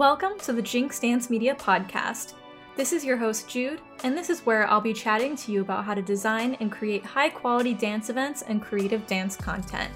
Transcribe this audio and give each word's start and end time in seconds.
Welcome 0.00 0.38
to 0.44 0.54
the 0.54 0.62
Jinx 0.62 0.98
Dance 0.98 1.28
Media 1.28 1.54
Podcast. 1.54 2.32
This 2.74 2.94
is 2.94 3.04
your 3.04 3.18
host, 3.18 3.50
Jude, 3.50 3.82
and 4.02 4.16
this 4.16 4.30
is 4.30 4.40
where 4.46 4.66
I'll 4.66 4.80
be 4.80 4.94
chatting 4.94 5.36
to 5.36 5.52
you 5.52 5.60
about 5.60 5.84
how 5.84 5.92
to 5.92 6.00
design 6.00 6.56
and 6.60 6.72
create 6.72 7.04
high 7.04 7.28
quality 7.28 7.74
dance 7.74 8.08
events 8.08 8.40
and 8.40 8.62
creative 8.62 9.06
dance 9.06 9.36
content. 9.36 9.92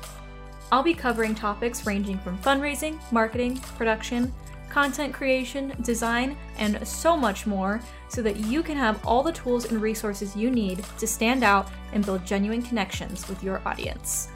I'll 0.71 0.83
be 0.83 0.93
covering 0.93 1.35
topics 1.35 1.87
ranging 1.87 2.19
from 2.19 2.37
fundraising, 2.37 3.01
marketing, 3.13 3.57
production, 3.79 4.31
content 4.69 5.15
creation, 5.15 5.73
design, 5.81 6.37
and 6.59 6.87
so 6.87 7.17
much 7.17 7.47
more 7.47 7.81
so 8.09 8.21
that 8.21 8.37
you 8.37 8.63
can 8.63 8.77
have 8.77 9.03
all 9.07 9.23
the 9.23 9.33
tools 9.33 9.65
and 9.65 9.81
resources 9.81 10.37
you 10.37 10.51
need 10.51 10.85
to 10.99 11.07
stand 11.07 11.43
out 11.43 11.71
and 11.95 12.05
build 12.05 12.27
genuine 12.27 12.61
connections 12.61 13.27
with 13.27 13.43
your 13.43 13.67
audience. 13.67 14.29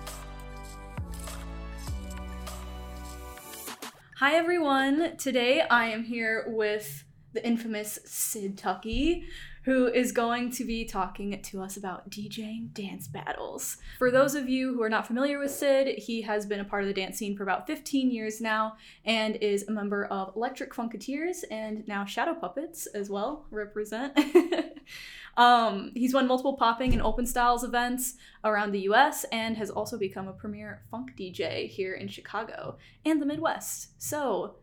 Hi 4.20 4.34
everyone! 4.34 5.16
Today 5.16 5.60
I 5.60 5.90
am 5.90 6.02
here 6.02 6.46
with 6.48 7.04
the 7.34 7.46
infamous 7.46 8.00
Sid 8.04 8.58
Tucky, 8.58 9.28
who 9.62 9.86
is 9.86 10.10
going 10.10 10.50
to 10.54 10.64
be 10.64 10.84
talking 10.84 11.40
to 11.40 11.62
us 11.62 11.76
about 11.76 12.10
DJing 12.10 12.74
dance 12.74 13.06
battles. 13.06 13.76
For 13.96 14.10
those 14.10 14.34
of 14.34 14.48
you 14.48 14.74
who 14.74 14.82
are 14.82 14.88
not 14.88 15.06
familiar 15.06 15.38
with 15.38 15.52
Sid, 15.52 15.98
he 15.98 16.22
has 16.22 16.46
been 16.46 16.58
a 16.58 16.64
part 16.64 16.82
of 16.82 16.88
the 16.88 17.00
dance 17.00 17.16
scene 17.16 17.36
for 17.36 17.44
about 17.44 17.68
15 17.68 18.10
years 18.10 18.40
now 18.40 18.74
and 19.04 19.36
is 19.36 19.68
a 19.68 19.70
member 19.70 20.06
of 20.06 20.34
Electric 20.34 20.74
Funketeers 20.74 21.44
and 21.48 21.86
now 21.86 22.04
Shadow 22.04 22.34
Puppets 22.34 22.86
as 22.86 23.08
well, 23.08 23.46
represent. 23.52 24.18
um, 25.38 25.92
he's 25.94 26.12
won 26.12 26.26
multiple 26.26 26.56
popping 26.56 26.92
and 26.92 27.00
open 27.00 27.24
styles 27.24 27.62
events 27.62 28.14
around 28.42 28.72
the 28.72 28.80
US 28.80 29.24
and 29.30 29.56
has 29.56 29.70
also 29.70 29.96
become 29.96 30.26
a 30.26 30.32
premier 30.32 30.82
funk 30.90 31.12
DJ 31.16 31.68
here 31.68 31.94
in 31.94 32.08
Chicago 32.08 32.76
and 33.06 33.22
the 33.22 33.26
Midwest. 33.26 33.90
So, 34.02 34.56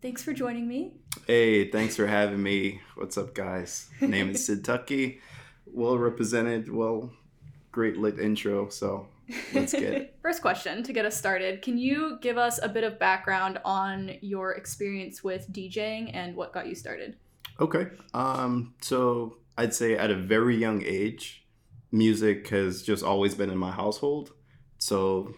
thanks 0.00 0.22
for 0.22 0.32
joining 0.32 0.68
me. 0.68 0.94
Hey, 1.26 1.68
thanks 1.68 1.96
for 1.96 2.06
having 2.06 2.40
me. 2.40 2.80
What's 2.94 3.18
up, 3.18 3.34
guys? 3.34 3.90
Name 4.00 4.30
is 4.30 4.46
Sid 4.46 4.64
Tucky. 4.64 5.20
Well 5.66 5.98
represented. 5.98 6.72
Well, 6.72 7.10
great 7.72 7.96
lit 7.96 8.20
intro. 8.20 8.68
So 8.68 9.08
let's 9.52 9.72
get 9.72 9.82
it. 9.94 10.16
First 10.22 10.42
question 10.42 10.84
to 10.84 10.92
get 10.92 11.04
us 11.04 11.16
started. 11.16 11.60
Can 11.60 11.76
you 11.76 12.18
give 12.22 12.38
us 12.38 12.60
a 12.62 12.68
bit 12.68 12.84
of 12.84 13.00
background 13.00 13.58
on 13.64 14.12
your 14.20 14.52
experience 14.52 15.24
with 15.24 15.52
DJing 15.52 16.12
and 16.14 16.36
what 16.36 16.52
got 16.52 16.68
you 16.68 16.76
started? 16.76 17.16
Okay. 17.58 17.88
Um, 18.14 18.74
so 18.80 19.36
I'd 19.60 19.74
say 19.74 19.94
at 19.94 20.10
a 20.10 20.16
very 20.16 20.56
young 20.56 20.82
age, 20.82 21.44
music 21.92 22.48
has 22.48 22.82
just 22.82 23.04
always 23.04 23.34
been 23.34 23.50
in 23.50 23.58
my 23.58 23.70
household. 23.70 24.32
So 24.78 25.34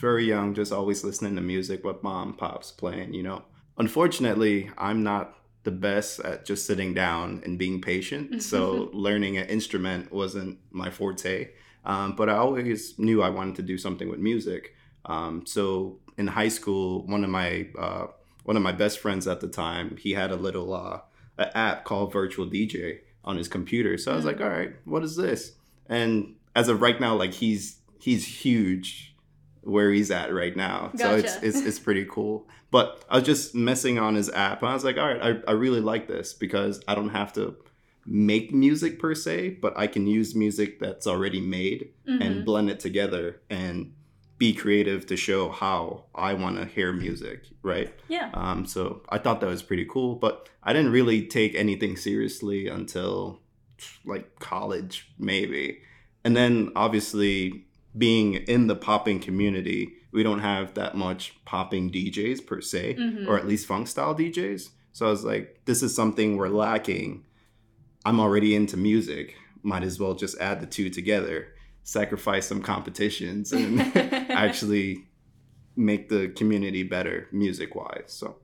very 0.00 0.24
young, 0.24 0.52
just 0.52 0.72
always 0.72 1.04
listening 1.04 1.36
to 1.36 1.42
music, 1.42 1.84
what 1.84 2.02
mom, 2.02 2.34
pops 2.34 2.72
playing, 2.72 3.14
you 3.14 3.22
know. 3.22 3.44
Unfortunately, 3.78 4.68
I'm 4.76 5.04
not 5.04 5.36
the 5.62 5.70
best 5.70 6.18
at 6.20 6.44
just 6.44 6.66
sitting 6.66 6.92
down 6.92 7.40
and 7.44 7.56
being 7.56 7.80
patient. 7.80 8.42
So 8.52 8.90
learning 8.92 9.36
an 9.36 9.46
instrument 9.46 10.10
wasn't 10.10 10.58
my 10.72 10.90
forte. 10.90 11.50
Um, 11.84 12.16
but 12.16 12.28
I 12.28 12.38
always 12.38 12.98
knew 12.98 13.22
I 13.22 13.30
wanted 13.30 13.54
to 13.56 13.62
do 13.62 13.78
something 13.78 14.08
with 14.08 14.18
music. 14.18 14.74
Um, 15.04 15.46
so 15.46 16.00
in 16.18 16.26
high 16.26 16.48
school, 16.48 17.06
one 17.06 17.22
of 17.22 17.30
my 17.30 17.68
uh, 17.78 18.06
one 18.42 18.56
of 18.56 18.62
my 18.64 18.72
best 18.72 18.98
friends 18.98 19.28
at 19.28 19.40
the 19.40 19.46
time, 19.46 19.96
he 19.98 20.14
had 20.14 20.32
a 20.32 20.36
little 20.36 20.74
uh, 20.74 20.98
app 21.38 21.84
called 21.84 22.12
Virtual 22.12 22.46
DJ 22.46 23.02
on 23.24 23.36
his 23.36 23.48
computer. 23.48 23.96
So 23.98 24.12
I 24.12 24.16
was 24.16 24.24
like, 24.24 24.40
all 24.40 24.48
right, 24.48 24.72
what 24.84 25.02
is 25.02 25.16
this? 25.16 25.52
And 25.86 26.34
as 26.56 26.68
of 26.68 26.80
right 26.82 27.00
now, 27.00 27.14
like 27.16 27.32
he's 27.32 27.78
he's 28.00 28.26
huge 28.26 29.14
where 29.62 29.90
he's 29.92 30.10
at 30.10 30.34
right 30.34 30.56
now. 30.56 30.90
Gotcha. 30.96 30.98
So 30.98 31.14
it's, 31.14 31.36
it's 31.42 31.66
it's 31.66 31.78
pretty 31.78 32.06
cool. 32.10 32.48
But 32.70 33.04
I 33.10 33.16
was 33.18 33.24
just 33.26 33.54
messing 33.54 33.98
on 33.98 34.14
his 34.14 34.30
app 34.30 34.62
and 34.62 34.70
I 34.70 34.74
was 34.74 34.82
like, 34.84 34.96
all 34.96 35.06
right, 35.06 35.22
I, 35.46 35.50
I 35.50 35.52
really 35.52 35.80
like 35.80 36.08
this 36.08 36.32
because 36.32 36.80
I 36.88 36.94
don't 36.94 37.10
have 37.10 37.32
to 37.34 37.54
make 38.06 38.52
music 38.52 38.98
per 38.98 39.14
se, 39.14 39.50
but 39.62 39.74
I 39.78 39.86
can 39.86 40.06
use 40.06 40.34
music 40.34 40.80
that's 40.80 41.06
already 41.06 41.40
made 41.40 41.90
Mhm. 42.08 42.20
and 42.20 42.44
blend 42.44 42.70
it 42.70 42.80
together 42.80 43.40
and 43.50 43.92
be 44.38 44.52
creative 44.52 45.06
to 45.06 45.16
show 45.16 45.50
how 45.50 46.04
I 46.14 46.34
want 46.34 46.56
to 46.56 46.64
hear 46.64 46.92
music, 46.92 47.44
right? 47.62 47.92
Yeah. 48.08 48.30
Um, 48.34 48.66
so 48.66 49.02
I 49.08 49.18
thought 49.18 49.40
that 49.40 49.46
was 49.46 49.62
pretty 49.62 49.84
cool, 49.84 50.16
but 50.16 50.48
I 50.62 50.72
didn't 50.72 50.92
really 50.92 51.26
take 51.26 51.54
anything 51.54 51.96
seriously 51.96 52.66
until 52.68 53.40
like 54.04 54.38
college, 54.40 55.12
maybe. 55.18 55.80
And 56.24 56.36
then 56.36 56.72
obviously 56.76 57.66
being 57.96 58.34
in 58.34 58.66
the 58.68 58.76
popping 58.76 59.20
community, 59.20 59.92
we 60.12 60.22
don't 60.22 60.40
have 60.40 60.74
that 60.74 60.96
much 60.96 61.34
popping 61.44 61.90
DJs 61.90 62.46
per 62.46 62.60
se, 62.60 62.96
Mhm. 62.98 63.26
or 63.28 63.38
at 63.38 63.46
least 63.46 63.66
funk 63.66 63.86
style 63.88 64.14
DJs. 64.14 64.70
So 64.92 65.06
I 65.06 65.10
was 65.10 65.24
like, 65.24 65.60
this 65.64 65.82
is 65.82 65.94
something 65.94 66.36
we're 66.36 66.48
lacking. 66.48 67.24
I'm 68.04 68.18
already 68.20 68.54
into 68.54 68.76
music. 68.76 69.36
Might 69.62 69.84
as 69.84 69.98
well 70.00 70.14
just 70.14 70.36
add 70.38 70.60
the 70.60 70.66
two 70.66 70.90
together, 70.90 71.51
sacrifice 71.84 72.46
some 72.46 72.62
competitions, 72.62 73.52
and 73.52 73.80
actually 74.30 75.04
make 75.76 76.08
the 76.08 76.28
community 76.28 76.82
better 76.82 77.28
music 77.32 77.74
wise. 77.74 78.04
So 78.06 78.36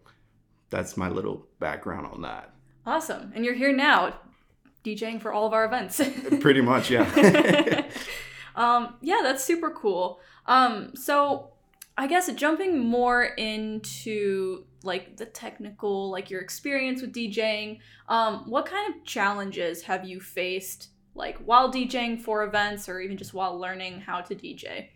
that's 0.70 0.96
my 0.96 1.08
little 1.08 1.46
background 1.58 2.06
on 2.06 2.22
that. 2.22 2.52
Awesome. 2.86 3.32
And 3.34 3.44
you're 3.44 3.54
here 3.54 3.72
now, 3.72 4.18
DJing 4.84 5.20
for 5.20 5.32
all 5.32 5.46
of 5.46 5.52
our 5.52 5.64
events. 5.64 6.00
Pretty 6.40 6.60
much, 6.60 6.90
yeah. 6.90 7.84
um, 8.56 8.94
yeah, 9.00 9.20
that's 9.22 9.44
super 9.44 9.70
cool. 9.70 10.20
Um, 10.46 10.92
so 10.94 11.50
I 11.96 12.06
guess 12.06 12.32
jumping 12.32 12.78
more 12.78 13.24
into 13.24 14.64
like 14.82 15.16
the 15.16 15.26
technical, 15.26 16.10
like 16.10 16.30
your 16.30 16.40
experience 16.40 17.02
with 17.02 17.12
DJing, 17.12 17.80
um, 18.08 18.48
what 18.48 18.66
kind 18.66 18.94
of 18.94 19.04
challenges 19.04 19.82
have 19.82 20.06
you 20.06 20.20
faced 20.20 20.88
like 21.18 21.36
while 21.38 21.70
DJing 21.72 22.20
for 22.20 22.44
events 22.44 22.88
or 22.88 23.00
even 23.00 23.16
just 23.16 23.34
while 23.34 23.58
learning 23.58 24.00
how 24.00 24.20
to 24.22 24.34
DJ? 24.34 24.88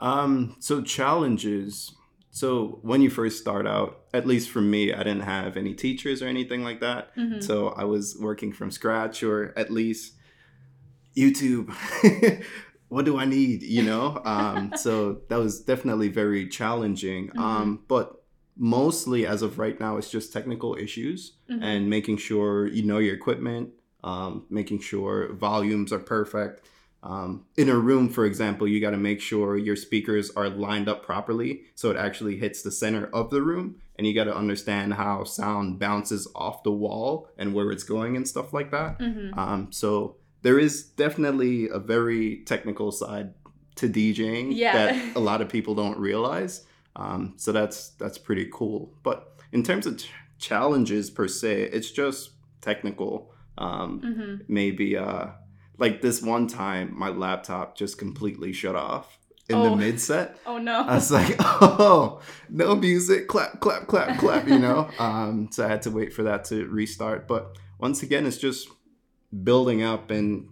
um, 0.00 0.56
so 0.60 0.80
challenges. 0.82 1.92
So 2.30 2.78
when 2.82 3.00
you 3.02 3.10
first 3.10 3.40
start 3.40 3.66
out, 3.66 4.02
at 4.14 4.26
least 4.26 4.50
for 4.50 4.60
me, 4.60 4.92
I 4.92 4.98
didn't 4.98 5.22
have 5.22 5.56
any 5.56 5.74
teachers 5.74 6.22
or 6.22 6.26
anything 6.28 6.62
like 6.62 6.80
that. 6.80 7.16
Mhm. 7.16 7.42
So 7.42 7.68
I 7.70 7.84
was 7.84 8.16
working 8.20 8.52
from 8.52 8.70
scratch 8.70 9.22
or 9.24 9.52
at 9.56 9.70
least 9.72 10.14
YouTube. 11.16 11.72
what 12.88 13.04
do 13.04 13.18
I 13.18 13.24
need? 13.24 13.62
You 13.62 13.82
know? 13.82 14.20
Um, 14.24 14.72
so 14.76 15.22
that 15.28 15.38
was 15.38 15.60
definitely 15.60 16.08
very 16.08 16.48
challenging. 16.48 17.30
Um, 17.36 17.84
but 17.88 18.24
mostly 18.56 19.26
as 19.26 19.42
of 19.42 19.58
right 19.58 19.78
now, 19.80 19.96
it's 19.96 20.10
just 20.10 20.32
technical 20.32 20.76
issues 20.76 21.32
Mhm. 21.50 21.62
and 21.62 21.90
making 21.90 22.18
sure 22.18 22.66
you 22.68 22.82
know 22.84 22.98
your 22.98 23.14
equipment, 23.14 23.70
um, 24.04 24.44
making 24.50 24.80
sure 24.80 25.32
volumes 25.32 25.92
are 25.92 25.98
perfect. 25.98 26.66
Um, 27.02 27.44
in 27.56 27.68
a 27.68 27.76
room, 27.76 28.08
for 28.08 28.24
example, 28.24 28.66
you 28.66 28.80
got 28.80 28.90
to 28.90 28.96
make 28.96 29.20
sure 29.20 29.56
your 29.56 29.76
speakers 29.76 30.30
are 30.32 30.48
lined 30.48 30.88
up 30.88 31.04
properly 31.04 31.62
so 31.76 31.90
it 31.90 31.96
actually 31.96 32.36
hits 32.38 32.62
the 32.62 32.72
center 32.72 33.06
of 33.12 33.30
the 33.30 33.40
room. 33.42 33.76
And 33.96 34.06
you 34.06 34.14
got 34.14 34.24
to 34.24 34.36
understand 34.36 34.94
how 34.94 35.24
sound 35.24 35.78
bounces 35.78 36.26
off 36.34 36.62
the 36.64 36.72
wall 36.72 37.28
and 37.38 37.54
where 37.54 37.70
it's 37.70 37.84
going 37.84 38.16
and 38.16 38.26
stuff 38.26 38.52
like 38.52 38.70
that. 38.72 38.98
Mhm. 38.98 39.36
Um, 39.36 39.68
so 39.72 40.16
there 40.42 40.58
is 40.58 40.84
definitely 40.84 41.68
a 41.68 41.78
very 41.78 42.38
technical 42.46 42.90
side 42.92 43.34
to 43.76 43.88
DJing 43.88 44.54
Yeah. 44.54 44.72
that 44.72 45.16
a 45.16 45.20
lot 45.20 45.40
of 45.40 45.48
people 45.48 45.74
don't 45.76 45.98
realize. 45.98 46.64
Um, 46.96 47.34
so 47.36 47.52
that's 47.52 47.90
that's 47.90 48.18
pretty 48.18 48.48
cool. 48.52 48.92
But 49.04 49.36
in 49.52 49.62
terms 49.62 49.86
of 49.86 49.98
ch- 49.98 50.10
challenges 50.38 51.10
per 51.10 51.28
se, 51.28 51.62
it's 51.72 51.90
just 51.92 52.30
technical. 52.60 53.32
Um, 53.58 54.00
Mhm. 54.00 54.44
Maybe 54.48 54.96
uh, 54.96 55.26
like 55.78 56.00
this 56.00 56.22
one 56.22 56.46
time, 56.46 56.94
my 56.96 57.08
laptop 57.10 57.76
just 57.76 57.98
completely 57.98 58.52
shut 58.52 58.76
off 58.76 59.18
in 59.48 59.56
Oh. 59.56 59.70
the 59.70 59.76
mid 59.76 60.00
set. 60.00 60.38
Oh 60.46 60.58
no. 60.58 60.80
I 60.82 60.94
was 60.94 61.10
like, 61.10 61.36
oh, 61.40 62.20
no 62.48 62.74
music, 62.76 63.28
clap, 63.28 63.60
clap, 63.60 63.86
clap, 63.88 64.18
clap, 64.18 64.46
you 64.48 64.58
know? 64.58 64.88
Um, 64.98 65.48
so 65.50 65.64
I 65.64 65.68
had 65.68 65.82
to 65.82 65.90
wait 65.90 66.12
for 66.12 66.22
that 66.24 66.44
to 66.46 66.66
restart. 66.66 67.26
But 67.28 67.56
once 67.78 68.02
again, 68.02 68.26
it's 68.26 68.38
just 68.38 68.68
building 69.44 69.82
up 69.82 70.10
and 70.10 70.48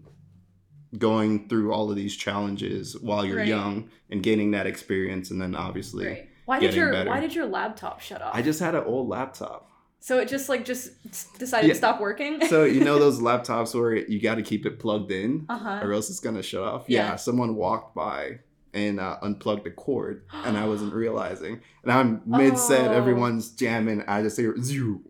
going 0.98 1.48
through 1.48 1.72
all 1.72 1.90
of 1.90 1.96
these 1.96 2.16
challenges 2.16 2.96
while 3.00 3.24
you're 3.24 3.38
Right. 3.38 3.48
young 3.48 3.90
and 4.10 4.22
gaining 4.22 4.52
that 4.52 4.66
experience. 4.66 5.30
And 5.30 5.40
then 5.40 5.54
obviously, 5.54 6.06
Right. 6.06 6.28
Why 6.46 6.60
did 6.60 6.74
your 6.74 6.92
better. 6.92 7.10
Why 7.10 7.18
did 7.20 7.34
your 7.34 7.46
laptop 7.46 8.00
shut 8.00 8.22
off? 8.22 8.34
I 8.34 8.40
just 8.40 8.60
had 8.60 8.74
an 8.76 8.84
old 8.84 9.08
laptop. 9.08 9.68
So 10.06 10.18
it 10.20 10.28
just 10.28 10.48
like 10.48 10.64
just 10.64 10.90
decided 11.38 11.66
Yeah. 11.66 11.72
to 11.72 11.78
stop 11.78 12.00
working. 12.00 12.46
So, 12.46 12.62
you 12.62 12.84
know, 12.84 12.96
those 13.06 13.18
laptops 13.20 13.74
where 13.74 13.92
you 13.96 14.20
got 14.20 14.36
to 14.36 14.42
keep 14.42 14.64
it 14.64 14.78
plugged 14.78 15.10
in 15.10 15.46
uh 15.48 15.58
huh. 15.58 15.80
or 15.82 15.92
else 15.92 16.08
it's 16.10 16.20
going 16.20 16.36
to 16.36 16.42
shut 16.44 16.62
off? 16.62 16.84
Yeah. 16.86 17.08
Yeah. 17.10 17.16
someone 17.16 17.56
walked 17.56 17.94
by 17.96 18.38
and 18.72 19.00
uh, 19.00 19.16
unplugged 19.22 19.64
the 19.64 19.70
cord 19.72 20.24
and 20.44 20.56
I 20.56 20.66
wasn't 20.68 20.94
realizing. 21.04 21.60
And 21.82 21.90
I'm 21.90 22.22
mid 22.24 22.56
set, 22.56 22.88
Oh. 22.90 22.92
everyone's 22.92 23.50
jamming. 23.50 24.04
I 24.06 24.22
just 24.22 24.36
hear 24.38 24.54
zoo. 24.62 25.02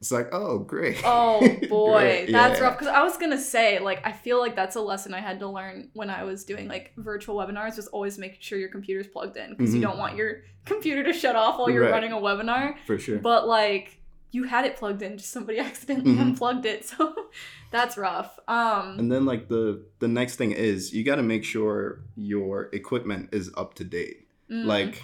It's 0.00 0.10
like, 0.10 0.28
oh, 0.32 0.60
great. 0.60 0.96
Oh 1.04 1.40
boy, 1.68 2.00
Great, 2.00 2.32
that's 2.32 2.58
yeah. 2.58 2.64
rough. 2.64 2.78
Because 2.78 2.88
I 2.94 3.02
was 3.02 3.18
gonna 3.18 3.38
say, 3.38 3.78
like, 3.80 4.00
I 4.06 4.12
feel 4.12 4.40
like 4.40 4.56
that's 4.56 4.74
a 4.76 4.80
lesson 4.80 5.12
I 5.12 5.20
had 5.20 5.38
to 5.40 5.46
learn 5.48 5.90
when 5.92 6.08
I 6.08 6.24
was 6.24 6.44
doing 6.44 6.66
like 6.68 6.94
virtual 6.96 7.36
webinars. 7.36 7.76
Was 7.76 7.88
always 7.88 8.16
making 8.16 8.38
sure 8.40 8.58
your 8.58 8.70
computer's 8.70 9.06
plugged 9.08 9.36
in 9.36 9.50
because 9.50 9.74
you 9.74 9.80
Mhm. 9.80 9.88
don't 9.88 9.98
want 9.98 10.16
your 10.16 10.44
computer 10.64 11.02
to 11.04 11.12
shut 11.12 11.36
off 11.36 11.58
while 11.58 11.68
you're 11.68 11.82
Right. 11.82 11.90
running 11.92 12.12
a 12.12 12.16
webinar. 12.16 12.76
For 12.86 12.98
sure. 12.98 13.18
But 13.18 13.46
like, 13.46 13.99
you 14.32 14.44
had 14.44 14.64
it 14.64 14.76
plugged 14.76 15.02
in, 15.02 15.18
just 15.18 15.30
somebody 15.30 15.58
accidentally 15.68 16.14
Mhm. 16.14 16.20
unplugged 16.20 16.66
it. 16.66 16.84
So 16.84 17.14
that's 17.70 17.96
rough. 17.96 18.38
Um, 18.48 18.98
And 18.98 19.10
then 19.12 19.24
like 19.24 19.48
the 19.48 19.82
the 19.98 20.08
next 20.08 20.36
thing 20.36 20.52
is 20.52 20.92
you 20.94 21.02
got 21.04 21.16
to 21.16 21.22
make 21.22 21.44
sure 21.44 22.00
your 22.16 22.68
equipment 22.72 23.30
is 23.32 23.50
up 23.56 23.74
to 23.74 23.84
date. 23.84 24.28
mm, 24.50 24.64
Like 24.64 25.02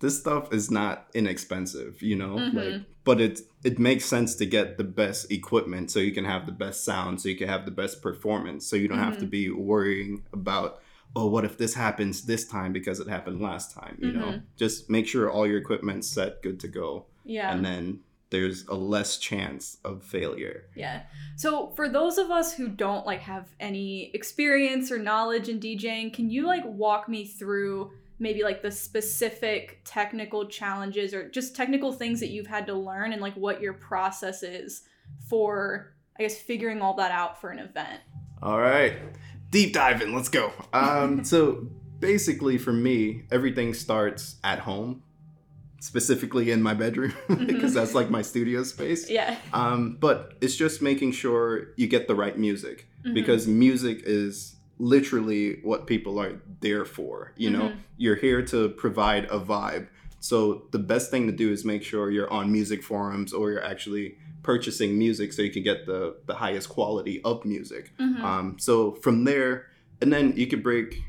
this 0.00 0.18
stuff 0.20 0.52
is 0.52 0.70
not 0.70 1.06
inexpensive, 1.14 2.02
you 2.02 2.16
know? 2.16 2.36
Mhm. 2.36 2.54
Like 2.54 2.82
but 3.04 3.20
it 3.20 3.40
it 3.62 3.78
makes 3.78 4.04
sense 4.06 4.34
to 4.36 4.46
get 4.46 4.76
the 4.78 4.84
best 4.84 5.30
equipment 5.30 5.90
so 5.90 5.98
you 5.98 6.12
can 6.12 6.24
have 6.24 6.46
the 6.46 6.52
best 6.52 6.84
sound, 6.84 7.20
so 7.20 7.28
you 7.28 7.36
can 7.36 7.48
have 7.48 7.64
the 7.64 7.70
best 7.82 8.02
performance, 8.02 8.66
so 8.66 8.76
you 8.76 8.88
don't 8.88 8.98
have 8.98 9.18
to 9.18 9.26
be 9.26 9.50
worrying 9.50 10.22
about 10.32 10.80
oh, 11.16 11.28
what 11.28 11.44
if 11.44 11.56
this 11.58 11.74
happens 11.74 12.22
this 12.22 12.44
time 12.44 12.72
because 12.72 12.98
it 12.98 13.06
happened 13.08 13.40
last 13.40 13.72
time, 13.72 13.96
you 14.02 14.10
know? 14.10 14.30
Mhm. 14.32 14.42
Just 14.56 14.90
make 14.90 15.06
sure 15.06 15.30
all 15.30 15.46
your 15.46 15.58
equipment's 15.58 16.08
set 16.08 16.42
good 16.42 16.58
to 16.60 16.66
go 16.66 17.06
yeah. 17.24 17.52
and 17.54 17.64
then 17.64 18.00
there's 18.34 18.66
a 18.66 18.74
less 18.74 19.18
chance 19.18 19.78
of 19.84 20.02
failure. 20.02 20.64
Yeah. 20.74 21.02
So 21.36 21.70
for 21.76 21.88
those 21.88 22.18
of 22.18 22.32
us 22.32 22.52
who 22.52 22.66
don't 22.66 23.06
like 23.06 23.20
have 23.20 23.46
any 23.60 24.10
experience 24.12 24.90
or 24.90 24.98
knowledge 24.98 25.48
in 25.48 25.60
DJing, 25.60 26.12
can 26.12 26.28
you 26.28 26.44
like 26.44 26.64
walk 26.66 27.08
me 27.08 27.26
through 27.26 27.92
maybe 28.18 28.42
like 28.42 28.60
the 28.60 28.72
specific 28.72 29.80
technical 29.84 30.46
challenges 30.46 31.14
or 31.14 31.28
just 31.28 31.54
technical 31.54 31.92
things 31.92 32.18
that 32.18 32.30
you've 32.30 32.48
had 32.48 32.66
to 32.66 32.74
learn 32.74 33.12
and 33.12 33.22
like 33.22 33.34
what 33.34 33.60
your 33.60 33.74
process 33.74 34.42
is 34.42 34.82
for 35.28 35.94
I 36.18 36.24
guess 36.24 36.36
figuring 36.36 36.80
all 36.80 36.94
that 36.94 37.12
out 37.12 37.40
for 37.40 37.50
an 37.50 37.60
event? 37.60 38.00
All 38.42 38.58
right, 38.58 38.94
deep 39.50 39.74
diving. 39.74 40.12
Let's 40.12 40.28
go. 40.28 40.52
Um, 40.72 41.24
so 41.32 41.68
basically, 42.00 42.58
for 42.58 42.72
me, 42.72 43.22
everything 43.30 43.74
starts 43.74 44.36
at 44.42 44.58
home, 44.58 45.02
specifically 45.88 46.50
in 46.50 46.62
my 46.62 46.72
bedroom 46.72 47.12
because 47.28 47.72
Mhm. 47.72 47.74
that's 47.74 47.94
like 47.94 48.08
my 48.10 48.22
studio 48.22 48.62
space. 48.62 49.10
Yeah. 49.10 49.36
Um, 49.52 49.98
but 50.00 50.32
it's 50.40 50.56
just 50.56 50.80
making 50.80 51.12
sure 51.12 51.46
you 51.76 51.86
get 51.86 52.08
the 52.08 52.14
right 52.14 52.38
music 52.38 52.86
Mhm. 53.04 53.12
because 53.12 53.46
music 53.46 54.00
is 54.06 54.56
literally 54.78 55.60
what 55.62 55.86
people 55.86 56.18
are 56.18 56.40
there 56.60 56.86
for. 56.86 57.32
You 57.36 57.50
know, 57.50 57.66
Mhm. 57.68 57.76
you're 57.98 58.16
here 58.16 58.40
to 58.46 58.70
provide 58.70 59.24
a 59.26 59.38
vibe. 59.38 59.86
So 60.20 60.38
the 60.70 60.78
best 60.78 61.10
thing 61.10 61.26
to 61.26 61.32
do 61.44 61.50
is 61.52 61.64
make 61.66 61.82
sure 61.82 62.10
you're 62.10 62.32
on 62.32 62.50
music 62.50 62.82
forums 62.82 63.30
or 63.34 63.44
you're 63.52 63.64
actually 63.74 64.16
purchasing 64.42 64.98
music 64.98 65.32
so 65.34 65.42
you 65.42 65.50
can 65.50 65.62
get 65.62 65.84
the 65.90 66.00
the 66.26 66.34
highest 66.44 66.68
quality 66.70 67.20
of 67.30 67.44
music. 67.44 67.92
Mhm. 68.00 68.20
Um, 68.30 68.56
so 68.58 68.74
from 69.04 69.24
there, 69.24 69.66
and 70.00 70.10
then 70.14 70.32
you 70.40 70.46
could 70.46 70.62
break, 70.62 71.02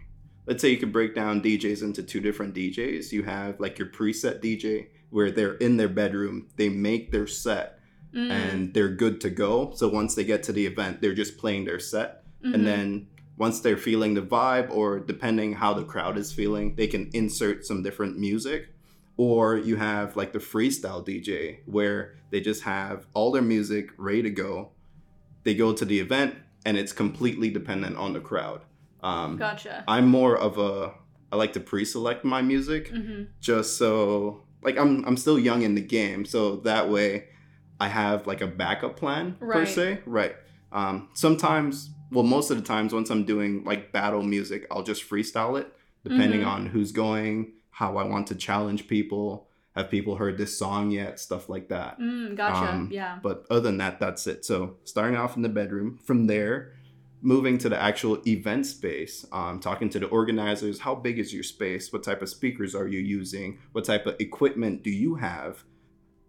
let's 0.48 0.62
say 0.62 0.70
you 0.70 0.78
could 0.78 0.92
break 0.94 1.16
down 1.16 1.42
DJs 1.42 1.82
into 1.84 2.04
two 2.04 2.20
different 2.20 2.54
DJs. 2.54 3.12
You 3.12 3.24
have 3.24 3.60
like 3.60 3.78
your 3.80 3.88
preset 3.90 4.42
DJ 4.42 4.88
where 5.10 5.32
they're 5.32 5.56
in 5.56 5.78
their 5.78 5.90
bedroom, 5.90 6.48
they 6.58 6.70
make 6.70 7.12
their 7.12 7.28
set, 7.28 7.80
Mm. 8.14 8.32
and 8.32 8.74
they're 8.74 8.90
good 8.90 9.20
to 9.22 9.30
go. 9.30 9.74
So 9.76 9.90
once 9.90 10.16
they 10.16 10.24
get 10.24 10.42
to 10.44 10.54
the 10.54 10.66
event, 10.66 11.02
they're 11.02 11.14
just 11.14 11.38
playing 11.38 11.66
their 11.66 11.80
set, 11.80 12.24
Mhm. 12.44 12.54
and 12.54 12.66
then 12.66 13.08
once 13.38 13.60
they're 13.60 13.76
feeling 13.76 14.14
the 14.14 14.22
vibe, 14.22 14.70
or 14.72 15.00
depending 15.02 15.54
how 15.54 15.74
the 15.74 15.84
crowd 15.84 16.18
is 16.18 16.32
feeling, 16.32 16.76
they 16.76 16.88
can 16.88 17.10
insert 17.14 17.66
some 17.66 17.84
different 17.84 18.18
music. 18.18 18.70
Or 19.18 19.58
you 19.58 19.76
have 19.76 20.16
like 20.16 20.32
the 20.32 20.40
freestyle 20.40 21.06
DJ 21.06 21.60
where 21.66 22.16
they 22.32 22.40
just 22.40 22.64
have 22.64 23.08
all 23.14 23.32
their 23.32 23.42
music 23.42 23.92
ready 23.98 24.22
to 24.24 24.30
go. 24.30 24.72
They 25.44 25.54
go 25.54 25.74
to 25.74 25.84
the 25.86 26.00
event 26.00 26.36
and 26.66 26.78
it's 26.78 26.94
completely 26.94 27.50
dependent 27.50 27.98
on 27.98 28.14
the 28.14 28.20
crowd. 28.22 28.62
Um, 29.06 29.38
Gotcha. 29.38 29.84
I'm 29.88 30.08
more 30.08 30.36
of 30.38 30.58
a 30.58 30.94
I 31.32 31.36
like 31.38 31.54
to 31.54 31.60
pre-select 31.60 32.24
my 32.26 32.42
music 32.42 32.90
hmm 32.90 33.24
just 33.42 33.78
so 33.78 34.44
like 34.64 34.78
I'm 34.78 35.06
I'm 35.06 35.18
still 35.18 35.38
young 35.38 35.62
in 35.62 35.76
the 35.76 35.82
game, 35.82 36.26
so 36.26 36.58
that 36.58 36.90
way 36.90 37.26
I 37.80 37.88
have 37.88 38.26
like 38.26 38.42
a 38.42 38.48
backup 38.48 38.98
plan 38.98 39.36
per 39.40 39.66
se. 39.66 40.00
Right. 40.06 40.36
Um, 40.72 41.10
sometimes, 41.14 41.90
well, 42.12 42.24
most 42.24 42.50
of 42.52 42.58
the 42.58 42.64
times, 42.64 42.94
once 42.94 43.10
I'm 43.10 43.26
doing 43.26 43.64
like 43.64 43.92
battle 43.92 44.24
music, 44.24 44.66
I'll 44.72 44.84
just 44.84 45.08
freestyle 45.10 45.60
it, 45.60 45.68
depending 46.04 46.42
Mhm. 46.42 46.48
on 46.48 46.66
who's 46.68 46.92
going, 46.92 47.54
how 47.70 47.98
I 47.98 48.04
want 48.06 48.28
to 48.28 48.36
challenge 48.36 48.88
people. 48.88 49.48
Have 49.76 49.90
people 49.92 50.16
heard 50.16 50.38
this 50.38 50.58
song 50.58 50.90
yet? 50.92 51.20
Stuff 51.20 51.50
like 51.50 51.68
that. 51.68 52.00
Mm, 52.00 52.36
gotcha. 52.36 52.70
Um, 52.72 52.90
yeah. 52.92 53.20
But 53.22 53.46
other 53.50 53.62
than 53.62 53.78
that, 53.78 54.00
that's 54.00 54.26
it. 54.26 54.46
So 54.46 54.78
starting 54.86 55.18
off 55.18 55.36
in 55.36 55.44
the 55.44 55.50
bedroom, 55.50 56.00
from 56.02 56.28
there, 56.28 56.72
moving 57.26 57.58
to 57.58 57.68
the 57.68 57.82
actual 57.82 58.22
event 58.28 58.68
space, 58.68 59.26
um, 59.32 59.60
talking 59.60 59.90
to 59.90 60.00
the 60.00 60.06
organizers. 60.06 60.80
How 60.82 60.94
big 60.94 61.18
is 61.18 61.34
your 61.34 61.42
space? 61.42 61.92
What 61.92 62.04
type 62.04 62.22
of 62.22 62.30
speakers 62.30 62.76
are 62.76 62.88
you 62.88 63.00
using? 63.00 63.58
What 63.72 63.84
type 63.84 64.06
of 64.06 64.16
equipment 64.20 64.84
do 64.84 64.92
you 64.92 65.16
have? 65.16 65.64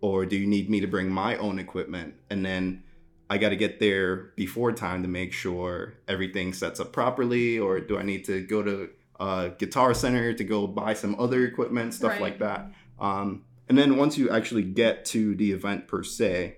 Or 0.00 0.24
do 0.24 0.36
you 0.36 0.46
need 0.46 0.70
me 0.70 0.80
to 0.80 0.86
bring 0.86 1.10
my 1.10 1.36
own 1.36 1.58
equipment? 1.58 2.14
And 2.30 2.44
then 2.44 2.82
I 3.28 3.36
got 3.36 3.50
to 3.50 3.56
get 3.56 3.78
there 3.78 4.32
before 4.36 4.72
time 4.72 5.02
to 5.02 5.08
make 5.08 5.34
sure 5.34 5.94
everything 6.08 6.54
sets 6.54 6.80
up 6.80 6.92
properly. 6.92 7.58
Or 7.58 7.78
do 7.78 7.98
I 7.98 8.02
need 8.02 8.24
to 8.24 8.46
go 8.46 8.62
to 8.62 8.88
a 9.20 9.50
guitar 9.58 9.92
center 9.92 10.32
to 10.32 10.44
go 10.44 10.66
buy 10.66 10.94
some 10.94 11.14
other 11.20 11.44
equipment, 11.44 11.92
stuff 11.92 12.12
Right. 12.12 12.20
like 12.22 12.38
that? 12.38 12.72
Um, 12.98 13.42
and 13.68 13.76
then 13.76 13.98
once 13.98 14.16
you 14.16 14.30
actually 14.30 14.62
get 14.62 15.04
to 15.06 15.34
the 15.34 15.52
event 15.52 15.88
per 15.88 16.02
se, 16.02 16.56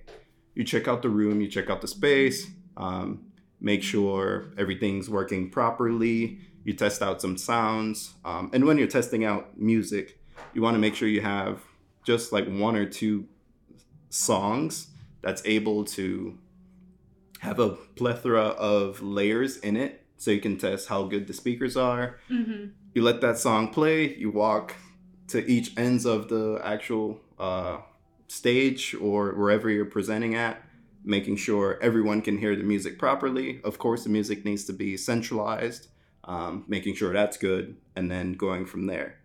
you 0.54 0.62
check 0.62 0.86
out 0.86 1.02
the 1.02 1.08
room, 1.08 1.40
you 1.40 1.48
check 1.48 1.70
out 1.70 1.80
the 1.80 1.88
space, 1.88 2.46
um, 2.76 3.24
make 3.60 3.82
sure 3.82 4.52
everything's 4.56 5.10
working 5.10 5.50
properly. 5.50 6.38
You 6.64 6.74
test 6.74 7.02
out 7.02 7.20
some 7.20 7.36
sounds. 7.36 8.14
Um, 8.24 8.50
and 8.52 8.64
when 8.64 8.78
you're 8.78 8.88
testing 8.88 9.24
out 9.24 9.58
music, 9.58 10.18
you 10.52 10.62
want 10.62 10.74
to 10.74 10.78
make 10.78 10.94
sure 10.94 11.08
you 11.08 11.20
have 11.22 11.60
just 12.04 12.32
like 12.32 12.46
one 12.46 12.76
or 12.76 12.86
two 12.86 13.26
songs 14.10 14.88
that's 15.22 15.42
able 15.44 15.84
to 15.84 16.38
have 17.40 17.58
a 17.58 17.70
plethora 17.70 18.46
of 18.46 19.02
layers 19.02 19.56
in 19.58 19.76
it 19.76 20.04
so 20.16 20.30
you 20.30 20.40
can 20.40 20.56
test 20.56 20.88
how 20.88 21.04
good 21.04 21.26
the 21.26 21.32
speakers 21.32 21.76
are 21.76 22.18
hmm 22.28 22.66
you 22.94 23.02
let 23.02 23.20
that 23.20 23.38
song 23.38 23.68
play 23.68 24.14
you 24.16 24.30
walk 24.30 24.74
to 25.28 25.46
each 25.48 25.76
ends 25.76 26.04
of 26.06 26.28
the 26.28 26.58
actual 26.64 27.20
uh, 27.38 27.76
stage 28.26 28.94
or 29.00 29.34
wherever 29.34 29.70
you're 29.70 29.84
presenting 29.84 30.34
at 30.34 30.62
making 31.08 31.36
sure 31.36 31.78
everyone 31.82 32.20
can 32.22 32.38
hear 32.38 32.54
the 32.54 32.62
music 32.62 32.98
properly 32.98 33.60
of 33.64 33.78
course 33.78 34.04
the 34.04 34.10
music 34.10 34.44
needs 34.44 34.64
to 34.64 34.72
be 34.72 34.96
centralized 34.96 35.88
um, 36.24 36.64
making 36.68 36.94
sure 36.94 37.12
that's 37.12 37.36
good 37.38 37.76
and 37.96 38.10
then 38.10 38.34
going 38.34 38.66
from 38.66 38.86
there 38.86 39.18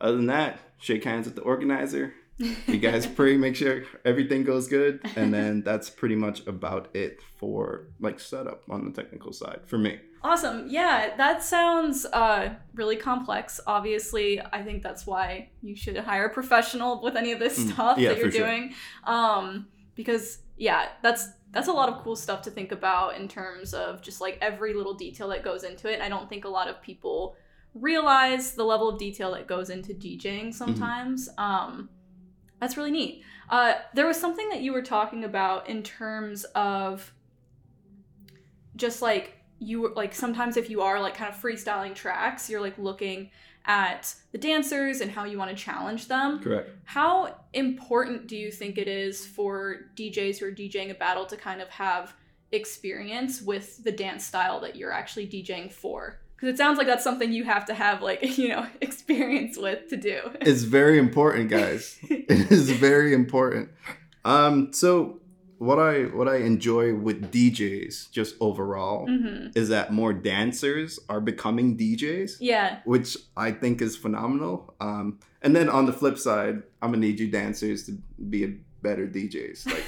other 0.00 0.16
than 0.16 0.26
that 0.26 0.58
shake 0.78 1.04
hands 1.04 1.26
with 1.26 1.36
the 1.36 1.42
organizer 1.42 2.14
you 2.38 2.78
guys 2.78 3.06
pray 3.18 3.36
make 3.36 3.54
sure 3.54 3.84
everything 4.04 4.42
goes 4.42 4.66
good 4.66 5.00
and 5.16 5.32
then 5.32 5.62
that's 5.62 5.88
pretty 5.90 6.16
much 6.16 6.44
about 6.46 6.88
it 6.94 7.20
for 7.38 7.86
like 8.00 8.18
setup 8.18 8.62
on 8.70 8.84
the 8.84 8.90
technical 9.02 9.32
side 9.32 9.60
for 9.66 9.78
me 9.78 9.98
Awesome. 10.26 10.68
Yeah, 10.70 11.14
that 11.18 11.42
sounds 11.44 12.06
uh, 12.06 12.54
really 12.72 12.96
complex. 12.96 13.60
Obviously, 13.66 14.40
I 14.40 14.62
think 14.62 14.82
that's 14.82 15.06
why 15.06 15.50
you 15.60 15.76
should 15.76 15.98
hire 15.98 16.24
a 16.24 16.30
professional 16.32 17.02
with 17.02 17.14
any 17.14 17.32
of 17.32 17.38
this 17.38 17.58
Mm, 17.58 17.72
stuff 17.74 17.98
yeah, 17.98 18.08
that 18.08 18.16
you're 18.16 18.30
for 18.30 18.36
sure. 18.38 18.46
doing. 18.46 18.74
Um, 19.06 19.66
because 19.94 20.38
yeah, 20.56 20.88
that's 21.02 21.28
that's 21.50 21.68
a 21.68 21.72
lot 21.72 21.88
of 21.88 22.02
cool 22.02 22.16
stuff 22.16 22.42
to 22.42 22.50
think 22.50 22.72
about 22.72 23.16
in 23.16 23.28
terms 23.28 23.74
of 23.74 24.02
just 24.02 24.20
like 24.20 24.38
every 24.40 24.74
little 24.74 24.94
detail 24.94 25.28
that 25.28 25.44
goes 25.44 25.62
into 25.62 25.92
it. 25.92 26.00
I 26.00 26.08
don't 26.08 26.28
think 26.28 26.44
a 26.44 26.48
lot 26.48 26.68
of 26.68 26.82
people 26.82 27.36
realize 27.74 28.52
the 28.52 28.64
level 28.64 28.88
of 28.88 28.98
detail 28.98 29.32
that 29.32 29.46
goes 29.46 29.70
into 29.70 29.94
DJing 29.94 30.52
sometimes. 30.52 31.28
Um, 31.38 31.88
that's 32.60 32.76
really 32.76 32.90
neat. 32.90 33.22
Uh, 33.50 33.74
there 33.94 34.06
was 34.06 34.18
something 34.18 34.48
that 34.48 34.62
you 34.62 34.72
were 34.72 34.82
talking 34.82 35.24
about 35.24 35.68
in 35.68 35.82
terms 35.82 36.44
of 36.54 37.12
just 38.76 39.02
like 39.02 39.38
you 39.58 39.80
were 39.80 39.92
like 39.94 40.14
sometimes 40.14 40.56
if 40.56 40.68
you 40.68 40.82
are 40.82 41.00
like 41.00 41.14
kind 41.14 41.32
of 41.32 41.40
freestyling 41.40 41.94
tracks, 41.94 42.50
you're 42.50 42.60
like 42.60 42.78
looking 42.78 43.30
at 43.66 44.14
the 44.32 44.38
dancers 44.38 45.00
and 45.00 45.10
how 45.10 45.24
you 45.24 45.38
want 45.38 45.50
to 45.50 45.56
challenge 45.56 46.08
them. 46.08 46.38
correct 46.40 46.70
How 46.84 47.34
important 47.52 48.26
do 48.26 48.36
you 48.36 48.50
think 48.50 48.76
it 48.78 48.88
is 48.88 49.26
for 49.26 49.86
DJs 49.96 50.38
who 50.38 50.46
are 50.46 50.52
DJing 50.52 50.90
a 50.90 50.94
battle 50.94 51.24
to 51.26 51.36
kind 51.36 51.60
of 51.62 51.68
have 51.70 52.14
experience 52.52 53.40
with 53.42 53.82
the 53.84 53.90
dance 53.92 54.24
style 54.24 54.60
that 54.60 54.76
you're 54.76 54.92
actually 54.92 55.26
DJing 55.26 55.72
for? 55.72 56.20
Because 56.36 56.52
it 56.54 56.58
sounds 56.58 56.76
like 56.78 56.86
that's 56.86 57.04
something 57.04 57.32
you 57.32 57.44
have 57.44 57.64
to 57.66 57.74
have 57.74 58.02
like 58.02 58.36
you 58.38 58.48
know 58.48 58.66
experience 58.80 59.56
with 59.56 59.88
to 59.88 59.96
do. 59.96 60.20
it's 60.40 60.62
very 60.62 60.98
important 60.98 61.48
guys 61.48 61.98
it 62.10 62.50
is 62.52 62.70
very 62.70 63.14
important 63.14 63.70
um 64.24 64.72
so 64.72 65.20
what 65.64 65.78
i 65.78 66.02
what 66.18 66.28
i 66.28 66.36
enjoy 66.36 66.94
with 66.94 67.18
djs 67.32 68.10
just 68.10 68.34
overall 68.40 69.06
hmm 69.06 69.46
is 69.54 69.68
that 69.68 69.92
more 69.92 70.12
dancers 70.12 70.98
are 71.08 71.20
becoming 71.20 71.76
djs 71.76 72.32
Yeah. 72.40 72.80
which 72.84 73.16
i 73.36 73.50
think 73.50 73.80
is 73.80 73.96
phenomenal 73.96 74.74
um 74.80 75.18
and 75.42 75.54
then 75.56 75.68
on 75.68 75.86
the 75.86 75.92
flip 75.92 76.18
side 76.18 76.62
i'm 76.82 76.90
gonna 76.92 76.98
need 77.06 77.18
you 77.20 77.28
dancers 77.30 77.84
to 77.86 77.92
be 78.34 78.44
a 78.44 78.50
better 78.82 79.06
djs 79.06 79.58
like 79.74 79.86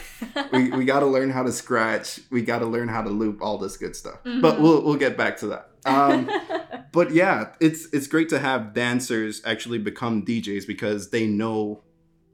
we, 0.52 0.70
we 0.70 0.84
got 0.84 1.00
to 1.00 1.06
learn 1.06 1.30
how 1.30 1.42
to 1.42 1.52
scratch 1.52 2.20
we 2.30 2.40
got 2.42 2.60
to 2.60 2.66
learn 2.66 2.88
how 2.88 3.02
to 3.02 3.10
loop 3.10 3.42
all 3.42 3.58
this 3.58 3.76
good 3.76 3.94
stuff 3.94 4.18
but 4.24 4.54
Mhm. 4.56 4.60
we'll 4.62 4.82
we'll 4.84 4.96
get 5.06 5.16
back 5.16 5.36
to 5.38 5.46
that 5.48 5.64
um 5.84 6.18
but 6.92 7.10
yeah, 7.12 7.38
it's 7.60 7.82
it's 7.92 8.06
great 8.06 8.28
to 8.30 8.38
have 8.38 8.72
dancers 8.72 9.42
actually 9.44 9.78
become 9.78 10.24
DJs 10.24 10.66
because 10.66 11.10
they 11.10 11.26
know 11.26 11.82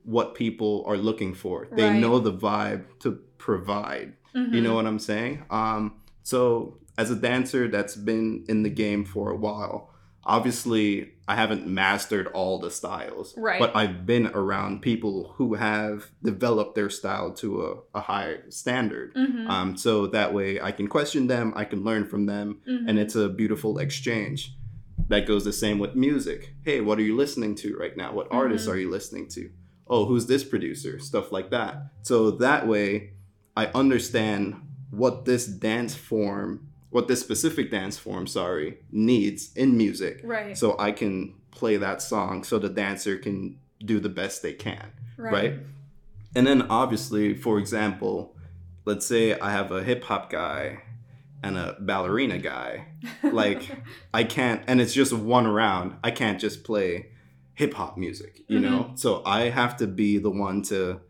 what 0.05 0.35
people 0.37 0.85
are 0.87 0.97
looking 0.97 1.35
for. 1.35 1.67
They 1.73 1.89
Right. 1.91 1.99
know 1.99 2.19
the 2.21 2.33
vibe 2.33 2.85
to 3.01 3.19
provide. 3.47 4.13
You 4.35 4.41
Mhm. 4.47 4.63
know 4.63 4.75
what 4.77 4.87
I'm 4.87 5.01
saying? 5.01 5.43
Um, 5.51 5.95
so 6.23 6.79
as 6.97 7.11
a 7.11 7.17
dancer 7.17 7.67
that's 7.69 7.97
been 7.97 8.45
in 8.49 8.63
the 8.63 8.71
game 8.71 9.05
for 9.05 9.31
a 9.31 9.37
while, 9.37 9.91
obviously 10.25 11.13
I 11.27 11.35
haven't 11.35 11.67
mastered 11.67 12.29
all 12.29 12.59
the 12.61 12.71
styles, 12.71 13.35
Right. 13.37 13.59
but 13.59 13.75
I've 13.75 14.07
been 14.07 14.27
around 14.29 14.81
people 14.83 15.35
who 15.37 15.55
have 15.55 16.11
developed 16.23 16.75
their 16.77 16.89
style 16.91 17.33
to 17.43 17.49
a, 17.67 17.99
a 17.99 18.01
high 18.03 18.37
standard. 18.49 19.13
Mhm. 19.15 19.49
Um, 19.49 19.77
so 19.77 20.07
that 20.09 20.33
way 20.33 20.61
I 20.61 20.71
can 20.73 20.87
question 20.87 21.27
them, 21.27 21.53
I 21.57 21.65
can 21.65 21.83
learn 21.83 22.05
from 22.07 22.27
them, 22.27 22.59
Mhm. 22.69 22.85
and 22.89 22.99
it's 22.99 23.17
a 23.17 23.29
beautiful 23.29 23.79
exchange. 23.79 24.55
That 25.09 25.27
goes 25.27 25.45
the 25.45 25.53
same 25.53 25.79
with 25.81 25.97
music. 25.97 26.55
Hey, 26.63 26.81
what 26.81 26.99
are 26.99 27.03
you 27.11 27.17
listening 27.17 27.55
to 27.57 27.77
right 27.77 27.97
now? 27.97 28.13
What 28.13 28.29
artists 28.31 28.69
Mhm. 28.69 28.73
are 28.73 28.79
you 28.79 28.91
listening 28.91 29.27
to? 29.37 29.51
Oh, 29.89 30.07
who's 30.07 30.27
this 30.27 30.45
producer? 30.45 30.99
Stuff 31.01 31.33
like 31.33 31.51
that. 31.51 31.75
So 32.03 32.31
that 32.47 32.67
way 32.69 33.11
I 33.57 33.67
understand 33.67 34.61
what 34.91 35.25
this 35.25 35.47
dance 35.47 35.95
form, 35.95 36.69
what 36.91 37.09
this 37.09 37.21
specific 37.21 37.71
dance 37.71 37.99
form, 37.99 38.27
sorry, 38.27 38.79
needs 38.91 39.53
in 39.55 39.77
music. 39.77 40.21
right. 40.23 40.57
So 40.57 40.77
I 40.79 40.93
can 40.93 41.35
play 41.51 41.77
that 41.77 42.03
song 42.03 42.45
so 42.45 42.59
the 42.59 42.69
dancer 42.69 43.17
can 43.17 43.59
do 43.85 44.01
the 44.01 44.09
best 44.09 44.43
they 44.43 44.53
can 44.53 44.93
right? 45.23 45.55
And 46.35 46.47
then 46.47 46.63
obviously, 46.63 47.35
for 47.35 47.59
example, 47.59 48.37
let's 48.85 49.07
say 49.07 49.39
I 49.39 49.51
have 49.51 49.71
a 49.71 49.83
hip 49.83 50.05
hop 50.05 50.31
guy 50.31 50.83
and 51.43 51.57
a 51.57 51.77
ballerina 51.81 52.39
guy. 52.39 52.87
Like 53.23 53.69
I 54.15 54.25
can't 54.25 54.63
and 54.67 54.81
it's 54.81 54.95
just 54.95 55.13
one 55.13 55.49
round. 55.49 55.97
I 56.05 56.11
can't 56.11 56.41
just 56.41 56.65
play 56.65 57.11
hip 57.55 57.75
hop 57.75 57.97
music, 57.97 58.43
you 58.47 58.61
know? 58.61 58.85
Mm-hmm. 58.85 58.97
So 58.97 59.23
I 59.25 59.49
have 59.49 59.77
to 59.79 59.87
be 59.87 60.19
the 60.19 60.31
one 60.31 60.63
to 60.65 61.01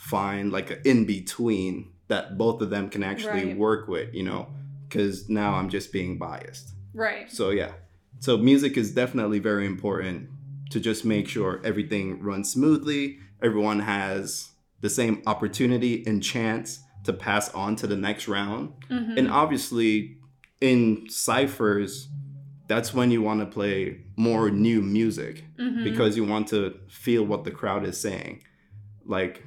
find 0.00 0.50
like 0.50 0.70
an 0.70 0.78
in 0.84 1.04
between 1.04 1.90
that 2.08 2.38
both 2.38 2.62
of 2.62 2.70
them 2.70 2.88
can 2.88 3.02
actually 3.02 3.44
Right. 3.48 3.56
work 3.56 3.86
with, 3.86 4.14
you 4.14 4.22
know? 4.22 4.48
Cuz 4.88 5.28
now 5.28 5.54
I'm 5.54 5.68
just 5.68 5.92
being 5.92 6.16
biased. 6.18 6.74
right. 6.94 7.30
So 7.30 7.50
yeah. 7.50 7.72
So 8.18 8.36
music 8.36 8.76
is 8.76 8.92
definitely 8.92 9.38
very 9.38 9.66
important 9.66 10.28
to 10.70 10.80
just 10.80 11.04
make 11.04 11.28
sure 11.28 11.60
everything 11.64 12.20
runs 12.20 12.50
smoothly, 12.50 13.18
everyone 13.42 13.80
has 13.80 14.50
the 14.80 14.88
same 14.90 15.22
opportunity 15.26 16.02
and 16.06 16.22
chance 16.22 16.80
to 17.04 17.12
pass 17.12 17.52
on 17.54 17.76
to 17.76 17.86
the 17.86 17.96
next 17.96 18.26
round. 18.26 18.72
Mhm. 18.90 19.18
And 19.18 19.28
obviously 19.28 20.16
in 20.60 21.06
ciphers 21.10 22.08
that's 22.68 22.94
when 22.94 23.10
you 23.10 23.20
want 23.20 23.40
to 23.40 23.46
play 23.46 24.00
more 24.16 24.48
new 24.48 24.80
music 24.80 25.44
Mhm. 25.58 25.82
because 25.84 26.16
you 26.16 26.24
want 26.24 26.46
to 26.48 26.74
feel 26.88 27.24
what 27.26 27.42
the 27.44 27.50
crowd 27.50 27.84
is 27.84 27.98
saying. 27.98 28.42
Like 29.04 29.44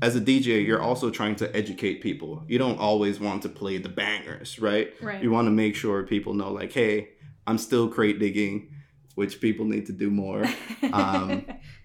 as 0.00 0.14
a 0.16 0.20
DJ, 0.20 0.64
you're 0.64 0.80
also 0.80 1.10
trying 1.10 1.34
to 1.36 1.56
educate 1.56 2.00
people. 2.02 2.44
You 2.46 2.58
don't 2.58 2.78
always 2.78 3.18
want 3.18 3.42
to 3.42 3.48
play 3.48 3.78
the 3.78 3.88
bangers, 3.88 4.58
right? 4.60 4.92
right. 5.02 5.22
you 5.22 5.30
want 5.30 5.46
to 5.46 5.50
make 5.50 5.74
sure 5.74 6.02
people 6.04 6.34
know 6.34 6.52
like 6.52 6.72
hey 6.72 7.08
i'm 7.46 7.58
still 7.58 7.88
crate 7.88 8.18
digging 8.18 8.68
which 9.14 9.40
people 9.40 9.64
need 9.64 9.86
to 9.86 9.92
do 9.92 10.10
more 10.10 10.44
um, 10.92 11.44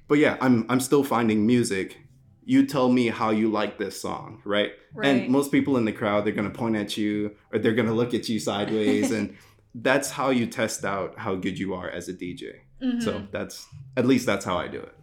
but 0.10 0.17
yeah 0.20 0.36
i'm 0.41 0.65
i'm 0.70 0.79
still 0.79 1.03
finding 1.03 1.46
music 1.48 1.98
you 2.46 2.65
tell 2.65 2.89
me 2.89 3.08
how 3.08 3.29
you 3.29 3.50
like 3.50 3.77
this 3.77 4.00
song 4.01 4.41
right, 4.43 4.74
right. 4.93 5.08
and 5.08 5.29
most 5.29 5.50
people 5.51 5.77
in 5.77 5.86
the 5.86 5.91
crowd 5.93 6.25
they're 6.25 6.34
going 6.34 6.51
to 6.51 6.58
point 6.58 6.75
at 6.75 6.98
you 6.98 7.32
or 7.53 7.60
they're 7.60 7.74
going 7.74 7.88
to 7.88 7.93
look 7.93 8.13
at 8.13 8.27
you 8.27 8.39
sideways 8.39 9.12
and 9.17 9.36
that's 9.75 10.12
how 10.12 10.29
you 10.29 10.46
test 10.46 10.84
out 10.84 11.17
how 11.17 11.34
good 11.36 11.58
you 11.58 11.74
are 11.74 11.89
as 11.89 12.10
a 12.10 12.13
dj 12.13 12.43
Mhm. 12.82 13.01
so 13.01 13.25
that's 13.32 13.65
at 13.96 14.05
least 14.05 14.25
that's 14.25 14.43
how 14.43 14.58
i 14.58 14.67
do 14.67 14.79
it 14.82 14.93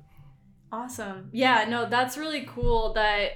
Awesome. 0.72 1.28
Yeah, 1.32 1.66
no, 1.68 1.88
that's 1.88 2.16
really 2.16 2.46
cool 2.46 2.92
that 2.94 3.30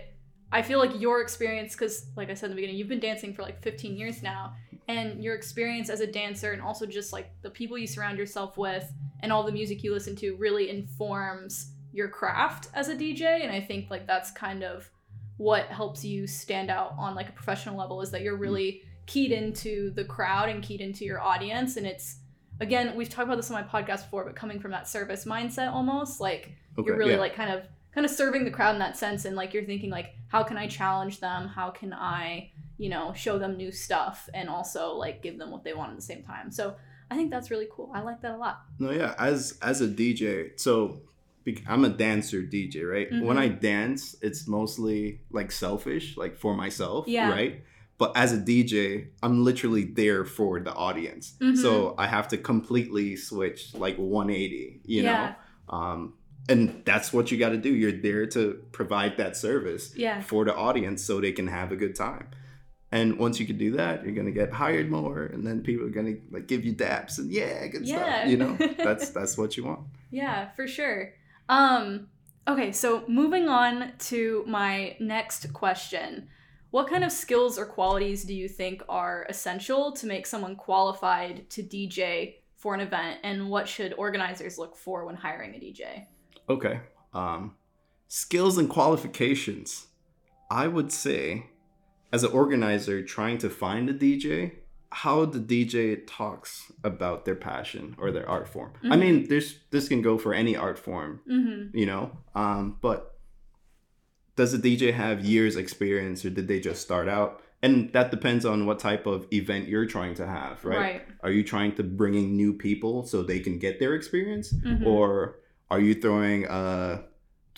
I 0.52 0.62
feel 0.62 0.78
like 0.78 1.00
your 1.00 1.20
experience, 1.20 1.74
because 1.74 2.06
like 2.16 2.30
I 2.30 2.34
said 2.34 2.46
in 2.46 2.50
the 2.52 2.56
beginning, 2.56 2.76
you've 2.76 2.88
been 2.88 3.00
dancing 3.00 3.34
for 3.34 3.42
like 3.42 3.60
15 3.62 3.96
years 3.96 4.22
now, 4.22 4.54
and 4.86 5.22
your 5.24 5.34
experience 5.34 5.88
as 5.88 6.00
a 6.00 6.06
dancer 6.06 6.52
and 6.52 6.60
also 6.60 6.86
just 6.86 7.12
like 7.12 7.30
the 7.42 7.50
people 7.50 7.78
you 7.78 7.86
surround 7.86 8.18
yourself 8.18 8.58
with 8.58 8.92
and 9.20 9.32
all 9.32 9.42
the 9.42 9.52
music 9.52 9.82
you 9.82 9.92
listen 9.92 10.14
to 10.16 10.36
really 10.36 10.68
informs 10.68 11.72
your 11.92 12.08
craft 12.08 12.68
as 12.74 12.88
a 12.88 12.94
DJ. 12.94 13.42
And 13.42 13.50
I 13.50 13.60
think 13.60 13.90
like 13.90 14.06
that's 14.06 14.30
kind 14.30 14.62
of 14.62 14.90
what 15.38 15.66
helps 15.66 16.04
you 16.04 16.26
stand 16.26 16.70
out 16.70 16.94
on 16.98 17.14
like 17.14 17.30
a 17.30 17.32
professional 17.32 17.76
level 17.76 18.02
is 18.02 18.10
that 18.10 18.20
you're 18.20 18.36
really 18.36 18.82
keyed 19.06 19.32
into 19.32 19.90
the 19.94 20.04
crowd 20.04 20.48
and 20.48 20.62
keyed 20.62 20.80
into 20.80 21.04
your 21.04 21.20
audience. 21.20 21.76
And 21.76 21.86
it's, 21.86 22.16
again, 22.60 22.94
we've 22.94 23.08
talked 23.08 23.26
about 23.26 23.36
this 23.36 23.50
on 23.50 23.60
my 23.60 23.66
podcast 23.66 24.02
before, 24.02 24.24
but 24.24 24.36
coming 24.36 24.60
from 24.60 24.70
that 24.70 24.88
service 24.88 25.24
mindset 25.24 25.72
almost, 25.72 26.20
like, 26.20 26.52
okay 26.78 26.86
you're 26.88 26.96
really 26.98 27.12
yeah. 27.12 27.18
like 27.18 27.34
kind 27.34 27.50
of 27.52 27.62
kind 27.94 28.04
of 28.04 28.10
serving 28.10 28.44
the 28.44 28.50
crowd 28.50 28.74
in 28.74 28.78
that 28.80 28.96
sense 28.96 29.24
and 29.24 29.36
like 29.36 29.54
you're 29.54 29.64
thinking 29.64 29.90
like 29.90 30.14
how 30.28 30.42
can 30.42 30.56
i 30.56 30.66
challenge 30.66 31.20
them 31.20 31.46
how 31.48 31.70
can 31.70 31.92
i 31.92 32.50
you 32.78 32.88
know 32.88 33.12
show 33.14 33.38
them 33.38 33.56
new 33.56 33.70
stuff 33.70 34.28
and 34.34 34.48
also 34.48 34.92
like 34.94 35.22
give 35.22 35.38
them 35.38 35.50
what 35.50 35.62
they 35.64 35.72
want 35.74 35.90
at 35.90 35.96
the 35.96 36.02
same 36.02 36.22
time 36.22 36.50
so 36.50 36.74
i 37.10 37.14
think 37.16 37.30
that's 37.30 37.50
really 37.50 37.68
cool 37.70 37.90
i 37.94 38.00
like 38.00 38.20
that 38.20 38.32
a 38.32 38.36
lot 38.36 38.62
No, 38.78 38.90
yeah. 38.90 39.14
As 39.18 39.58
as 39.62 39.80
a 39.80 39.86
DJ, 39.88 40.58
so 40.58 41.00
I'm 41.66 41.84
a 41.84 41.90
dancer 41.90 42.40
DJ, 42.42 42.76
right? 42.90 43.08
When 43.26 43.36
Mhm. 43.36 43.44
I 43.44 43.48
dance, 43.48 44.16
it's 44.22 44.48
mostly 44.48 45.20
like 45.30 45.52
selfish, 45.52 46.16
like 46.16 46.34
for 46.38 46.56
myself, 46.56 47.06
Yeah. 47.06 47.28
right? 47.30 47.62
But 47.98 48.16
as 48.16 48.32
a 48.32 48.38
DJ, 48.38 49.08
I'm 49.22 49.44
literally 49.44 49.84
there 49.84 50.24
for 50.24 50.58
the 50.58 50.72
audience, 50.74 51.34
Mhm. 51.40 51.56
so 51.58 51.94
I 51.98 52.06
have 52.06 52.26
to 52.28 52.38
completely 52.38 53.14
switch 53.16 53.74
like 53.74 53.96
180, 53.98 54.80
you 54.86 55.02
Yeah. 55.02 55.12
know. 55.68 55.76
Um, 55.76 56.14
and 56.48 56.82
that's 56.84 57.12
what 57.12 57.30
you 57.30 57.38
got 57.38 57.50
to 57.50 57.56
do. 57.56 57.70
You're 57.74 57.92
there 57.92 58.26
to 58.26 58.62
provide 58.72 59.16
that 59.16 59.36
service 59.36 59.92
yeah 59.96 60.20
for 60.20 60.44
the 60.44 60.54
audience 60.54 61.02
so 61.04 61.20
they 61.20 61.32
can 61.32 61.46
have 61.48 61.72
a 61.72 61.76
good 61.76 61.94
time. 61.94 62.28
And 62.92 63.18
once 63.18 63.40
you 63.40 63.46
can 63.46 63.58
do 63.58 63.72
that, 63.72 64.04
you're 64.04 64.14
gonna 64.14 64.30
get 64.30 64.52
hired 64.52 64.88
more, 64.90 65.24
and 65.24 65.44
then 65.46 65.62
people 65.62 65.84
are 65.86 65.90
gonna 65.90 66.14
like 66.30 66.46
give 66.46 66.64
you 66.64 66.72
daps 66.74 67.18
and 67.18 67.30
yeah, 67.30 67.66
good 67.66 67.86
Yeah. 67.86 67.96
stuff. 68.20 68.30
You 68.30 68.36
know, 68.36 68.56
that's 68.78 69.10
that's 69.10 69.36
what 69.36 69.56
you 69.56 69.64
want. 69.64 69.80
yeah 70.12 70.50
for 70.56 70.66
sure 70.68 71.12
um 71.48 72.06
okay 72.46 72.70
so 72.72 73.02
moving 73.08 73.48
on 73.48 73.92
to 73.98 74.44
my 74.46 74.96
next 75.00 75.52
question 75.52 76.28
what 76.70 76.88
kind 76.88 77.04
of 77.04 77.10
skills 77.12 77.58
or 77.58 77.66
qualities 77.66 78.24
do 78.24 78.32
you 78.34 78.48
think 78.48 78.82
are 78.88 79.26
essential 79.28 79.92
to 79.92 80.06
make 80.06 80.24
someone 80.26 80.54
qualified 80.56 81.48
to 81.50 81.62
dj 81.62 82.34
for 82.56 82.74
an 82.74 82.80
event 82.80 83.18
and 83.24 83.50
what 83.50 83.66
should 83.68 83.92
organizers 83.98 84.56
look 84.56 84.74
for 84.76 85.04
when 85.04 85.16
hiring 85.16 85.54
a 85.54 85.58
dj 85.58 86.06
Okay. 86.48 86.80
Um, 87.12 87.54
skills 88.08 88.58
and 88.58 88.68
qualifications. 88.68 89.86
I 90.50 90.68
would 90.68 90.92
say, 90.92 91.46
as 92.12 92.22
an 92.24 92.32
organizer 92.32 93.02
trying 93.02 93.38
to 93.38 93.50
find 93.50 93.88
a 93.88 93.94
DJ, 93.94 94.52
how 94.90 95.24
the 95.24 95.40
DJ 95.40 95.96
talks 96.06 96.70
about 96.84 97.24
their 97.24 97.34
passion 97.34 97.96
or 97.98 98.12
their 98.12 98.28
art 98.28 98.46
form. 98.48 98.72
I 98.84 98.94
Mhm. 98.96 99.00
mean, 99.00 99.28
there's 99.28 99.58
this 99.70 99.88
can 99.88 100.02
go 100.02 100.18
for 100.18 100.32
any 100.34 100.54
art 100.56 100.78
form, 100.78 101.20
mm-hmm 101.28 101.76
you 101.76 101.86
know. 101.86 102.16
Um, 102.36 102.76
but 102.80 103.18
does 104.36 104.52
the 104.52 104.58
DJ 104.58 104.92
have 104.92 105.24
years 105.24 105.56
experience 105.56 106.24
or 106.24 106.30
did 106.30 106.46
they 106.48 106.60
just 106.60 106.82
start 106.82 107.08
out? 107.08 107.42
And 107.62 107.92
that 107.92 108.10
depends 108.10 108.44
on 108.44 108.66
what 108.66 108.78
type 108.78 109.06
of 109.06 109.26
event 109.32 109.68
you're 109.68 109.86
trying 109.86 110.14
to 110.16 110.26
have, 110.26 110.64
right? 110.64 110.78
right, 110.78 111.02
Are 111.22 111.30
you 111.32 111.42
trying 111.42 111.74
to 111.76 111.82
bring 111.82 112.14
in 112.14 112.36
new 112.36 112.52
people 112.52 113.06
so 113.06 113.22
they 113.22 113.40
can 113.40 113.58
get 113.58 113.78
their 113.80 113.94
experience? 113.94 114.52
Mhm. 114.52 114.84
or 114.86 115.40
are 115.70 115.80
you 115.80 115.94
throwing 115.94 116.44
a 116.44 117.04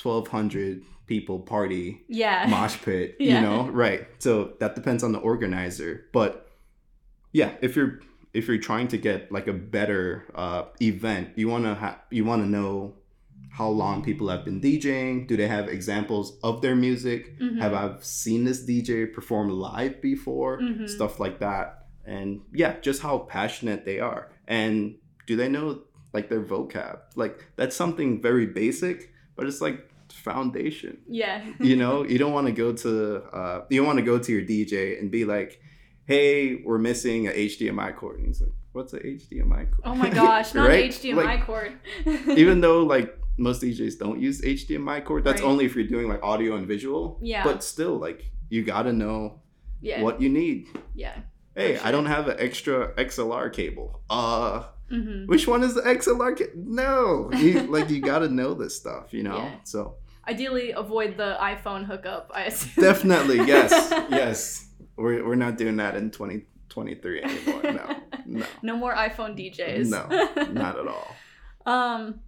1200 0.02 0.82
people 1.06 1.38
party 1.40 2.02
yeah. 2.08 2.46
mosh 2.48 2.76
pit 2.82 3.16
Yeah. 3.20 3.34
you 3.36 3.40
know? 3.46 3.68
Right. 3.70 4.06
So 4.18 4.54
that 4.60 4.74
depends 4.74 5.02
on 5.04 5.12
the 5.12 5.18
organizer. 5.18 6.06
But 6.12 6.48
yeah 7.32 7.52
if 7.60 7.76
you're 7.76 8.00
if 8.32 8.48
you're 8.48 8.58
trying 8.58 8.88
to 8.88 8.98
get 8.98 9.30
like 9.32 9.46
a 9.46 9.52
better 9.52 10.24
uh, 10.34 10.64
event 10.80 11.30
you 11.36 11.48
want 11.48 11.64
to 11.64 11.74
ha- 11.74 12.00
you 12.10 12.24
want 12.24 12.42
to 12.42 12.48
know 12.48 12.94
how 13.50 13.68
long 13.68 14.02
people 14.04 14.28
have 14.28 14.44
been 14.44 14.60
djing. 14.60 15.26
Do 15.26 15.36
they 15.36 15.48
have 15.48 15.68
examples 15.68 16.38
of 16.42 16.60
their 16.60 16.76
music? 16.76 17.38
Mhm. 17.38 17.58
have 17.60 17.72
i 17.72 17.94
seen 18.00 18.44
this 18.44 18.64
dj 18.68 19.12
perform 19.12 19.48
live 19.50 20.00
before? 20.02 20.60
Mhm. 20.60 20.88
stuff 20.88 21.18
like 21.20 21.38
that. 21.40 21.86
And 22.04 22.42
yeah 22.52 22.74
just 22.80 23.00
how 23.02 23.18
passionate 23.18 23.84
they 23.84 23.98
are. 24.00 24.30
And 24.46 24.96
do 25.26 25.36
they 25.36 25.48
know 25.48 25.82
like 26.16 26.26
their 26.32 26.44
vocab. 26.52 26.96
Like 27.22 27.34
that's 27.58 27.76
something 27.82 28.10
very 28.28 28.46
basic 28.62 28.98
but 29.36 29.42
it's 29.48 29.60
like 29.66 29.78
foundation. 30.30 30.94
Yeah. 31.22 31.44
You 31.60 31.76
know? 31.82 31.96
You 32.10 32.18
don't 32.22 32.32
want 32.38 32.46
to 32.52 32.56
go 32.64 32.68
to 32.84 32.92
uh 33.40 33.56
you 33.70 33.76
don't 33.78 33.86
want 33.92 33.98
to 34.02 34.08
go 34.12 34.16
to 34.26 34.30
your 34.36 34.42
dj 34.52 34.74
and 35.00 35.10
be 35.18 35.24
like 35.34 35.50
hey 36.12 36.62
we're 36.66 36.78
missing 36.90 37.20
a 37.26 37.32
hdmi 37.44 37.88
cord 38.00 38.16
and 38.18 38.26
he's 38.28 38.40
like 38.40 38.52
what's 38.72 38.92
a 38.98 39.00
hdmi 39.00 39.62
cord 39.72 39.84
oh 39.90 39.94
my 40.04 40.10
gosh 40.22 40.48
not 40.54 40.68
Right? 40.74 40.90
hdmi 40.90 41.16
Like, 41.32 41.44
cord 41.50 41.72
even 42.42 42.56
though 42.64 42.80
like 42.94 43.08
most 43.46 43.58
djs 43.62 43.94
don't 44.04 44.20
use 44.28 44.38
hdmi 44.40 44.98
cord 45.04 45.22
that's 45.24 45.42
Right. 45.42 45.50
only 45.50 45.64
if 45.68 45.72
you're 45.76 45.90
doing 45.96 46.06
like 46.12 46.22
audio 46.32 46.50
and 46.58 46.66
visual. 46.74 47.04
Yeah. 47.32 47.42
but 47.48 47.56
still 47.74 47.96
like 48.06 48.20
you 48.54 48.60
gotta 48.74 48.92
know 49.02 49.40
yeah. 49.88 50.00
what 50.04 50.14
you 50.22 50.28
need. 50.40 50.60
Yeah. 50.94 51.16
Hey 51.56 51.76
For 51.76 51.86
i 51.86 51.90
don't 51.94 52.06
have 52.16 52.24
an 52.32 52.36
extra 52.48 52.76
xlr 53.08 53.46
cable. 53.58 53.88
Uh 54.08 54.64
hmm 54.88 55.26
which 55.26 55.46
one 55.48 55.62
is 55.64 55.74
the 55.74 55.82
xlr 55.82 56.54
no 56.54 57.30
you, 57.34 57.60
like 57.62 57.90
you 57.90 58.00
gotta 58.00 58.28
know 58.28 58.54
this 58.54 58.76
stuff 58.76 59.12
you 59.12 59.22
know 59.22 59.36
Yeah. 59.38 59.54
so 59.64 59.96
ideally 60.28 60.70
avoid 60.72 61.16
the 61.16 61.36
iPhone 61.40 61.84
hookup. 61.84 62.32
I 62.34 62.44
assume. 62.46 62.82
Definitely, 62.82 63.36
yes, 63.46 63.70
yes. 64.10 64.68
We're 64.96 65.24
we're 65.26 65.36
not 65.46 65.56
doing 65.56 65.76
that 65.76 65.94
in 65.96 66.10
2023 66.10 67.22
anymore. 67.22 67.62
No, 67.62 67.96
no, 68.26 68.46
No 68.62 68.76
more 68.76 68.92
iPhone 68.94 69.36
DJs. 69.38 69.88
no, 69.88 70.02
not 70.52 70.78
at 70.78 70.88
all. 70.88 71.14
Um, 71.66 72.20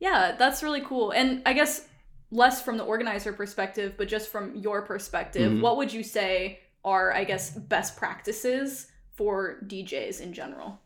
yeah, 0.00 0.34
that's 0.38 0.62
really 0.62 0.82
cool. 0.82 1.12
And 1.12 1.42
I 1.46 1.52
guess 1.52 1.86
less 2.32 2.60
from 2.62 2.76
the 2.78 2.84
organizer 2.84 3.32
perspective, 3.32 3.94
but 3.96 4.08
just 4.08 4.28
from 4.30 4.56
your 4.56 4.82
perspective, 4.82 5.50
Mhm. 5.52 5.60
what 5.62 5.76
would 5.76 5.92
you 5.92 6.02
say 6.02 6.58
are, 6.84 7.12
I 7.12 7.22
guess, 7.24 7.50
best 7.56 7.96
practices 7.96 8.88
for 9.14 9.60
DJs 9.66 10.20
in 10.20 10.32
general? 10.32 10.80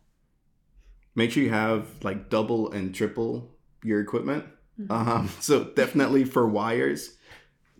Make 1.16 1.32
sure 1.32 1.42
you 1.42 1.50
have 1.50 1.88
like 2.04 2.28
double 2.30 2.70
and 2.70 2.94
triple 2.94 3.50
your 3.82 4.00
equipment. 4.00 4.44
Mhm. 4.80 4.90
Um, 4.90 5.28
so 5.40 5.64
definitely 5.64 6.25
for 6.25 6.46
wires, 6.46 7.16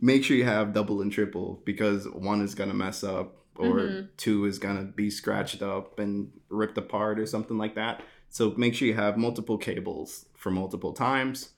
make 0.00 0.25
sure 0.25 0.37
you 0.37 0.45
have 0.45 0.73
double 0.73 1.00
and 1.02 1.12
triple 1.12 1.62
because 1.64 2.09
one 2.09 2.40
is 2.40 2.55
gonna 2.55 2.75
mess 2.75 3.05
up 3.05 3.45
or 3.57 3.78
Mhm. 3.81 4.09
two 4.16 4.45
is 4.47 4.59
gonna 4.59 4.85
be 4.85 5.11
scratched 5.11 5.62
up 5.62 5.99
and 5.99 6.31
ripped 6.49 6.76
apart 6.78 7.19
or 7.21 7.26
something 7.26 7.57
like 7.59 7.75
that. 7.76 8.02
So 8.28 8.52
make 8.57 8.75
sure 8.75 8.88
you 8.88 8.95
have 8.95 9.16
multiple 9.16 9.57
cables 9.59 10.26
for 10.35 10.50
multiple 10.50 10.93
times. 10.93 11.50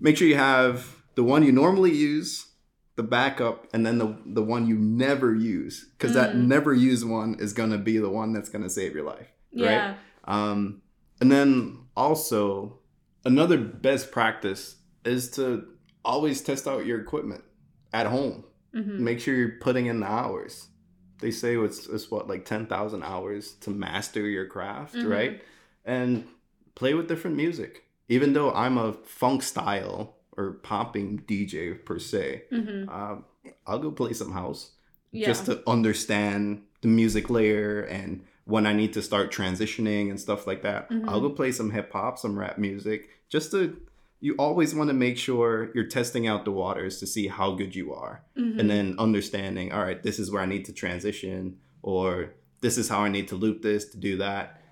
Make 0.00 0.16
sure 0.16 0.26
you 0.28 0.34
have 0.36 0.96
the 1.14 1.22
one 1.22 1.42
you 1.44 1.52
normally 1.52 1.94
use, 1.94 2.46
the 2.96 3.02
backup, 3.02 3.66
and 3.72 3.86
then 3.86 3.98
the 3.98 4.16
the 4.26 4.42
one 4.42 4.66
you 4.66 4.76
never 4.76 5.34
use 5.34 5.86
because 5.92 6.12
that 6.14 6.34
Mm. 6.34 6.46
never 6.48 6.74
used 6.74 7.06
one 7.06 7.36
is 7.38 7.52
gonna 7.54 7.78
be 7.78 7.96
the 7.98 8.10
one 8.10 8.32
that's 8.32 8.48
gonna 8.50 8.68
save 8.70 8.94
your 8.94 9.04
life. 9.04 9.28
Yeah. 9.50 9.94
Um, 10.24 10.81
and 11.22 11.30
then 11.30 11.78
also, 11.96 12.78
another 13.24 13.56
best 13.58 14.10
practice 14.10 14.76
is 15.04 15.30
to 15.32 15.64
always 16.04 16.40
test 16.42 16.66
out 16.66 16.84
your 16.84 17.00
equipment 17.00 17.44
at 17.92 18.06
home. 18.06 18.44
hmm 18.74 19.04
Make 19.04 19.20
sure 19.20 19.34
you're 19.36 19.58
putting 19.60 19.86
in 19.86 20.00
the 20.00 20.06
hours. 20.06 20.68
They 21.20 21.30
say 21.30 21.56
it's, 21.56 21.86
it's 21.86 22.10
what, 22.10 22.28
like 22.28 22.44
10,000 22.44 23.02
hours 23.04 23.52
to 23.60 23.70
master 23.70 24.26
your 24.26 24.46
craft, 24.46 24.96
Mhm. 24.96 25.08
right? 25.08 25.42
And 25.84 26.26
play 26.74 26.94
with 26.94 27.06
different 27.08 27.36
music. 27.36 27.84
Even 28.08 28.32
though 28.32 28.50
I'm 28.52 28.76
a 28.78 28.92
funk 29.04 29.42
style 29.44 30.16
or 30.36 30.54
popping 30.54 31.18
DJ 31.28 31.72
per 31.84 31.98
se, 32.00 32.42
hmm 32.50 32.88
um, 32.88 33.24
I'll 33.66 33.78
go 33.78 33.92
play 33.92 34.12
some 34.12 34.32
house 34.32 34.72
Yeah. 35.12 35.28
just 35.28 35.46
to 35.46 35.62
understand 35.68 36.62
the 36.80 36.88
music 36.88 37.30
layer 37.30 37.82
and 37.82 38.24
when 38.44 38.66
I 38.66 38.72
need 38.72 38.92
to 38.94 39.02
start 39.02 39.32
transitioning 39.32 40.10
and 40.10 40.18
stuff 40.18 40.46
like 40.46 40.62
that. 40.62 40.90
Mhm. 40.90 41.04
I'll 41.08 41.20
go 41.20 41.30
play 41.30 41.52
some 41.52 41.70
hip 41.70 41.92
hop, 41.92 42.18
some 42.18 42.38
rap 42.38 42.58
music, 42.58 43.08
just 43.28 43.50
to. 43.52 43.76
You 44.20 44.36
always 44.38 44.72
want 44.72 44.88
to 44.88 44.94
make 44.94 45.18
sure 45.18 45.72
you're 45.74 45.88
testing 45.88 46.28
out 46.28 46.44
the 46.44 46.52
waters 46.52 47.00
to 47.00 47.08
see 47.08 47.26
how 47.26 47.54
good 47.56 47.74
you 47.74 47.92
are, 47.92 48.22
Mhm. 48.38 48.60
and 48.60 48.70
then 48.70 48.94
understanding. 48.98 49.72
All 49.72 49.82
right, 49.82 50.00
this 50.00 50.20
is 50.20 50.30
where 50.30 50.40
I 50.40 50.46
need 50.46 50.64
to 50.66 50.72
transition, 50.72 51.56
or 51.82 52.34
this 52.60 52.78
is 52.78 52.88
how 52.88 53.00
I 53.00 53.08
need 53.08 53.26
to 53.28 53.34
loop 53.34 53.62
this 53.62 53.84
to 53.86 53.96
do 53.98 54.16
that. 54.18 54.62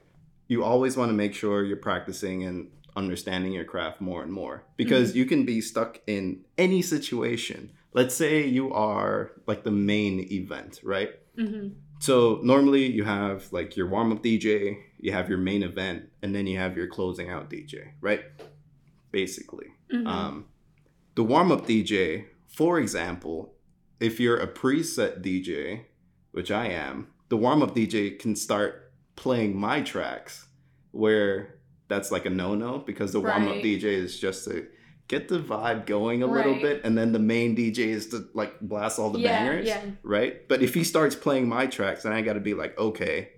You 0.47 0.63
always 0.63 0.97
want 0.97 1.11
to 1.11 1.17
make 1.17 1.35
sure 1.35 1.65
you're 1.65 1.77
practicing 1.77 2.45
and 2.45 2.71
understanding 2.95 3.53
your 3.53 3.65
craft 3.65 4.01
more 4.01 4.23
and 4.23 4.33
more 4.33 4.65
because 4.77 5.17
you 5.17 5.25
can 5.25 5.45
be 5.45 5.61
stuck 5.61 6.01
in 6.07 6.45
any 6.57 6.81
situation. 6.83 7.71
Let's 7.93 8.15
say 8.15 8.47
you 8.47 8.73
are 8.73 9.33
like 9.49 9.65
the 9.65 9.71
main 9.73 10.29
event, 10.33 10.79
right? 10.85 11.11
Mhm. 11.37 11.73
So 12.01 12.41
normally 12.43 12.87
you 12.87 13.05
have 13.05 13.53
like 13.53 13.77
your 13.77 13.87
warm 13.87 14.11
up 14.11 14.23
DJ, 14.23 14.79
you 14.99 15.13
have 15.13 15.29
your 15.29 15.39
main 15.39 15.63
event, 15.63 16.09
and 16.23 16.35
then 16.35 16.47
you 16.47 16.59
have 16.59 16.77
your 16.77 16.89
closing 16.89 17.29
out 17.31 17.51
DJ, 17.51 17.93
right? 18.01 18.23
Basically. 19.13 19.67
Mhm. 19.93 20.07
Um, 20.07 20.47
the 21.15 21.23
warm 21.23 21.53
up 21.53 21.67
DJ, 21.67 22.25
for 22.49 22.81
example, 22.81 23.55
if 24.01 24.19
you're 24.19 24.39
a 24.39 24.47
preset 24.49 25.21
DJ, 25.23 25.85
which 26.33 26.51
I 26.51 26.69
am, 26.69 27.09
the 27.29 27.37
warm 27.37 27.63
up 27.63 27.75
DJ 27.75 28.19
can 28.19 28.35
start 28.35 28.93
playing 29.15 29.55
my 29.59 29.83
tracks 29.83 30.47
where 30.93 31.59
that's 31.89 32.11
like 32.11 32.25
a 32.25 32.31
no 32.31 32.55
no 32.55 32.79
because 32.79 33.13
the 33.13 33.21
warm 33.21 33.47
up 33.49 33.57
DJ 33.57 33.85
is 33.85 34.19
just 34.19 34.45
to 34.47 34.67
get 35.11 35.29
the 35.29 35.41
vibe 35.41 35.87
going 35.87 36.23
a 36.23 36.27
little 36.27 36.55
bit, 36.55 36.83
and 36.85 36.97
then 36.97 37.11
the 37.13 37.19
main 37.19 37.57
DJ 37.57 37.79
is 37.99 38.09
to 38.11 38.29
like 38.33 38.53
blast 38.61 38.99
all 39.01 39.11
the 39.11 39.19
yeah, 39.19 39.31
bangers 39.37 39.67
Yeah. 39.67 39.83
right? 40.05 40.49
But 40.49 40.63
if 40.63 40.73
he 40.73 40.85
starts 40.85 41.17
playing 41.17 41.49
my 41.49 41.67
tracks, 41.67 42.05
then 42.05 42.13
I 42.13 42.23
got 42.23 42.35
to 42.35 42.41
be 42.51 42.55
like, 42.55 42.79
okay, 42.79 43.31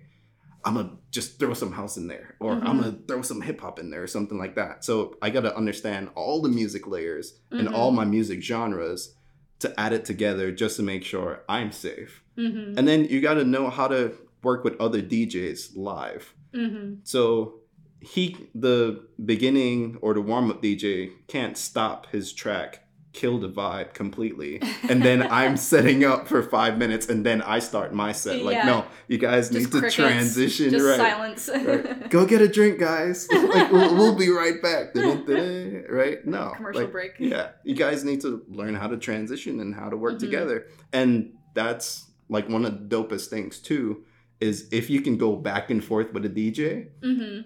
I'm 0.65 0.75
gonna 0.75 0.97
just 1.11 1.39
throw 1.39 1.53
some 1.53 1.73
house 1.73 1.97
in 1.97 2.07
there, 2.07 2.35
or 2.39 2.53
I'm 2.53 2.77
Mhm. 2.77 2.83
gonna 2.83 2.97
throw 3.07 3.21
some 3.23 3.41
hip 3.41 3.59
hop 3.59 3.79
in 3.79 3.89
there, 3.89 4.03
or 4.03 4.07
something 4.07 4.37
like 4.37 4.55
that. 4.55 4.85
So 4.85 5.17
I 5.21 5.29
got 5.31 5.41
to 5.41 5.57
understand 5.57 6.09
all 6.15 6.41
the 6.41 6.47
music 6.49 6.87
layers 6.87 7.39
and 7.51 7.67
Mhm. 7.67 7.73
all 7.73 7.91
my 7.91 8.05
music 8.05 8.41
genres 8.43 9.15
to 9.59 9.77
add 9.79 9.93
it 9.93 10.05
together 10.05 10.51
just 10.51 10.77
to 10.77 10.83
make 10.83 11.03
sure 11.03 11.43
I'm 11.49 11.71
safe. 11.71 12.23
hmm 12.37 12.73
And 12.77 12.87
then 12.87 13.05
you 13.05 13.19
got 13.21 13.35
to 13.35 13.43
know 13.45 13.69
how 13.69 13.87
to 13.87 14.13
work 14.43 14.63
with 14.63 14.79
other 14.79 15.01
DJs 15.01 15.75
live. 15.75 16.33
hmm 16.53 16.95
So 17.03 17.61
he, 18.03 18.49
the 18.53 19.05
beginning 19.23 19.97
or 20.01 20.13
the 20.13 20.21
warm 20.21 20.49
up 20.51 20.61
DJ, 20.61 21.11
can't 21.27 21.57
stop 21.57 22.07
his 22.11 22.33
track, 22.33 22.79
kill 23.13 23.39
the 23.39 23.47
vibe 23.47 23.93
completely, 23.93 24.59
and 24.89 25.01
then 25.03 25.21
I'm 25.31 25.55
setting 25.55 26.03
up 26.03 26.27
for 26.27 26.41
five 26.43 26.77
minutes, 26.77 27.07
and 27.09 27.25
then 27.25 27.41
I 27.41 27.59
start 27.59 27.93
my 27.93 28.11
set. 28.11 28.41
Like, 28.43 28.55
Yeah. 28.55 28.65
no, 28.65 28.85
you 29.07 29.17
guys 29.17 29.49
Just 29.49 29.73
need 29.73 29.81
to 29.81 29.89
transition, 29.89 30.71
Just 30.71 30.85
right? 30.85 30.97
silence. 30.97 31.49
right. 31.53 32.09
Go 32.15 32.25
get 32.25 32.41
a 32.41 32.47
drink, 32.47 32.79
guys. 32.79 33.27
like, 33.31 33.71
we'll, 33.71 33.95
we'll 33.95 34.15
be 34.15 34.29
right 34.29 34.61
back. 34.61 34.95
Right? 34.95 36.25
No. 36.25 36.53
Commercial 36.55 36.81
like, 36.81 36.91
break. 36.91 37.11
Yeah, 37.19 37.49
you 37.63 37.75
guys 37.75 38.03
need 38.03 38.21
to 38.21 38.43
learn 38.49 38.75
how 38.75 38.87
to 38.87 38.97
transition 38.97 39.59
and 39.59 39.73
how 39.75 39.89
to 39.89 39.97
work 39.97 40.15
Mhm. 40.15 40.19
together, 40.19 40.67
and 40.91 41.33
that's 41.53 42.09
like 42.29 42.49
one 42.49 42.65
of 42.65 42.89
the 42.89 42.95
dopest 42.95 43.27
things 43.27 43.59
too. 43.59 44.03
Is 44.39 44.67
if 44.73 44.89
you 44.89 44.99
can 45.01 45.15
go 45.17 45.35
back 45.37 45.69
and 45.69 45.81
forth 45.83 46.11
with 46.13 46.25
a 46.25 46.29
DJ, 46.29 46.87
hmm 47.01 47.41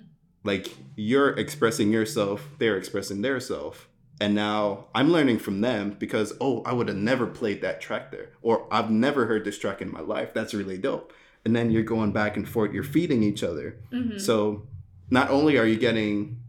like 0.48 0.76
you're 0.96 1.30
expressing 1.38 1.92
yourself, 1.92 2.50
they're 2.58 2.78
expressing 2.78 3.22
their 3.22 3.40
self. 3.40 3.88
And 4.20 4.34
now 4.34 4.86
I'm 4.96 5.12
learning 5.12 5.38
from 5.40 5.62
them 5.62 5.96
because, 6.00 6.34
oh, 6.42 6.64
I 6.64 6.74
would 6.74 6.88
have 6.88 6.98
never 6.98 7.28
played 7.28 7.62
that 7.62 7.82
track 7.82 8.10
there. 8.12 8.30
Or 8.42 8.66
I've 8.72 8.90
never 8.90 9.28
heard 9.28 9.46
this 9.46 9.60
track 9.60 9.80
in 9.82 9.92
my 9.92 10.00
life. 10.00 10.34
That's 10.34 10.56
really 10.56 10.80
dope. 10.80 11.14
And 11.46 11.56
then 11.56 11.70
you're 11.70 11.84
going 11.84 12.14
back 12.14 12.36
and 12.36 12.50
forth, 12.50 12.74
you're 12.74 12.84
feeding 12.84 13.22
each 13.22 13.44
other. 13.44 13.78
hmm 13.92 14.18
So 14.18 14.64
not 15.12 15.30
only 15.30 15.58
are 15.58 15.68
you 15.68 15.78
getting 15.78 16.42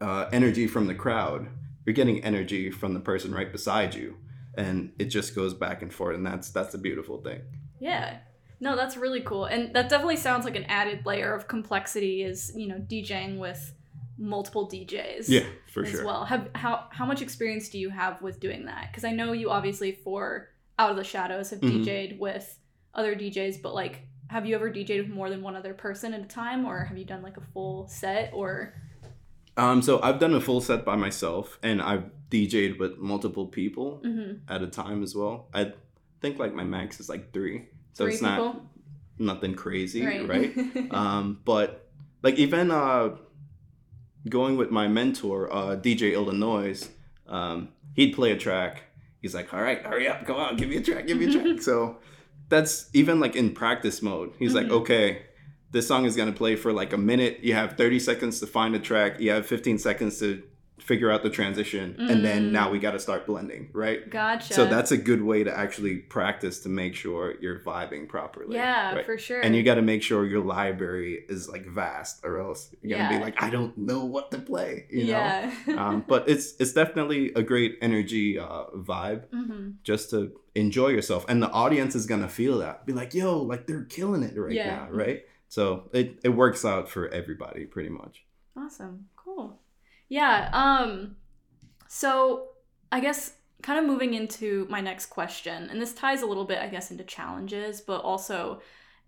uh, 0.00 0.28
energy 0.32 0.66
from 0.66 0.86
the 0.86 0.94
crowd, 0.94 1.48
you're 1.84 1.94
getting 1.94 2.24
energy 2.24 2.70
from 2.70 2.94
the 2.94 3.00
person 3.00 3.34
right 3.34 3.52
beside 3.52 3.94
you. 3.94 4.16
And 4.54 4.92
it 4.98 5.06
just 5.06 5.34
goes 5.34 5.54
back 5.54 5.82
and 5.82 5.92
forth. 5.92 6.16
And 6.16 6.26
that's 6.26 6.50
that's 6.50 6.74
a 6.74 6.78
beautiful 6.78 7.18
thing. 7.18 7.42
Yeah. 7.80 8.18
No, 8.60 8.74
that's 8.76 8.96
really 8.96 9.20
cool. 9.20 9.44
And 9.44 9.74
that 9.74 9.88
definitely 9.88 10.16
sounds 10.16 10.44
like 10.44 10.56
an 10.56 10.64
added 10.64 11.06
layer 11.06 11.32
of 11.34 11.46
complexity 11.48 12.22
is, 12.22 12.52
you 12.56 12.66
know, 12.66 12.76
DJing 12.76 13.38
with 13.38 13.72
multiple 14.18 14.68
DJs. 14.68 15.28
Yeah, 15.28 15.44
for 15.72 15.84
as 15.84 15.90
sure. 15.90 16.00
As 16.00 16.04
well. 16.06 16.24
Have 16.24 16.48
how 16.54 16.88
how 16.90 17.06
much 17.06 17.22
experience 17.22 17.68
do 17.68 17.78
you 17.78 17.88
have 17.90 18.20
with 18.20 18.40
doing 18.40 18.64
that? 18.66 18.88
Because 18.90 19.04
I 19.04 19.12
know 19.12 19.32
you 19.32 19.50
obviously 19.50 19.92
for 19.92 20.50
Out 20.78 20.90
of 20.90 20.96
the 20.96 21.04
Shadows 21.04 21.50
have 21.50 21.60
Mhm. 21.60 21.84
DJ'd 21.84 22.18
with 22.18 22.58
other 22.94 23.14
DJs, 23.14 23.62
but 23.62 23.74
like 23.74 24.02
have 24.28 24.44
you 24.44 24.54
ever 24.56 24.70
DJ'd 24.70 25.06
with 25.06 25.08
more 25.14 25.30
than 25.30 25.40
one 25.40 25.56
other 25.56 25.72
person 25.72 26.12
at 26.12 26.20
a 26.20 26.26
time 26.26 26.64
or 26.66 26.84
have 26.84 26.98
you 26.98 27.04
done 27.04 27.22
like 27.22 27.36
a 27.36 27.40
full 27.52 27.86
set 27.88 28.30
or 28.34 28.74
Um, 29.56 29.82
so 29.82 30.00
I've 30.02 30.18
done 30.20 30.34
a 30.34 30.40
full 30.40 30.60
set 30.60 30.84
by 30.84 30.94
myself, 30.94 31.58
and 31.64 31.82
I've 31.82 32.04
DJ'd 32.30 32.78
with 32.78 32.98
multiple 32.98 33.46
people 33.46 34.00
Mhm. 34.04 34.40
at 34.48 34.62
a 34.62 34.68
time 34.68 35.02
as 35.02 35.16
well. 35.16 35.48
I 35.52 35.72
think 36.20 36.38
like 36.38 36.54
my 36.54 36.62
max 36.64 37.00
is 37.00 37.08
like 37.08 37.32
three, 37.32 37.66
so 37.98 38.04
three 38.04 38.14
it's 38.14 38.22
people? 38.22 38.52
not 38.54 38.62
nothing 39.18 39.54
crazy, 39.54 40.06
right. 40.06 40.28
right? 40.28 40.90
um, 40.92 41.40
but 41.44 41.90
like 42.22 42.36
even 42.36 42.70
uh, 42.70 43.16
going 44.28 44.56
with 44.56 44.70
my 44.70 44.86
mentor, 44.88 45.52
uh, 45.52 45.76
DJ 45.76 46.14
Illinois, 46.14 46.88
um, 47.26 47.70
he'd 47.94 48.14
play 48.14 48.30
a 48.30 48.36
track. 48.36 48.84
He's 49.20 49.34
like, 49.34 49.52
"All 49.52 49.60
right, 49.60 49.82
hurry 49.84 50.06
up, 50.08 50.24
go 50.24 50.36
on, 50.36 50.56
give 50.56 50.68
me 50.68 50.76
a 50.76 50.82
track, 50.82 51.06
give 51.08 51.18
me 51.18 51.26
a 51.26 51.32
track." 51.32 51.60
so 51.70 51.96
that's 52.48 52.88
even 52.92 53.18
like 53.18 53.34
in 53.34 53.52
practice 53.52 54.00
mode. 54.00 54.32
He's 54.38 54.54
like, 54.54 54.66
Mhm. 54.68 54.80
"Okay, 54.82 55.22
this 55.72 55.88
song 55.88 56.04
is 56.04 56.14
gonna 56.16 56.32
play 56.32 56.54
for 56.54 56.72
like 56.72 56.92
a 56.92 56.98
minute. 56.98 57.40
You 57.42 57.54
have 57.54 57.76
30 57.76 57.98
seconds 57.98 58.38
to 58.40 58.46
find 58.46 58.76
a 58.76 58.78
track. 58.78 59.18
You 59.20 59.32
have 59.32 59.44
15 59.44 59.78
seconds 59.78 60.20
to 60.20 60.42
figure 60.82 61.10
out 61.10 61.22
the 61.22 61.30
transition, 61.30 61.96
and 61.98 62.24
then 62.24 62.48
Mm. 62.48 62.52
now 62.52 62.70
we 62.70 62.78
got 62.78 62.92
to 62.92 62.98
start 62.98 63.26
blending, 63.26 63.70
right?" 63.72 64.08
gotcha. 64.10 64.52
So 64.54 64.66
that's 64.66 64.90
a 64.90 64.96
good 64.96 65.22
way 65.22 65.44
to 65.44 65.56
actually 65.56 65.96
practice 65.96 66.60
to 66.60 66.68
make 66.68 66.94
sure 66.94 67.34
you're 67.40 67.58
vibing 67.60 68.08
properly. 68.08 68.56
yeah, 68.56 68.94
right? 68.94 69.04
for 69.06 69.18
sure. 69.18 69.40
And 69.40 69.54
you 69.56 69.62
got 69.62 69.74
to 69.76 69.82
make 69.82 70.02
sure 70.02 70.24
your 70.26 70.44
library 70.44 71.24
is 71.28 71.48
like 71.48 71.66
vast, 71.66 72.24
or 72.24 72.40
else 72.40 72.74
you're 72.82 72.96
gonna 72.98 73.10
Yeah. 73.10 73.18
be 73.18 73.24
like, 73.24 73.42
I 73.42 73.50
don't 73.50 73.76
know 73.76 74.04
what 74.04 74.30
to 74.32 74.38
play. 74.38 74.86
You 74.90 75.04
yeah. 75.04 75.52
know. 75.66 75.76
um, 75.82 76.04
but 76.06 76.28
it's 76.28 76.54
it's 76.58 76.72
definitely 76.72 77.32
a 77.34 77.42
great 77.42 77.78
energy 77.82 78.38
uh, 78.38 78.64
vibe 78.74 79.24
hmm 79.30 79.70
just 79.84 80.10
to 80.10 80.32
enjoy 80.54 80.88
yourself, 80.88 81.24
and 81.28 81.42
the 81.42 81.50
audience 81.50 81.94
is 81.94 82.06
gonna 82.06 82.28
feel 82.28 82.58
that. 82.58 82.84
Be 82.86 82.92
like, 82.92 83.14
yo, 83.14 83.42
like 83.42 83.66
they're 83.66 83.84
killing 83.84 84.22
it 84.22 84.36
right 84.38 84.52
Yeah. 84.52 84.74
now, 84.74 84.88
right? 84.90 85.22
So 85.48 85.88
it 85.92 86.18
it 86.24 86.30
works 86.30 86.64
out 86.64 86.88
for 86.88 87.08
everybody 87.08 87.64
pretty 87.64 87.88
much. 87.90 88.24
Awesome. 88.56 89.06
Yeah. 90.08 90.50
Um 90.52 91.16
so 91.88 92.48
I 92.90 93.00
guess 93.00 93.34
kind 93.62 93.78
of 93.78 93.86
moving 93.86 94.14
into 94.14 94.66
my 94.70 94.80
next 94.80 95.06
question, 95.06 95.68
and 95.70 95.80
this 95.80 95.92
ties 95.92 96.22
a 96.22 96.26
little 96.26 96.44
bit, 96.44 96.58
I 96.58 96.68
guess, 96.68 96.90
into 96.90 97.04
challenges, 97.04 97.80
but 97.80 98.02
also 98.02 98.60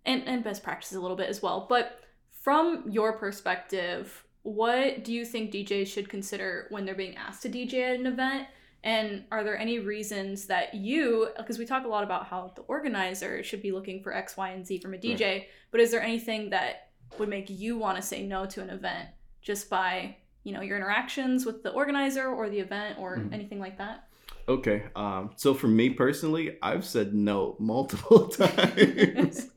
and, 0.04 0.22
and 0.26 0.42
best 0.42 0.62
practices 0.62 0.96
a 0.96 1.00
little 1.00 1.16
bit 1.16 1.28
as 1.28 1.42
well. 1.42 1.66
But 1.68 2.00
from 2.30 2.84
your 2.90 3.12
perspective, 3.12 4.24
what 4.42 5.04
do 5.04 5.12
you 5.12 5.24
think 5.24 5.52
DJs 5.52 5.86
should 5.86 6.08
consider 6.08 6.66
when 6.70 6.84
they're 6.84 6.94
being 6.94 7.16
asked 7.16 7.42
to 7.42 7.50
DJ 7.50 7.92
at 7.94 8.00
an 8.00 8.06
event? 8.06 8.48
And 8.82 9.24
are 9.30 9.44
there 9.44 9.58
any 9.58 9.78
reasons 9.78 10.46
that 10.46 10.74
you, 10.74 11.28
because 11.36 11.58
we 11.58 11.66
talk 11.66 11.84
a 11.84 11.88
lot 11.88 12.02
about 12.02 12.26
how 12.26 12.52
the 12.56 12.62
organizer 12.62 13.42
should 13.42 13.60
be 13.60 13.72
looking 13.72 14.02
for 14.02 14.14
X, 14.14 14.38
Y, 14.38 14.48
and 14.50 14.66
Z 14.66 14.78
from 14.78 14.94
a 14.94 14.98
DJ, 14.98 15.20
right. 15.20 15.46
but 15.70 15.80
is 15.80 15.90
there 15.90 16.02
anything 16.02 16.50
that 16.50 16.88
would 17.18 17.28
make 17.28 17.50
you 17.50 17.76
want 17.76 17.96
to 17.96 18.02
say 18.02 18.22
no 18.22 18.46
to 18.46 18.62
an 18.62 18.70
event 18.70 19.10
just 19.42 19.68
by, 19.68 20.16
you 20.44 20.52
know, 20.52 20.60
your 20.60 20.76
interactions 20.76 21.44
with 21.44 21.62
the 21.62 21.70
organizer 21.70 22.28
or 22.28 22.48
the 22.48 22.58
event 22.58 22.98
or 22.98 23.18
mm-hmm. 23.18 23.34
anything 23.34 23.60
like 23.60 23.78
that? 23.78 24.04
Okay. 24.48 24.84
Um, 24.96 25.30
so 25.36 25.54
for 25.54 25.68
me 25.68 25.90
personally, 25.90 26.58
I've 26.62 26.84
said 26.84 27.14
no 27.14 27.56
multiple 27.60 28.28
times. 28.28 29.48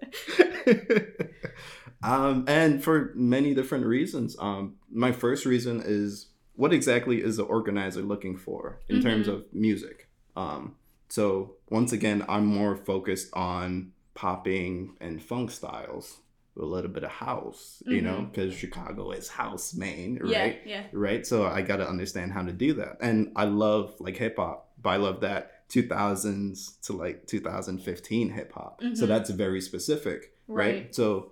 um, 2.04 2.46
and 2.48 2.84
for 2.84 3.12
many 3.16 3.54
different 3.54 3.86
reasons. 3.86 4.36
Um, 4.40 4.76
my 4.92 5.12
first 5.12 5.46
reason 5.46 5.82
is 5.84 6.28
what 6.56 6.74
exactly 6.74 7.22
is 7.24 7.38
the 7.38 7.44
organizer 7.44 8.02
looking 8.02 8.38
for 8.38 8.80
in 8.88 8.98
mm-hmm. 8.98 9.08
terms 9.08 9.28
of 9.28 9.46
music? 9.52 10.10
Um, 10.36 10.76
so 11.10 11.56
once 11.70 11.92
again, 11.92 12.26
I'm 12.28 12.46
more 12.46 12.76
focused 12.76 13.30
on 13.34 13.94
popping 14.14 14.96
and 15.00 15.22
funk 15.22 15.52
styles, 15.52 16.20
a 16.58 16.66
little 16.66 16.92
bit 16.92 17.04
of 17.04 17.12
house, 17.12 17.82
mm-hmm. 17.84 17.94
you 17.94 18.02
know, 18.02 18.28
because 18.30 18.52
mm-hmm. 18.52 18.60
Chicago 18.60 19.12
is 19.12 19.28
house 19.28 19.74
main, 19.74 20.20
right? 20.22 20.62
Yeah, 20.66 20.82
yeah. 20.82 20.84
Right. 20.92 21.26
So 21.26 21.46
I 21.46 21.62
got 21.62 21.78
to 21.78 21.88
understand 21.88 22.32
how 22.32 22.44
to 22.44 22.52
do 22.52 22.74
that, 22.74 22.98
and 23.02 23.32
I 23.36 23.46
love 23.46 23.96
like 24.00 24.18
hip 24.18 24.38
hop, 24.38 24.70
but 24.82 24.90
I 24.92 24.98
love 24.98 25.22
that 25.22 25.68
2000s 25.70 26.82
to 26.82 26.94
like 26.94 27.26
2015 27.28 28.30
hip 28.30 28.54
hop. 28.54 28.82
Mm-hmm. 28.82 28.96
So 28.96 29.06
that's 29.06 29.30
very 29.30 29.62
specific, 29.62 30.34
right? 30.48 30.76
right? 30.76 30.96
So 30.96 31.32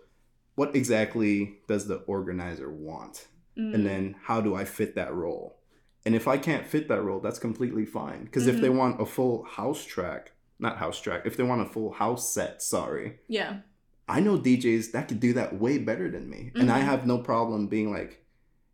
what 0.55 0.75
exactly 0.75 1.59
does 1.67 1.87
the 1.87 1.97
organizer 2.07 2.71
want? 2.71 3.27
Mm. 3.57 3.75
And 3.75 3.85
then 3.85 4.15
how 4.23 4.41
do 4.41 4.55
I 4.55 4.65
fit 4.65 4.95
that 4.95 5.13
role? 5.13 5.57
And 6.05 6.15
if 6.15 6.27
I 6.27 6.37
can't 6.37 6.65
fit 6.65 6.87
that 6.87 7.01
role, 7.01 7.19
that's 7.19 7.39
completely 7.39 7.85
fine. 7.85 8.23
Because 8.25 8.43
mm-hmm. 8.43 8.55
if 8.55 8.61
they 8.61 8.67
mm-hmm. 8.69 8.77
want 8.77 9.01
a 9.01 9.05
full 9.05 9.43
house 9.43 9.85
track, 9.85 10.31
not 10.59 10.77
house 10.77 10.99
track, 10.99 11.23
if 11.25 11.37
they 11.37 11.43
want 11.43 11.61
a 11.61 11.65
full 11.65 11.91
house 11.91 12.33
set, 12.33 12.61
sorry. 12.61 13.19
Yeah. 13.27 13.57
I 14.11 14.19
know 14.19 14.37
DJs 14.37 14.91
that 14.91 15.07
could 15.07 15.19
do 15.19 15.33
that 15.33 15.59
way 15.59 15.77
better 15.77 16.09
than 16.09 16.29
me. 16.29 16.37
Mm-hmm. 16.37 16.61
And 16.61 16.71
I 16.71 16.79
mm-hmm. 16.79 16.89
have 16.89 17.07
no 17.07 17.17
problem 17.17 17.67
being 17.67 17.91
like, 17.91 18.23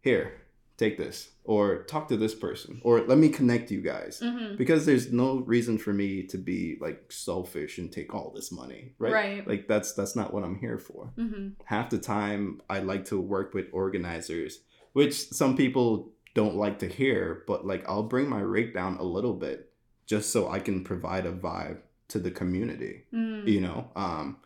here, 0.02 0.34
take 0.78 0.98
this 0.98 1.30
or 1.44 1.84
talk 1.84 2.08
to 2.08 2.18
this 2.18 2.36
person 2.36 2.80
or 2.84 3.02
let 3.02 3.18
me 3.18 3.30
connect 3.30 3.72
you 3.72 3.82
guys 3.82 4.20
mm-hmm. 4.24 4.56
because 4.58 4.86
there's 4.86 5.12
no 5.12 5.40
reason 5.40 5.78
for 5.78 5.92
me 5.92 6.24
to 6.24 6.38
be 6.38 6.78
like 6.80 7.12
selfish 7.12 7.78
and 7.78 7.92
take 7.92 8.14
all 8.14 8.32
this 8.36 8.52
money 8.52 8.94
right, 9.00 9.14
right. 9.14 9.48
like 9.48 9.68
that's 9.68 9.94
that's 9.94 10.16
not 10.16 10.32
what 10.32 10.44
i'm 10.44 10.60
here 10.60 10.78
for 10.78 11.12
mm-hmm. 11.18 11.48
half 11.66 11.90
the 11.90 11.98
time 11.98 12.62
i 12.70 12.78
like 12.78 13.06
to 13.06 13.20
work 13.20 13.56
with 13.56 13.66
organizers 13.72 14.60
which 14.98 15.30
some 15.30 15.56
people 15.56 16.12
don't 16.38 16.56
like 16.56 16.80
to 16.80 16.88
hear, 16.88 17.44
but 17.46 17.66
like 17.66 17.88
I'll 17.88 18.02
bring 18.02 18.28
my 18.28 18.40
rate 18.40 18.74
down 18.74 18.98
a 18.98 19.04
little 19.04 19.34
bit 19.34 19.72
just 20.08 20.32
so 20.32 20.50
I 20.50 20.60
can 20.60 20.84
provide 20.84 21.26
a 21.26 21.32
vibe 21.32 21.80
to 22.08 22.20
the 22.20 22.32
community, 22.32 23.06
mm. 23.14 23.48
you 23.48 23.62
know? 23.62 23.92
Um, 23.96 24.38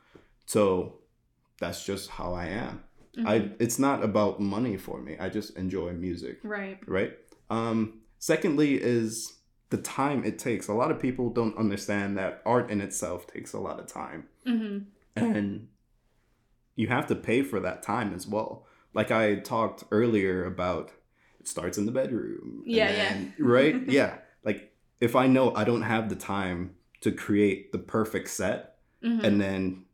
so 0.51 0.99
that's 1.59 1.85
just 1.85 2.09
how 2.09 2.33
I 2.33 2.47
am. 2.47 2.83
Mm-hmm. 3.17 3.27
I 3.27 3.49
it's 3.59 3.79
not 3.79 4.03
about 4.03 4.39
money 4.39 4.77
for 4.77 5.01
me. 5.01 5.17
I 5.19 5.29
just 5.29 5.57
enjoy 5.57 5.93
music. 5.93 6.39
Right. 6.43 6.79
Right. 6.87 7.13
Um, 7.49 8.01
secondly 8.19 8.81
is 8.81 9.39
the 9.69 9.77
time 9.77 10.23
it 10.23 10.39
takes. 10.39 10.67
A 10.67 10.73
lot 10.73 10.91
of 10.91 10.99
people 10.99 11.29
don't 11.29 11.57
understand 11.57 12.17
that 12.17 12.41
art 12.45 12.69
in 12.69 12.81
itself 12.81 13.27
takes 13.27 13.53
a 13.53 13.59
lot 13.59 13.79
of 13.79 13.87
time. 13.87 14.27
Mm-hmm. 14.47 14.79
And 15.15 15.67
you 16.75 16.87
have 16.87 17.07
to 17.07 17.15
pay 17.15 17.43
for 17.43 17.59
that 17.59 17.83
time 17.83 18.13
as 18.13 18.25
well 18.25 18.65
like 18.93 19.11
I 19.11 19.35
talked 19.35 19.83
earlier 19.91 20.45
about 20.45 20.91
it 21.39 21.47
starts 21.47 21.77
in 21.77 21.85
the 21.85 21.91
bedroom. 21.91 22.63
Yeah, 22.65 22.91
then, 22.91 23.33
yeah. 23.37 23.45
right? 23.45 23.75
yeah. 23.87 24.15
Like 24.43 24.73
if 24.99 25.15
I 25.15 25.27
know 25.27 25.53
I 25.55 25.63
don't 25.63 25.83
have 25.83 26.09
the 26.09 26.15
time 26.15 26.75
to 27.01 27.11
create 27.11 27.71
the 27.71 27.79
perfect 27.79 28.29
set 28.29 28.75
mm-hmm. 29.03 29.25
and 29.25 29.41
then 29.41 29.85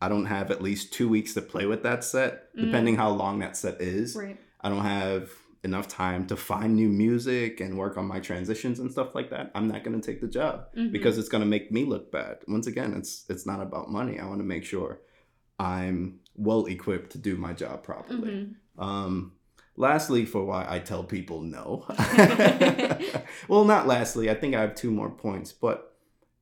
I 0.00 0.08
don't 0.08 0.26
have 0.26 0.50
at 0.50 0.62
least 0.62 0.92
two 0.92 1.08
weeks 1.08 1.34
to 1.34 1.42
play 1.42 1.66
with 1.66 1.82
that 1.82 2.04
set, 2.04 2.54
mm-hmm. 2.54 2.66
depending 2.66 2.96
how 2.96 3.10
long 3.10 3.40
that 3.40 3.56
set 3.56 3.80
is. 3.80 4.14
Right. 4.14 4.38
I 4.60 4.68
don't 4.68 4.84
have 4.84 5.30
enough 5.64 5.88
time 5.88 6.26
to 6.26 6.36
find 6.36 6.76
new 6.76 6.88
music 6.88 7.60
and 7.60 7.76
work 7.76 7.96
on 7.96 8.06
my 8.06 8.20
transitions 8.20 8.78
and 8.78 8.90
stuff 8.90 9.14
like 9.14 9.30
that. 9.30 9.50
I'm 9.54 9.66
not 9.68 9.82
going 9.82 10.00
to 10.00 10.06
take 10.06 10.20
the 10.20 10.28
job 10.28 10.66
mm-hmm. 10.76 10.92
because 10.92 11.18
it's 11.18 11.28
going 11.28 11.42
to 11.42 11.48
make 11.48 11.72
me 11.72 11.84
look 11.84 12.12
bad. 12.12 12.38
Once 12.46 12.66
again, 12.66 12.94
it's 12.94 13.24
it's 13.28 13.46
not 13.46 13.60
about 13.60 13.90
money. 13.90 14.18
I 14.18 14.26
want 14.26 14.40
to 14.40 14.44
make 14.44 14.64
sure 14.64 15.00
I'm 15.58 16.20
well 16.36 16.66
equipped 16.66 17.10
to 17.12 17.18
do 17.18 17.36
my 17.36 17.52
job 17.52 17.82
properly. 17.82 18.30
Mm-hmm. 18.30 18.80
Um, 18.80 19.32
lastly, 19.76 20.24
for 20.24 20.44
why 20.44 20.64
I 20.68 20.78
tell 20.78 21.02
people 21.02 21.42
no. 21.42 21.84
well, 23.48 23.64
not 23.64 23.88
lastly, 23.88 24.30
I 24.30 24.34
think 24.34 24.54
I 24.54 24.60
have 24.60 24.76
two 24.76 24.92
more 24.92 25.10
points, 25.10 25.52
but 25.52 25.96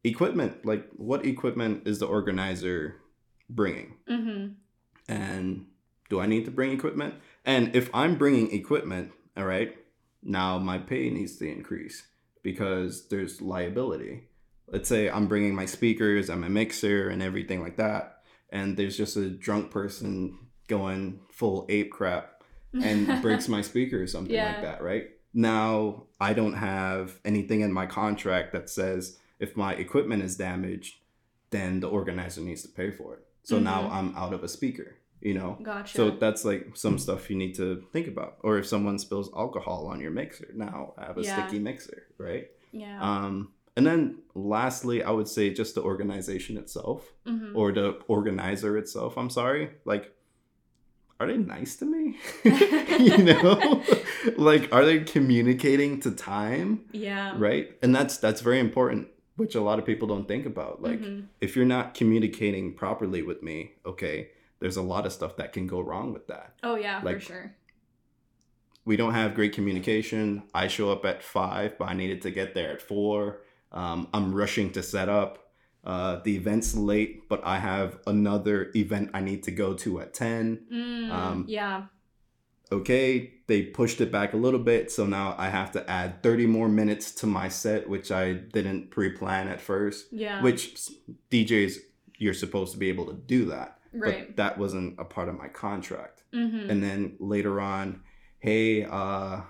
equipment 0.05 0.65
like 0.65 0.87
what 0.97 1.27
equipment 1.27 1.89
is 1.89 1.99
the 1.99 2.07
organizer 2.07 3.01
bringing? 3.49 3.95
Mm-hmm. 4.09 4.53
And 5.09 5.67
do 6.09 6.21
I 6.21 6.27
need 6.27 6.45
to 6.47 6.51
bring 6.51 6.73
equipment? 6.73 7.15
And 7.45 7.75
if 7.75 7.91
I'm 7.95 8.17
bringing 8.17 8.53
equipment, 8.53 9.13
all 9.37 9.45
right, 9.45 9.77
now 10.23 10.59
my 10.59 10.79
pay 10.79 11.11
needs 11.11 11.37
to 11.37 11.49
increase 11.51 12.07
because 12.43 13.09
there's 13.09 13.41
liability. 13.41 14.29
Let's 14.69 14.89
say 14.89 15.09
I'm 15.09 15.29
bringing 15.29 15.55
my 15.55 15.67
speakers, 15.67 16.29
and 16.29 16.41
my 16.41 16.49
mixer, 16.49 17.09
and 17.09 17.23
everything 17.23 17.63
like 17.63 17.77
that 17.77 18.17
and 18.51 18.77
there's 18.77 18.97
just 18.97 19.17
a 19.17 19.29
drunk 19.29 19.71
person 19.71 20.39
going 20.69 21.21
full 21.31 21.67
ape 21.69 21.93
crap 21.93 22.43
and 22.73 23.23
breaks 23.23 23.49
my 23.49 23.63
speaker 23.63 24.03
or 24.03 24.07
something 24.07 24.35
yeah. 24.35 24.53
like 24.53 24.63
that, 24.63 24.83
right? 24.83 25.11
Now 25.35 26.05
I 26.21 26.33
don't 26.33 26.55
have 26.55 27.19
anything 27.25 27.61
in 27.61 27.73
my 27.73 27.87
contract 27.87 28.53
that 28.53 28.71
says 28.71 29.19
if 29.39 29.57
my 29.57 29.75
equipment 29.75 30.23
is 30.23 30.37
damaged, 30.37 30.97
then 31.51 31.81
the 31.81 31.89
organizer 31.89 32.41
needs 32.41 32.63
to 32.63 32.69
pay 32.69 32.91
for 32.91 33.15
it. 33.15 33.26
So 33.47 33.55
mm-hmm. 33.55 33.65
now 33.67 33.89
I'm 33.93 34.13
out 34.17 34.33
of 34.33 34.43
a 34.43 34.49
speaker, 34.49 34.97
you 35.21 35.33
know? 35.33 35.57
Gotcha. 35.63 35.97
So 35.97 36.11
that's 36.11 36.45
like 36.45 36.71
some 36.75 36.99
stuff 36.99 37.31
you 37.31 37.37
need 37.37 37.55
to 37.55 37.85
think 37.93 38.09
about. 38.09 38.39
Or 38.41 38.59
if 38.59 38.67
someone 38.67 38.99
spills 38.99 39.31
alcohol 39.37 39.87
on 39.87 40.01
your 40.01 40.11
mixer, 40.11 40.49
now 40.53 40.95
I 40.99 41.05
have 41.05 41.17
a 41.17 41.23
yeah. 41.23 41.47
sticky 41.47 41.61
mixer, 41.61 42.09
right? 42.19 42.49
Yeah. 42.73 43.01
Um, 43.01 43.53
and 43.77 43.87
then 43.87 44.19
lastly, 44.35 45.05
I 45.05 45.13
would 45.13 45.29
say 45.29 45.55
just 45.55 45.77
the 45.77 45.83
organization 45.83 46.57
itself 46.57 47.13
mm-hmm. 47.25 47.57
or 47.57 47.71
the 47.71 48.01
organizer 48.09 48.77
itself. 48.77 49.17
I'm 49.17 49.31
sorry. 49.31 49.71
Like, 49.85 50.13
are 51.21 51.29
they 51.29 51.37
nice 51.37 51.77
to 51.77 51.85
me? 51.85 52.19
you 52.43 53.17
know? 53.31 53.85
like 54.37 54.75
are 54.75 54.85
they 54.85 55.05
communicating 55.05 56.01
to 56.01 56.11
time? 56.11 56.87
Yeah. 56.91 57.35
Right? 57.37 57.79
And 57.81 57.95
that's 57.95 58.19
that's 58.19 58.41
very 58.41 58.59
important, 58.59 59.07
which 59.37 59.55
a 59.55 59.61
lot 59.61 59.79
of 59.79 59.85
people 59.85 60.09
don't 60.09 60.27
think 60.27 60.47
about. 60.47 60.83
Like 60.83 61.01
mm-hmm. 61.01 61.27
if 61.41 61.57
you're 61.57 61.65
not 61.65 61.95
communicating 61.95 62.75
properly 62.75 63.23
with 63.23 63.43
me, 63.43 63.73
okay, 63.85 64.31
there's 64.61 64.77
a 64.77 64.83
lot 64.83 65.07
of 65.07 65.13
stuff 65.13 65.37
that 65.37 65.53
can 65.53 65.67
go 65.67 65.81
wrong 65.81 66.13
with 66.13 66.27
that. 66.27 66.55
Oh 66.63 66.77
yeah, 66.77 67.01
like, 67.03 67.17
for 67.17 67.23
sure. 67.23 67.55
We 68.85 68.97
don't 68.97 69.15
have 69.15 69.35
great 69.35 69.53
communication. 69.53 70.45
I 70.55 70.69
show 70.69 70.93
up 70.93 71.05
at 71.05 71.23
five, 71.23 71.77
but 71.77 71.89
I 71.89 71.95
needed 71.95 72.23
to 72.23 72.31
get 72.31 72.55
there 72.55 72.73
at 72.73 72.81
four 72.81 73.41
um, 73.73 74.09
I'm 74.13 74.35
rushing 74.35 74.73
to 74.73 74.83
set 74.83 75.09
up. 75.09 75.43
Uh, 75.85 76.21
the 76.25 76.35
event's 76.35 76.75
late, 76.75 77.29
but 77.29 77.41
I 77.45 77.59
have 77.59 78.01
another 78.09 78.73
event 78.75 79.11
I 79.15 79.21
need 79.21 79.45
to 79.45 79.53
go 79.53 79.75
to 79.75 80.01
at 80.01 80.15
10. 80.15 80.67
Mm, 80.73 81.11
um, 81.13 81.45
yeah. 81.47 81.85
Okay, 82.73 83.35
they 83.47 83.63
pushed 83.63 84.01
it 84.01 84.11
back 84.11 84.33
a 84.33 84.37
little 84.37 84.59
bit, 84.59 84.91
so 84.91 85.07
now 85.07 85.35
I 85.39 85.49
have 85.49 85.71
to 85.73 85.89
add 85.89 86.23
30 86.23 86.47
more 86.47 86.69
minutes 86.69 87.13
to 87.17 87.27
my 87.27 87.49
set, 87.49 87.89
which 87.89 88.11
I 88.11 88.33
didn't 88.33 88.91
pre 88.91 89.11
plan 89.11 89.49
at 89.49 89.61
first. 89.61 90.07
Yeah. 90.11 90.43
Which 90.43 90.91
DJs, 91.31 91.77
you're 92.19 92.35
supposed 92.35 92.73
to 92.73 92.79
be 92.79 92.89
able 92.89 93.07
to 93.07 93.15
do 93.15 93.45
that. 93.47 93.79
Right. 93.93 94.27
But 94.27 94.37
that 94.37 94.59
wasn't 94.59 94.99
a 94.99 95.05
part 95.05 95.29
of 95.29 95.39
my 95.39 95.49
contract. 95.49 96.25
Mm-hmm. 96.35 96.71
And 96.71 96.83
then 96.83 97.17
later 97.21 97.61
on, 97.61 98.03
hey, 98.41 98.85
uh, 98.85 99.43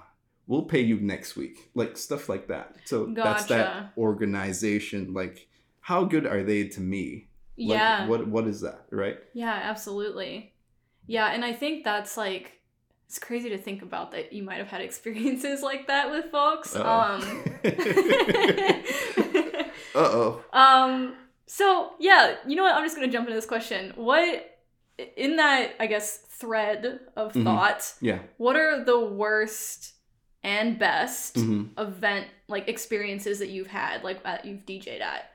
we'll 0.47 0.63
pay 0.63 0.81
you 0.81 0.99
next 1.01 1.37
week 1.37 1.71
like 1.75 1.97
stuff 1.97 2.29
like 2.29 2.49
that 2.49 2.77
so 2.85 3.07
gotcha. 3.07 3.29
that's 3.29 3.45
that 3.47 3.93
organization 3.99 5.13
like 5.13 5.49
how 5.81 6.05
good 6.05 6.27
are 6.27 6.43
they 6.43 6.69
to 6.69 6.81
me 6.81 7.27
like, 7.59 7.79
yeah 7.79 8.07
what 8.07 8.27
what 8.29 8.47
is 8.47 8.61
that 8.61 8.87
right 8.91 9.19
yeah 9.35 9.61
absolutely 9.65 10.53
yeah 11.07 11.33
and 11.33 11.45
i 11.45 11.53
think 11.53 11.85
that's 11.85 12.17
like 12.17 12.56
it's 13.07 13.19
crazy 13.19 13.51
to 13.51 13.59
think 13.59 13.83
about 13.83 14.13
that 14.13 14.33
you 14.33 14.43
might 14.43 14.59
have 14.59 14.69
had 14.69 14.81
experiences 14.81 15.63
like 15.71 15.87
that 15.87 16.11
with 16.11 16.31
folks 16.31 16.75
Uh-oh. 16.75 16.91
um 16.91 17.45
uh-oh 19.95 20.45
um 20.53 21.15
so 21.47 21.93
yeah 22.01 22.37
you 22.47 22.57
know 22.57 22.63
what 22.63 22.75
i'm 22.75 22.85
just 22.85 22.97
gonna 22.97 23.09
jump 23.09 23.27
into 23.27 23.37
this 23.37 23.47
question 23.47 23.93
what 23.97 24.59
in 25.17 25.37
that 25.37 25.75
i 25.81 25.87
guess 25.87 26.19
thread 26.19 27.01
of 27.17 27.33
mm-hmm. 27.33 27.45
thought 27.45 27.95
yeah 28.01 28.19
what 28.39 28.57
are 28.57 28.85
the 28.85 28.99
worst 28.99 29.93
and 30.43 30.79
best 30.79 31.35
Mhm. 31.35 31.71
event 31.77 32.29
like 32.47 32.69
experiences 32.69 33.41
that 33.41 33.49
you've 33.49 33.67
had, 33.67 34.05
like 34.05 34.23
that 34.23 34.45
you've 34.45 34.65
DJ'd 34.65 35.01
at. 35.01 35.29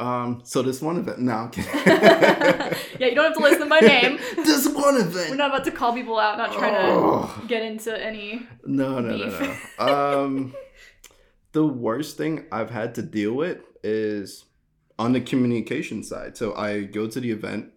Um, 0.00 0.42
so 0.44 0.62
this 0.62 0.80
one 0.80 0.96
event. 0.98 1.18
No, 1.18 1.50
yeah, 1.56 2.72
you 3.00 3.14
don't 3.14 3.24
have 3.24 3.34
to 3.34 3.40
list 3.42 3.58
them 3.58 3.68
by 3.68 3.80
name. 3.80 4.18
this 4.36 4.68
one 4.68 4.96
event. 4.96 5.30
We're 5.30 5.36
not 5.36 5.50
about 5.50 5.64
to 5.64 5.72
call 5.72 5.92
people 5.92 6.18
out, 6.18 6.38
not 6.38 6.52
trying 6.52 6.74
to 6.74 6.80
Oh. 6.82 7.44
get 7.48 7.62
into 7.64 8.00
any. 8.00 8.46
No, 8.64 9.00
no, 9.00 9.16
no, 9.16 9.24
beef. 9.40 9.74
no. 9.80 10.24
Um, 10.24 10.54
the 11.52 11.64
worst 11.66 12.16
thing 12.16 12.46
I've 12.52 12.70
had 12.70 12.94
to 12.96 13.02
deal 13.02 13.32
with 13.32 13.58
is 13.82 14.44
on 15.00 15.12
the 15.12 15.20
communication 15.20 16.04
side. 16.04 16.36
So 16.36 16.54
I 16.54 16.82
go 16.82 17.08
to 17.08 17.20
the 17.20 17.30
event. 17.32 17.70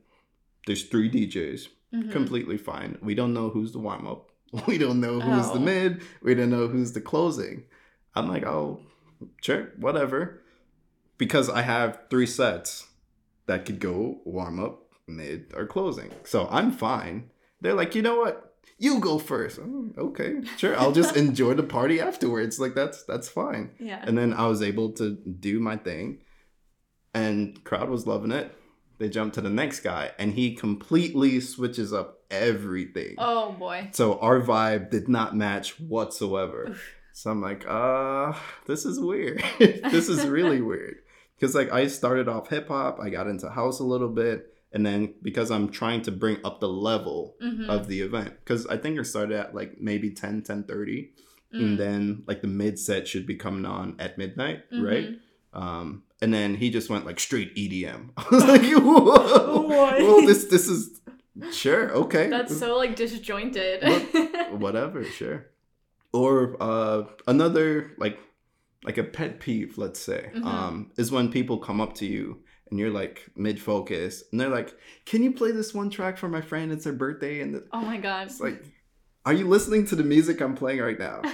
There's 0.68 0.84
three 0.84 1.10
DJs. 1.10 1.68
Mhm. 1.94 2.12
Completely 2.12 2.58
fine. 2.58 2.98
We 3.02 3.16
don't 3.16 3.34
know 3.34 3.50
who's 3.50 3.72
the 3.72 3.80
warm 3.80 4.06
up. 4.08 4.28
We 4.68 4.78
don't 4.78 5.00
know 5.00 5.20
who's 5.20 5.48
Oh. 5.50 5.54
the 5.56 5.60
mid. 5.60 6.04
We 6.22 6.36
don't 6.36 6.50
know 6.52 6.68
who's 6.68 6.92
the 6.92 7.02
closing. 7.02 7.64
I'm 8.16 8.28
like, 8.30 8.46
oh, 8.46 8.82
sure, 9.42 9.72
whatever. 9.78 10.41
Because 11.22 11.52
I 11.52 11.62
have 11.62 12.00
three 12.10 12.26
sets 12.26 12.88
that 13.46 13.64
could 13.66 13.80
go 13.80 14.22
warm 14.26 14.60
up, 14.60 14.82
mid, 15.08 15.54
or 15.56 15.68
closing. 15.68 16.10
So 16.24 16.48
I'm 16.50 16.72
fine. 16.72 17.30
They're 17.62 17.76
like, 17.76 17.94
you 17.94 18.02
know 18.02 18.18
what? 18.18 18.56
You 18.80 19.00
go 19.00 19.20
first. 19.20 19.60
Oh, 19.62 19.92
okay, 20.08 20.42
sure. 20.58 20.76
I'll 20.76 20.92
just 20.92 21.16
enjoy 21.26 21.54
the 21.54 21.62
party 21.78 22.02
afterwards. 22.02 22.60
Like 22.60 22.74
that's 22.74 23.04
that's 23.04 23.30
fine. 23.30 23.70
Yeah. 23.80 24.04
And 24.04 24.18
then 24.18 24.34
I 24.34 24.48
was 24.48 24.64
able 24.64 24.94
to 24.94 25.12
do 25.12 25.60
my 25.60 25.78
thing, 25.78 26.24
and 27.14 27.64
crowd 27.64 27.90
was 27.92 28.08
loving 28.08 28.32
it. 28.32 28.56
They 28.98 29.08
jumped 29.08 29.36
to 29.36 29.42
the 29.42 29.50
next 29.52 29.82
guy, 29.82 30.14
and 30.18 30.34
he 30.34 30.56
completely 30.56 31.40
switches 31.40 31.94
up 31.94 32.22
everything. 32.32 33.14
oh 33.20 33.52
boy. 33.52 33.90
So 33.92 34.18
our 34.20 34.42
vibe 34.42 34.90
did 34.90 35.08
not 35.08 35.36
match 35.36 35.80
whatsoever. 35.80 36.76
So 37.14 37.30
I'm 37.30 37.42
like, 37.42 37.64
uh, 37.68 38.34
this 38.66 38.86
is 38.86 39.00
weird. 39.00 39.44
this 39.60 40.10
is 40.10 40.26
really 40.26 40.62
weird. 40.72 40.96
Because 41.42 41.56
like 41.56 41.72
I 41.74 41.88
started 41.88 42.28
off 42.30 42.50
hip 42.50 42.68
hop, 42.68 43.00
I 43.02 43.10
got 43.10 43.26
into 43.26 43.50
house 43.50 43.80
a 43.80 43.84
little 43.84 44.10
bit, 44.10 44.54
and 44.72 44.86
then 44.86 45.16
because 45.24 45.50
I'm 45.50 45.70
trying 45.70 46.04
to 46.04 46.12
bring 46.12 46.38
up 46.46 46.60
the 46.60 46.70
level 46.70 47.36
Mhm. 47.44 47.68
of 47.68 47.88
the 47.88 48.02
event, 48.02 48.36
because 48.44 48.68
I 48.68 48.78
think 48.78 49.00
I 49.00 49.02
started 49.02 49.36
at 49.38 49.56
like 49.56 49.82
maybe 49.82 50.12
10, 50.12 50.44
10 50.44 50.64
30, 50.66 51.10
Mm. 51.54 51.60
and 51.60 51.80
then 51.80 52.24
like 52.28 52.42
the 52.42 52.48
mid 52.48 52.78
set 52.78 53.08
should 53.08 53.26
be 53.26 53.36
coming 53.36 53.66
on 53.66 53.96
at 53.98 54.18
midnight, 54.20 54.60
right? 54.72 55.10
Mhm. 55.10 55.20
Um, 55.60 56.04
and 56.22 56.32
then 56.32 56.56
he 56.56 56.70
just 56.70 56.90
went 56.92 57.08
like 57.08 57.20
straight 57.20 57.52
EDM. 57.58 58.12
I 58.18 58.26
was 58.30 58.44
like, 58.54 58.62
whoa, 58.62 59.62
whoa, 59.68 60.22
this 60.28 60.46
this 60.46 60.68
is 60.70 61.02
sure 61.52 61.90
okay. 62.04 62.30
That's 62.30 62.56
so 62.56 62.78
like 62.78 62.96
disjointed. 62.96 63.82
whatever, 64.52 65.04
sure. 65.04 65.48
Or 66.14 66.56
uh, 66.62 67.04
another 67.26 67.94
like 67.98 68.20
like 68.84 68.98
a 68.98 69.04
pet 69.04 69.40
peeve, 69.40 69.78
let's 69.78 70.00
say, 70.00 70.32
Mhm. 70.36 70.46
um, 70.46 70.92
is 70.98 71.12
when 71.12 71.32
people 71.32 71.58
come 71.60 71.80
up 71.82 71.94
to 71.96 72.06
you 72.06 72.44
and 72.70 72.80
you're 72.80 72.90
like 72.90 73.30
mid 73.36 73.60
focus 73.62 74.24
and 74.32 74.40
they're 74.42 74.50
like, 74.50 74.74
"Can 75.06 75.22
you 75.24 75.32
play 75.34 75.52
this 75.52 75.74
one 75.74 75.90
track 75.90 76.18
for 76.18 76.28
my 76.30 76.42
friend? 76.42 76.72
It's 76.72 76.86
her 76.86 76.94
birthday." 76.94 77.42
And 77.42 77.62
oh 77.72 77.82
my 77.82 77.98
god. 77.98 78.28
it's 78.28 78.40
like, 78.42 78.64
"Are 79.26 79.34
you 79.34 79.48
listening 79.48 79.86
to 79.88 79.96
the 79.96 80.04
music 80.04 80.42
I'm 80.42 80.56
playing 80.56 80.80
right 80.82 80.98
now?" 81.00 81.22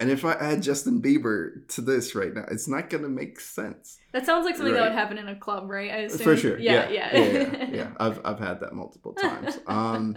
And 0.00 0.10
if 0.10 0.24
I 0.24 0.32
add 0.32 0.62
Justin 0.62 1.02
Bieber 1.02 1.68
to 1.74 1.82
this 1.82 2.14
right 2.14 2.32
now, 2.32 2.46
it's 2.50 2.66
not 2.66 2.88
gonna 2.88 3.10
make 3.10 3.38
sense. 3.38 3.98
that 4.12 4.24
sounds 4.24 4.46
like 4.46 4.56
something 4.56 4.72
that 4.72 4.82
would 4.82 4.92
happen 4.92 5.18
in 5.18 5.28
a 5.28 5.36
club, 5.36 5.68
right? 5.68 5.90
I 5.90 5.96
assume. 6.04 6.20
For 6.24 6.36
sure. 6.38 6.58
Yeah, 6.58 6.88
Yeah. 6.88 7.10
yeah. 7.14 7.22
Yeah. 7.22 7.38
yeah, 7.58 7.70
yeah. 7.74 7.90
I've 8.00 8.18
I've 8.24 8.38
had 8.38 8.60
that 8.60 8.72
multiple 8.72 9.12
times. 9.26 9.58
Um 9.66 10.16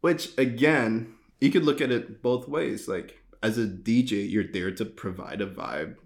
which 0.00 0.36
again, 0.38 1.14
you 1.40 1.50
could 1.50 1.64
look 1.64 1.80
at 1.80 1.90
it 1.90 2.22
both 2.22 2.48
ways. 2.48 2.86
Like 2.88 3.18
as 3.44 3.58
a 3.58 3.66
DJ, 3.66 4.28
you're 4.30 4.50
there 4.56 4.70
to 4.80 4.84
provide 4.84 5.40
a 5.40 5.46
vibe 5.46 5.96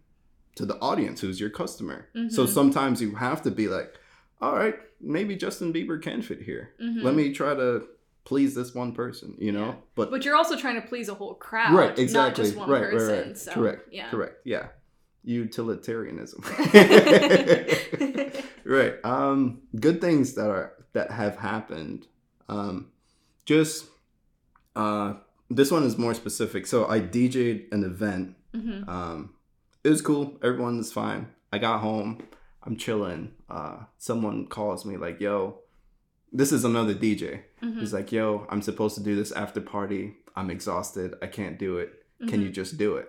to 0.57 0.67
the 0.67 0.77
audience 0.81 1.21
who's 1.21 1.39
your 1.41 1.51
customer. 1.51 2.09
So 2.31 2.45
Mhm. 2.45 2.49
sometimes 2.49 3.01
you 3.01 3.15
have 3.15 3.41
to 3.43 3.51
be 3.51 3.69
like, 3.69 3.95
all 4.41 4.57
right, 4.57 4.77
maybe 5.01 5.37
Justin 5.37 5.73
Bieber 5.73 6.01
can 6.03 6.21
fit 6.23 6.43
here. 6.43 6.71
Mhm. 6.83 7.03
Let 7.05 7.15
me 7.15 7.33
try 7.33 7.55
to 7.55 7.87
please 8.25 8.55
this 8.55 8.75
one 8.75 8.93
person, 8.93 9.37
you 9.39 9.53
know? 9.53 9.67
Yeah. 9.69 9.75
But 9.95 10.11
But 10.11 10.25
you're 10.25 10.35
also 10.37 10.57
trying 10.57 10.81
to 10.83 10.87
please 10.87 11.09
a 11.09 11.15
whole 11.15 11.35
crowd, 11.35 11.75
right, 11.75 11.97
exactly. 11.99 12.13
not 12.29 12.35
just 12.35 12.57
one 12.57 12.69
right, 12.71 12.83
right, 12.83 12.93
person. 12.93 13.27
right. 13.29 13.39
So, 13.39 13.53
correct. 13.53 13.89
Yeah. 13.93 14.11
Correct. 14.11 14.37
Yeah. 14.45 14.67
Utilitarianism. 15.25 16.43
right. 18.65 18.95
Um 19.05 19.63
good 19.79 20.01
things 20.01 20.35
that 20.35 20.49
are 20.51 20.73
that 20.93 21.11
have 21.11 21.37
happened. 21.37 22.07
Um 22.49 22.89
just 23.45 23.87
uh 24.77 25.15
this 25.51 25.71
one 25.71 25.83
is 25.85 25.97
more 25.99 26.15
specific. 26.15 26.67
So 26.67 26.89
I 26.89 27.01
DJ'd 27.01 27.73
an 27.73 27.85
event. 27.85 28.37
hmm 28.55 28.89
Um 28.89 29.35
it 29.85 29.91
was 29.91 30.03
cool. 30.03 30.39
Everyone 30.43 30.77
was 30.79 30.93
fine. 30.93 31.29
I 31.53 31.59
got 31.59 31.81
home. 31.81 32.23
I'm 32.65 32.77
chilling. 32.77 33.33
Uh 33.49 33.85
someone 33.99 34.47
calls 34.47 34.85
me 34.85 34.97
like, 34.97 35.21
"Yo, 35.21 35.61
this 36.33 36.53
is 36.53 36.65
another 36.65 36.95
DJ." 36.95 37.43
hmm 37.61 37.79
He's 37.81 37.93
like, 37.95 38.13
"Yo, 38.13 38.47
I'm 38.51 38.63
supposed 38.63 38.95
to 38.97 39.03
do 39.03 39.15
this 39.17 39.33
after 39.33 39.61
party. 39.61 40.17
I'm 40.37 40.51
exhausted. 40.51 41.15
I 41.23 41.27
can't 41.27 41.59
do 41.59 41.79
it. 41.79 41.91
Can 42.27 42.43
you 42.43 42.51
just 42.51 42.77
do 42.79 42.97
it?" 42.97 43.09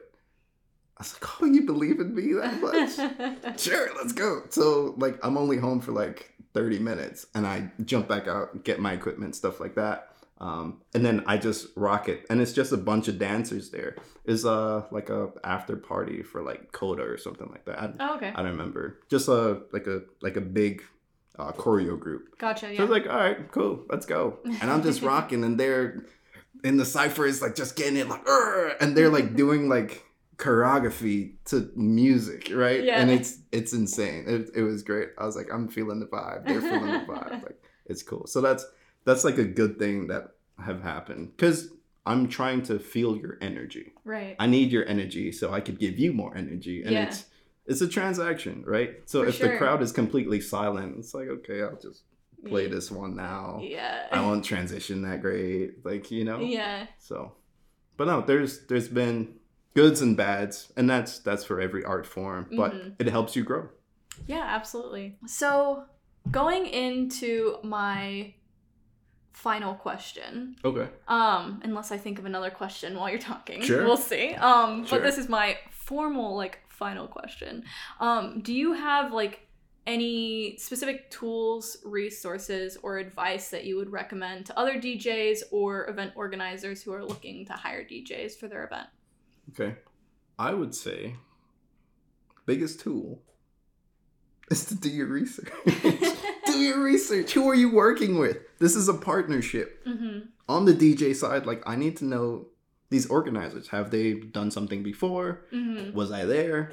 I 0.98 1.02
was 1.04 1.14
like, 1.14 1.42
"Oh, 1.42 1.46
you 1.46 1.66
believe 1.66 2.00
in 2.00 2.14
me 2.14 2.34
that 2.34 2.62
much?" 2.62 3.60
sure, 3.66 3.90
let's 3.98 4.14
go. 4.14 4.44
So 4.50 4.94
like 4.98 5.18
I'm 5.26 5.38
only 5.38 5.58
home 5.58 5.82
for 5.82 5.92
like 5.92 6.34
30 6.54 6.80
minutes 6.80 7.26
and 7.36 7.46
I 7.48 7.72
jump 7.86 8.08
back 8.08 8.28
out, 8.28 8.64
get 8.64 8.80
my 8.80 8.94
equipment, 8.94 9.36
stuff 9.36 9.60
like 9.60 9.76
that. 9.76 10.14
Um, 10.42 10.82
and 10.94 11.06
then 11.06 11.24
I 11.28 11.38
just 11.38 11.68
rock 11.76 12.08
it. 12.08 12.26
And 12.30 12.42
it's 12.42 12.54
just 12.54 12.72
a 12.72 12.78
bunch 12.78 13.08
of 13.08 13.20
dancers 13.20 13.72
there. 13.72 13.98
It's 14.26 14.46
uh 14.46 14.84
like 14.92 15.10
a 15.10 15.30
after 15.44 15.76
party 15.76 16.24
for 16.24 16.42
like 16.42 16.72
Coda 16.72 17.04
or 17.04 17.18
something 17.18 17.50
like 17.50 17.66
that. 17.66 17.80
I, 17.80 17.92
oh, 18.00 18.16
okay. 18.16 18.32
I 18.34 18.42
don't 18.42 18.52
remember. 18.52 19.00
Just 19.10 19.28
a 19.28 19.64
like 19.74 19.88
a 19.88 20.02
like 20.22 20.38
a 20.38 20.42
big 20.42 20.82
uh, 21.38 21.52
choreo 21.54 22.00
group. 22.00 22.38
Gotcha. 22.38 22.76
So 22.76 22.82
I 22.82 22.82
was 22.82 22.90
like, 22.90 23.08
all 23.08 23.18
right, 23.18 23.52
cool, 23.52 23.86
let's 23.90 24.06
go. 24.06 24.40
And 24.62 24.70
I'm 24.70 24.84
just 24.84 25.02
rocking, 25.14 25.44
and 25.44 25.60
they're 25.60 26.06
in 26.64 26.78
the 26.78 26.86
cipher 26.86 27.26
is 27.26 27.42
like 27.42 27.56
just 27.56 27.76
getting 27.76 27.98
it 27.98 28.10
like, 28.10 28.28
and 28.82 28.96
they're 28.96 29.10
like 29.10 29.36
doing 29.36 29.70
like 29.70 30.04
choreography 30.38 31.34
to 31.46 31.70
music, 31.76 32.50
right? 32.54 32.84
Yeah. 32.84 33.00
And 33.00 33.10
it's 33.12 33.40
it's 33.52 33.74
insane. 33.74 34.26
It, 34.28 34.50
it 34.56 34.64
was 34.64 34.84
great. 34.84 35.10
I 35.18 35.26
was 35.26 35.36
like, 35.36 35.48
I'm 35.52 35.68
feeling 35.68 36.00
the 36.00 36.08
vibe. 36.08 36.46
They're 36.46 36.62
feeling 36.62 36.92
the 36.92 37.06
vibe. 37.06 37.44
Like 37.44 37.62
it's 37.86 38.04
cool. 38.04 38.28
So 38.28 38.42
that's 38.42 38.66
that's 39.10 39.24
like 39.24 39.38
a 39.38 39.46
good 39.60 39.74
thing 39.80 40.08
that 40.08 40.24
have 40.66 40.82
happened 40.84 41.32
because 41.36 41.70
I'm 42.06 42.28
trying 42.28 42.62
to 42.64 42.80
feel 42.80 43.16
your 43.18 43.38
energy. 43.42 43.94
right. 44.06 44.36
I 44.40 44.48
need 44.48 44.72
your 44.72 44.86
energy 44.96 45.32
so 45.32 45.54
I 45.54 45.60
could 45.62 45.80
give 45.80 45.98
you 46.04 46.12
more 46.14 46.34
energy, 46.44 46.84
and 46.84 46.92
Yeah. 46.94 47.06
it's 47.08 47.26
it's 47.72 47.82
a 47.82 47.88
transaction, 47.88 48.64
right? 48.66 48.92
So 49.06 49.22
For 49.24 49.30
if 49.30 49.36
sure. 49.36 49.50
the 49.52 49.58
crowd 49.58 49.82
is 49.84 49.92
completely 49.92 50.42
silent, 50.42 50.98
it's 51.00 51.14
like 51.14 51.28
okay, 51.38 51.62
I'll 51.62 51.80
just 51.90 52.04
play 52.52 52.64
Ye- 52.66 52.72
this 52.76 52.90
one 52.90 53.16
now. 53.16 53.60
Yeah. 53.62 54.08
I 54.12 54.22
won't 54.22 54.44
transition 54.46 55.02
that 55.04 55.22
great, 55.22 55.86
like 55.86 56.10
you 56.12 56.24
know. 56.30 56.40
Yeah. 56.40 56.88
So, 56.98 57.34
but 57.98 58.06
no, 58.08 58.22
there's 58.22 58.66
there's 58.68 58.88
been 58.88 59.18
goods 59.76 60.02
and 60.02 60.18
bads, 60.18 60.72
and 60.78 60.90
that's 60.90 61.20
that's 61.20 61.44
for 61.50 61.58
every 61.62 61.84
art 61.94 62.06
form. 62.08 62.48
But 62.62 62.72
Mhm. 62.74 62.96
it 63.02 63.08
helps 63.08 63.36
you 63.36 63.44
grow. 63.44 63.64
Yeah, 64.28 64.46
absolutely. 64.58 65.18
So, 65.28 65.84
going 66.32 66.66
into 66.66 67.58
my 67.64 68.34
final 69.40 69.74
question, 69.74 70.56
Okay. 70.66 70.90
um, 71.08 71.62
unless 71.64 71.92
I 71.94 71.98
think 71.98 72.20
of 72.20 72.26
another 72.26 72.50
question 72.52 72.96
while 72.98 73.10
you're 73.10 73.20
talking, 73.20 73.62
Sure. 73.62 73.86
we'll 73.86 73.96
see. 73.98 74.34
Um, 74.34 74.86
Sure. 74.86 75.00
but 75.00 75.06
this 75.06 75.18
is 75.18 75.30
my 75.30 75.58
formal 75.72 76.36
like 76.36 76.60
final 76.68 77.08
question. 77.08 77.64
Um, 78.02 78.42
do 78.42 78.54
you 78.54 78.74
have 78.74 79.14
like 79.14 79.48
any 79.88 80.58
specific 80.58 81.10
tools, 81.10 81.78
resources, 81.86 82.78
or 82.84 82.98
advice 82.98 83.50
that 83.50 83.64
you 83.64 83.78
would 83.78 83.92
recommend 83.92 84.46
to 84.48 84.60
other 84.60 84.76
DJs 84.80 85.44
or 85.52 85.90
event 85.90 86.12
organizers 86.16 86.84
who 86.84 86.92
are 86.94 87.04
looking 87.04 87.46
to 87.46 87.54
hire 87.54 87.84
DJs 87.84 88.38
for 88.38 88.48
their 88.50 88.66
event? 88.66 88.88
Okay. 89.52 89.78
I 90.38 90.54
would 90.54 90.76
say 90.76 91.16
biggest 92.46 92.82
tool 92.82 93.22
is 94.52 94.66
to 94.66 94.76
do 94.76 94.90
your 94.90 95.08
research. 95.08 95.50
do 96.52 96.60
your 96.60 96.84
research. 96.84 97.34
Who 97.34 97.48
are 97.50 97.56
you 97.56 97.74
working 97.74 98.18
with? 98.18 98.38
This 98.60 98.76
is 98.76 98.88
a 98.90 98.94
partnership. 98.94 99.86
mm-hmm. 99.86 100.20
On 100.48 100.66
the 100.66 100.74
DJ 100.74 101.16
side, 101.16 101.46
like 101.46 101.62
I 101.68 101.76
need 101.76 101.98
to 101.98 102.06
know 102.06 102.48
these 102.90 103.06
organizers. 103.08 103.68
Have 103.68 103.92
they 103.92 104.14
done 104.14 104.50
something 104.52 104.82
before? 104.82 105.42
Mm-hmm. 105.54 105.96
Was 105.96 106.12
I 106.12 106.26
there? 106.26 106.72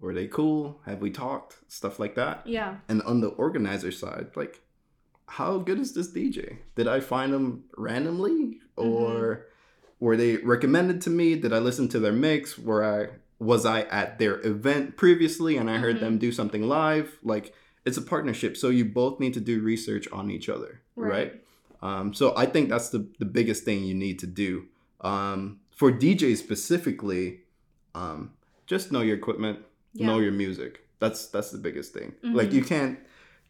Were 0.00 0.14
they 0.14 0.26
cool? 0.26 0.80
Have 0.86 1.00
we 1.00 1.10
talked? 1.10 1.58
Stuff 1.68 1.98
like 1.98 2.14
that. 2.14 2.46
Yeah. 2.46 2.76
And 2.88 3.02
on 3.02 3.20
the 3.20 3.28
organizer 3.28 3.92
side, 3.92 4.28
like, 4.36 4.60
how 5.26 5.58
good 5.58 5.78
is 5.78 5.92
this 5.94 6.10
DJ? 6.12 6.58
Did 6.76 6.88
I 6.88 7.00
find 7.00 7.32
them 7.32 7.64
randomly, 7.76 8.60
or 8.76 9.46
were 10.00 10.16
they 10.16 10.36
recommended 10.38 11.00
to 11.02 11.10
me? 11.10 11.34
Did 11.36 11.52
I 11.52 11.58
listen 11.58 11.88
to 11.90 11.98
their 11.98 12.12
mix? 12.12 12.58
Were 12.58 12.84
I 12.84 13.08
was 13.38 13.66
I 13.66 13.82
at 13.82 14.18
their 14.18 14.40
event 14.46 14.96
previously 14.96 15.56
and 15.56 15.68
I 15.70 15.76
heard 15.78 15.96
Mhm. 15.96 16.00
them 16.00 16.18
do 16.18 16.32
something 16.32 16.62
live? 16.62 17.18
Like, 17.22 17.52
it's 17.84 17.96
a 17.98 18.02
partnership, 18.02 18.56
so 18.56 18.68
you 18.70 18.84
both 18.84 19.20
need 19.20 19.34
to 19.34 19.40
do 19.40 19.60
research 19.60 20.08
on 20.12 20.30
each 20.30 20.48
other, 20.48 20.80
right? 20.96 21.10
Right. 21.10 21.40
Um, 21.82 22.14
so 22.14 22.32
I 22.36 22.46
think 22.46 22.68
that's 22.70 22.88
the 22.90 23.06
the 23.18 23.26
biggest 23.26 23.64
thing 23.64 23.84
you 23.84 23.94
need 23.94 24.18
to 24.20 24.26
do. 24.26 24.66
Um, 25.02 25.60
for 25.70 25.92
DJs 25.92 26.38
specifically, 26.38 27.40
um, 27.94 28.32
just 28.66 28.90
know 28.92 29.02
your 29.02 29.16
equipment, 29.16 29.58
Yeah. 29.92 30.06
know 30.06 30.18
your 30.18 30.32
music. 30.32 30.80
That's 30.98 31.26
that's 31.26 31.50
the 31.50 31.58
biggest 31.58 31.92
thing. 31.92 32.14
Mhm. 32.24 32.34
Like 32.34 32.52
you 32.52 32.62
can't 32.64 32.98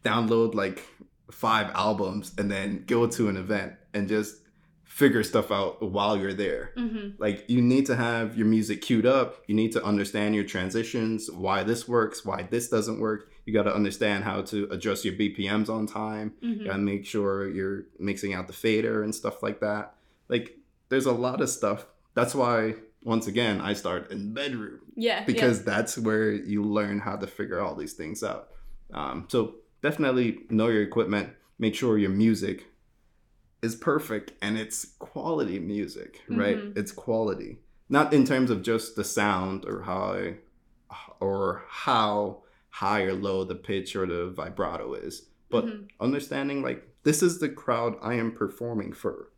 download 0.03 0.53
like 0.53 0.83
five 1.31 1.71
albums 1.73 2.33
and 2.37 2.51
then 2.51 2.83
go 2.87 3.07
to 3.07 3.29
an 3.29 3.37
event 3.37 3.73
and 3.93 4.07
just 4.07 4.41
figure 4.85 5.23
stuff 5.23 5.51
out 5.51 5.81
while 5.81 6.15
you're 6.15 6.33
there. 6.33 6.71
Mm-hmm. 6.77 7.21
Like 7.21 7.49
you 7.49 7.61
need 7.61 7.85
to 7.87 7.95
have 7.95 8.37
your 8.37 8.47
music 8.47 8.81
queued 8.81 9.05
up. 9.05 9.43
You 9.47 9.55
need 9.55 9.71
to 9.73 9.83
understand 9.83 10.35
your 10.35 10.43
transitions, 10.45 11.29
why 11.29 11.63
this 11.63 11.87
works, 11.87 12.23
why 12.23 12.43
this 12.43 12.69
doesn't 12.69 12.99
work. 12.99 13.31
You 13.45 13.53
got 13.53 13.63
to 13.63 13.75
understand 13.75 14.23
how 14.23 14.41
to 14.43 14.67
adjust 14.71 15.03
your 15.03 15.15
BPMs 15.15 15.69
on 15.69 15.85
time. 15.87 16.33
Mm-hmm. 16.41 16.61
You 16.61 16.67
got 16.67 16.73
to 16.73 16.79
make 16.81 17.05
sure 17.05 17.49
you're 17.49 17.83
mixing 17.99 18.33
out 18.33 18.47
the 18.47 18.53
fader 18.53 19.03
and 19.03 19.13
stuff 19.13 19.43
like 19.43 19.59
that. 19.59 19.95
Like 20.29 20.57
there's 20.89 21.05
a 21.07 21.11
lot 21.11 21.41
of 21.41 21.49
stuff. 21.49 21.85
That's 22.13 22.33
why 22.33 22.75
once 23.03 23.27
again 23.27 23.61
I 23.61 23.73
start 23.73 24.11
in 24.11 24.33
bedroom 24.33 24.79
Yeah. 24.95 25.23
because 25.25 25.63
that's 25.63 25.97
where 25.97 26.31
you 26.31 26.63
learn 26.63 26.99
how 26.99 27.15
to 27.17 27.27
figure 27.27 27.59
all 27.59 27.75
these 27.75 27.93
things 27.93 28.23
out. 28.23 28.49
Um, 28.93 29.27
so 29.29 29.55
definitely 29.81 30.39
know 30.49 30.67
your 30.67 30.83
equipment. 30.83 31.29
Make 31.59 31.75
sure 31.75 31.97
your 31.97 32.09
music 32.11 32.65
is 33.65 33.75
perfect 33.75 34.27
and 34.41 34.57
it's 34.57 34.79
quality 34.99 35.59
music, 35.59 36.21
right? 36.29 36.57
Mhm. 36.57 36.77
It's 36.77 36.91
quality, 36.91 37.51
not 37.89 38.13
in 38.13 38.23
terms 38.25 38.49
of 38.51 38.61
just 38.61 38.95
the 38.95 39.03
sound 39.03 39.65
or 39.65 39.81
how 39.81 40.33
or 41.19 41.63
how 41.67 42.43
high 42.69 43.03
or 43.03 43.13
low 43.13 43.43
the 43.43 43.55
pitch 43.69 43.95
or 43.95 44.05
the 44.05 44.27
vibrato 44.29 44.93
is, 44.93 45.13
but 45.49 45.65
Mhm. 45.65 45.87
understanding 45.99 46.61
like 46.61 46.79
this 47.03 47.21
is 47.23 47.39
the 47.39 47.49
crowd 47.49 47.97
I 48.01 48.13
am 48.23 48.31
performing 48.31 48.93
for, 48.93 49.31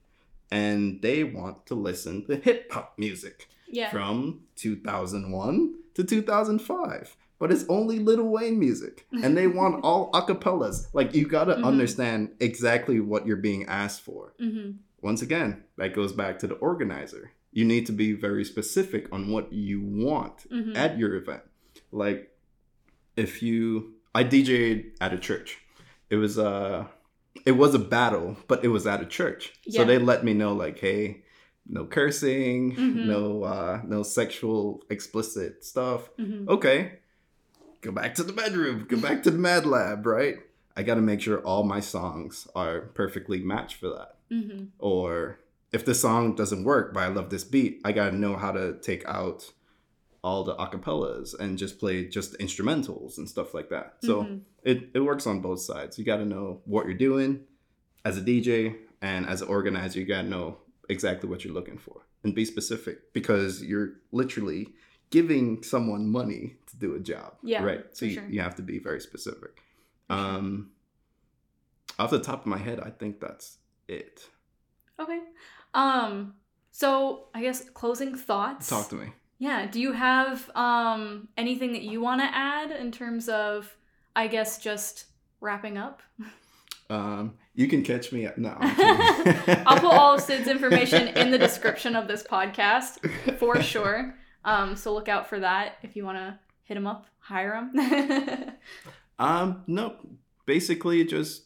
and 0.51 1.01
they 1.01 1.23
want 1.23 1.65
to 1.67 1.75
listen 1.75 2.25
to 2.27 2.35
hip 2.35 2.71
hop 2.71 2.93
music 2.97 3.47
yeah. 3.67 3.89
from 3.89 4.41
2001 4.55 5.75
to 5.95 6.03
2005 6.03 7.15
but 7.39 7.51
it's 7.51 7.65
only 7.69 7.99
Lil 7.99 8.23
Wayne 8.23 8.57
music 8.59 9.05
and 9.23 9.37
they 9.37 9.47
want 9.47 9.83
all 9.87 10.11
acapellas 10.13 10.87
like 10.93 11.13
you 11.15 11.27
got 11.27 11.45
to 11.45 11.55
Mhm. 11.55 11.65
understand 11.65 12.29
exactly 12.39 12.99
what 12.99 13.25
you're 13.27 13.37
being 13.37 13.65
asked 13.65 14.01
for 14.01 14.33
mm-hmm. 14.41 14.71
once 15.01 15.21
again 15.21 15.63
that 15.77 15.93
goes 15.95 16.13
back 16.13 16.39
to 16.39 16.47
the 16.47 16.55
organizer 16.55 17.31
you 17.51 17.63
need 17.65 17.85
to 17.87 17.91
be 17.93 18.13
very 18.13 18.43
specific 18.43 19.07
on 19.11 19.31
what 19.31 19.51
you 19.53 19.81
want 19.81 20.49
Mm-hmm. 20.49 20.75
at 20.75 20.97
your 20.97 21.15
event 21.15 21.43
like 21.91 22.31
if 23.15 23.41
you 23.41 23.93
i 24.13 24.23
dj'd 24.23 24.91
at 25.01 25.13
a 25.13 25.17
church 25.19 25.59
it 26.09 26.15
was 26.17 26.37
a 26.37 26.87
it 27.45 27.51
was 27.51 27.73
a 27.75 27.79
battle 27.79 28.35
but 28.47 28.63
it 28.63 28.69
was 28.69 28.85
at 28.87 29.01
a 29.01 29.05
church 29.05 29.53
so 29.69 29.83
they 29.83 29.97
let 29.97 30.23
me 30.23 30.33
know 30.33 30.53
like 30.53 30.79
hey 30.79 31.23
no 31.69 31.85
cursing 31.85 32.75
Mhm. 32.75 33.05
no 33.05 33.43
uh 33.43 33.81
no 33.85 34.03
sexual 34.03 34.83
explicit 34.89 35.63
stuff 35.65 36.09
Mm-hmm. 36.17 36.49
okay 36.49 36.99
go 37.81 37.91
back 37.91 38.15
to 38.15 38.23
the 38.23 38.33
bedroom. 38.33 38.85
Go 38.89 38.97
back 38.97 39.23
to 39.23 39.31
the 39.31 39.37
mad 39.37 39.65
lab 39.65 40.05
right? 40.05 40.37
I 40.75 40.83
got 40.83 40.95
to 40.95 41.01
make 41.01 41.21
sure 41.21 41.39
all 41.39 41.63
my 41.63 41.79
songs 41.79 42.47
are 42.55 42.81
perfectly 42.81 43.39
matched 43.41 43.75
for 43.77 43.89
that. 43.89 44.13
Mm-hmm. 44.31 44.65
or 44.79 45.39
if 45.71 45.85
the 45.85 45.95
song 45.95 46.35
doesn't 46.35 46.65
work 46.65 46.93
but 46.93 47.01
i 47.01 47.07
love 47.07 47.29
this 47.29 47.45
beat 47.45 47.79
i 47.85 47.93
gotta 47.93 48.13
know 48.13 48.35
how 48.35 48.51
to 48.51 48.77
take 48.81 49.07
out 49.07 49.49
all 50.21 50.43
the 50.43 50.53
acapellas 50.57 51.33
and 51.39 51.57
just 51.57 51.79
play 51.79 52.05
just 52.09 52.37
instrumentals 52.39 53.17
and 53.17 53.29
stuff 53.29 53.53
like 53.53 53.69
that. 53.69 53.95
So 54.03 54.23
Mhm. 54.23 54.41
it, 54.63 54.89
it 54.93 54.99
works 54.99 55.25
on 55.27 55.39
both 55.39 55.61
sides. 55.61 55.97
You 55.97 56.03
gotta 56.03 56.25
know 56.25 56.59
what 56.65 56.87
you're 56.87 56.95
doing 57.09 57.45
as 58.03 58.17
a 58.17 58.21
dj 58.21 58.75
and 59.01 59.25
as 59.25 59.41
an 59.41 59.47
organizer 59.47 59.99
you 60.01 60.05
gotta 60.05 60.27
know 60.27 60.57
exactly 60.89 61.29
what 61.29 61.45
you're 61.45 61.53
looking 61.53 61.77
for. 61.77 62.01
And 62.23 62.35
be 62.35 62.43
specific 62.43 63.13
because 63.13 63.63
you're 63.63 63.91
literally 64.11 64.73
giving 65.09 65.63
someone 65.63 66.07
money 66.09 66.55
to 66.67 66.77
do 66.77 66.95
a 66.95 66.99
job 66.99 67.33
Yeah, 67.43 67.63
right 67.63 67.85
so 67.91 68.05
you, 68.05 68.13
sure. 68.15 68.27
you 68.29 68.41
have 68.41 68.55
to 68.55 68.61
be 68.61 68.79
very 68.79 68.99
specific 69.01 69.61
um 70.09 70.71
off 71.99 72.09
the 72.11 72.19
top 72.19 72.41
of 72.41 72.45
my 72.47 72.57
head 72.57 72.79
i 72.79 72.89
think 72.89 73.19
that's 73.19 73.57
it 73.87 74.29
Okay. 74.99 75.19
Um. 75.75 76.33
So 76.71 77.27
I 77.35 77.41
guess 77.43 77.69
closing 77.69 78.15
thoughts. 78.15 78.67
Talk 78.67 78.89
to 78.89 78.95
me. 78.95 79.09
Yeah. 79.37 79.67
Do 79.67 79.79
you 79.79 79.91
have 79.91 80.49
um 80.55 81.27
anything 81.37 81.73
that 81.73 81.83
you 81.83 82.01
want 82.01 82.21
to 82.21 82.25
add 82.35 82.71
in 82.71 82.91
terms 82.91 83.29
of, 83.29 83.75
I 84.15 84.25
guess, 84.27 84.57
just 84.57 85.05
wrapping 85.39 85.77
up? 85.77 86.01
Um, 86.89 87.35
you 87.53 87.67
can 87.67 87.83
catch 87.83 88.11
me 88.11 88.25
at 88.25 88.39
no. 88.39 88.55
I'll 88.59 89.79
put 89.79 89.91
all 89.93 90.15
of 90.15 90.21
Sid's 90.21 90.47
information 90.47 91.09
in 91.09 91.29
the 91.29 91.37
description 91.37 91.95
of 91.95 92.07
this 92.07 92.23
podcast 92.23 92.97
for 93.37 93.61
sure. 93.61 94.15
Um. 94.45 94.75
So 94.75 94.93
look 94.93 95.07
out 95.09 95.27
for 95.27 95.39
that 95.39 95.77
if 95.83 95.95
you 95.95 96.03
want 96.05 96.17
to 96.17 96.39
hit 96.63 96.77
him 96.77 96.87
up, 96.87 97.05
hire 97.19 97.55
him. 97.55 98.51
Um, 99.19 99.63
no. 99.67 99.95
Basically, 100.45 101.03
just 101.03 101.43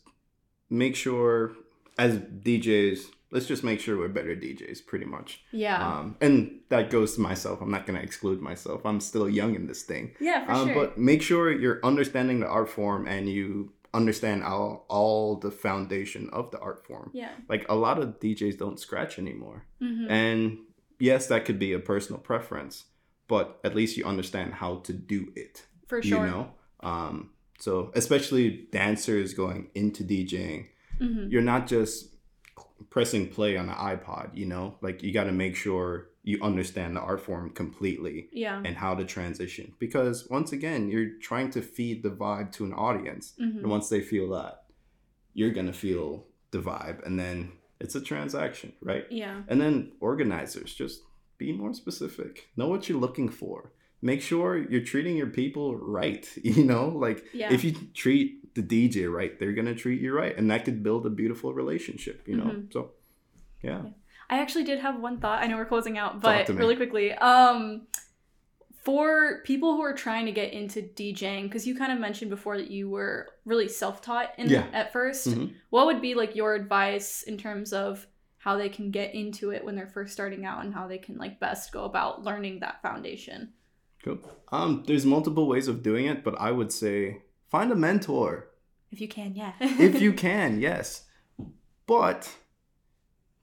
make 0.70 0.96
sure 0.96 1.54
as 1.98 2.18
DJs, 2.18 3.06
let's 3.32 3.46
just 3.46 3.64
make 3.64 3.80
sure 3.80 3.98
we're 3.98 4.10
better 4.10 4.36
DJs, 4.36 4.86
pretty 4.86 5.06
much. 5.06 5.42
yeah. 5.52 5.82
Um, 6.00 6.18
and 6.22 6.60
that 6.70 6.90
goes 6.90 7.16
to 7.16 7.22
myself. 7.22 7.62
I'm 7.62 7.72
not 7.72 7.86
gonna 7.88 8.00
exclude 8.02 8.42
myself. 8.42 8.86
I'm 8.86 9.00
still 9.00 9.30
young 9.30 9.56
in 9.56 9.68
this 9.68 9.84
thing. 9.84 10.12
yeah. 10.20 10.46
For 10.46 10.52
Um, 10.52 10.68
sure. 10.68 10.76
but 10.76 10.98
make 10.98 11.22
sure 11.22 11.52
you're 11.52 11.80
understanding 11.84 12.42
the 12.42 12.48
art 12.48 12.70
form 12.70 13.08
and 13.08 13.30
you 13.30 13.72
understand 13.94 14.44
all 14.44 14.86
all 14.90 15.36
the 15.38 15.52
foundation 15.52 16.30
of 16.32 16.52
the 16.52 16.60
art 16.60 16.86
form. 16.86 17.10
yeah. 17.14 17.32
Like 17.50 17.66
a 17.70 17.76
lot 17.76 18.00
of 18.00 18.20
DJs 18.20 18.58
don't 18.58 18.80
scratch 18.80 19.18
anymore. 19.18 19.66
hmm 19.80 20.08
And 20.10 20.58
yes, 21.02 21.28
that 21.28 21.46
could 21.46 21.60
be 21.60 21.74
a 21.74 21.80
personal 21.80 22.20
preference, 22.22 22.86
but 23.28 23.60
at 23.64 23.76
least 23.76 23.98
you 23.98 24.06
understand 24.06 24.54
how 24.56 24.78
to 24.88 24.94
do 24.94 25.32
it. 25.36 25.66
For 25.88 26.02
sure. 26.02 26.20
You 26.20 26.26
know? 26.32 26.52
Um, 26.82 27.32
so 27.60 27.92
especially 27.96 28.68
dancers 28.72 29.34
going 29.34 29.70
into 29.76 30.04
DJing, 30.04 30.68
hmm 31.00 31.28
you're 31.30 31.42
not 31.42 31.68
just 31.68 32.08
pressing 32.90 33.28
play 33.30 33.58
on 33.58 33.70
an 33.70 33.76
iPod, 33.76 34.36
you 34.36 34.46
know? 34.46 34.76
Like 34.82 35.02
you 35.04 35.12
gotta 35.14 35.32
make 35.32 35.56
sure 35.56 36.08
you 36.24 36.38
understand 36.44 36.96
the 36.96 37.00
art 37.02 37.22
form 37.22 37.50
completely 37.50 38.30
Yeah. 38.32 38.62
and 38.64 38.76
how 38.78 38.94
to 38.96 39.04
transition. 39.06 39.74
Because 39.80 40.30
once 40.30 40.52
again, 40.52 40.90
you're 40.92 41.18
trying 41.20 41.50
to 41.52 41.62
feed 41.62 42.04
the 42.04 42.10
vibe 42.12 42.52
to 42.54 42.66
an 42.66 42.74
audience. 42.74 43.34
hmm 43.38 43.58
And 43.60 43.68
once 43.70 43.90
they 43.90 44.02
feel 44.02 44.30
that, 44.30 44.64
you're 45.34 45.52
gonna 45.52 45.74
feel 45.74 46.28
the 46.52 46.60
vibe. 46.60 47.04
And 47.06 47.20
then 47.20 47.54
it's 47.84 47.96
a 47.96 48.02
transaction, 48.12 48.70
right? 48.82 49.06
Yeah. 49.10 49.42
And 49.50 49.60
then 49.62 49.92
organizers, 50.00 50.74
just 50.74 50.98
be 51.38 51.52
more 51.52 51.74
specific. 51.74 52.48
Know 52.56 52.68
what 52.70 52.88
you're 52.88 53.00
looking 53.06 53.30
for. 53.42 53.58
Make 54.02 54.22
sure 54.22 54.50
you're 54.72 54.88
treating 54.94 55.16
your 55.22 55.32
people 55.42 55.76
right. 56.00 56.26
You 56.44 56.64
know, 56.72 56.86
like 57.06 57.20
Yeah. 57.34 57.52
if 57.56 57.64
you 57.66 57.72
treat 58.04 58.54
the 58.58 58.64
DJ 58.74 58.96
right, 59.20 59.34
they're 59.40 59.54
gonna 59.60 59.76
treat 59.84 60.00
you 60.02 60.12
right, 60.22 60.36
and 60.38 60.50
that 60.52 60.66
could 60.66 60.80
build 60.88 61.06
a 61.06 61.10
beautiful 61.22 61.54
relationship. 61.54 62.18
You 62.30 62.38
know, 62.38 62.50
Mhm. 62.54 62.74
so 62.74 62.92
yeah. 63.70 63.82
I 64.34 64.36
actually 64.44 64.64
did 64.72 64.80
have 64.80 64.96
one 65.08 65.18
thought. 65.20 65.40
I 65.44 65.48
know 65.48 65.58
we're 65.58 65.66
closing 65.76 65.98
out, 65.98 66.14
but 66.22 66.48
really 66.50 66.76
quickly. 66.82 67.08
Um 67.14 67.88
for 68.84 69.42
people 69.44 69.76
who 69.76 69.82
are 69.84 69.94
trying 69.94 70.26
to 70.26 70.32
get 70.32 70.54
into 70.54 70.82
DJing, 70.82 71.44
because 71.44 71.68
you 71.68 71.76
kind 71.78 71.92
of 71.92 72.00
mentioned 72.00 72.32
before 72.32 72.58
that 72.58 72.72
you 72.72 72.90
were 72.90 73.28
really 73.46 73.68
self-taught 73.68 74.34
in 74.40 74.50
Yeah. 74.50 74.66
at 74.74 74.92
1st 74.92 75.28
Mhm. 75.28 75.54
What 75.70 75.86
would 75.86 76.02
be 76.02 76.16
like 76.16 76.36
your 76.36 76.56
advice 76.56 77.22
in 77.24 77.38
terms 77.38 77.74
of 77.74 78.08
how 78.40 78.58
they 78.58 78.70
can 78.70 78.90
get 78.90 79.14
into 79.14 79.52
it 79.52 79.64
when 79.64 79.76
they're 79.76 79.86
first 79.88 80.14
starting 80.14 80.46
out 80.46 80.66
and 80.66 80.74
how 80.74 80.88
they 80.88 80.98
can 80.98 81.18
like 81.18 81.40
best 81.40 81.72
go 81.72 81.84
about 81.86 82.24
learning 82.24 82.60
that 82.62 82.82
foundation? 82.82 83.54
Cool. 84.04 84.18
Um, 84.52 84.84
there's 84.88 85.06
multiple 85.06 85.48
ways 85.48 85.68
of 85.68 85.84
doing 85.84 86.06
it, 86.08 86.24
but 86.24 86.34
I 86.42 86.50
would 86.52 86.72
say 86.72 87.22
find 87.50 87.72
a 87.72 87.76
mentor 87.76 88.50
If 88.92 89.00
you 89.00 89.08
can, 89.08 89.36
yeah. 89.36 89.54
if 89.60 90.02
you 90.02 90.12
can. 90.28 90.60
Yes, 90.60 91.06
but 91.86 92.36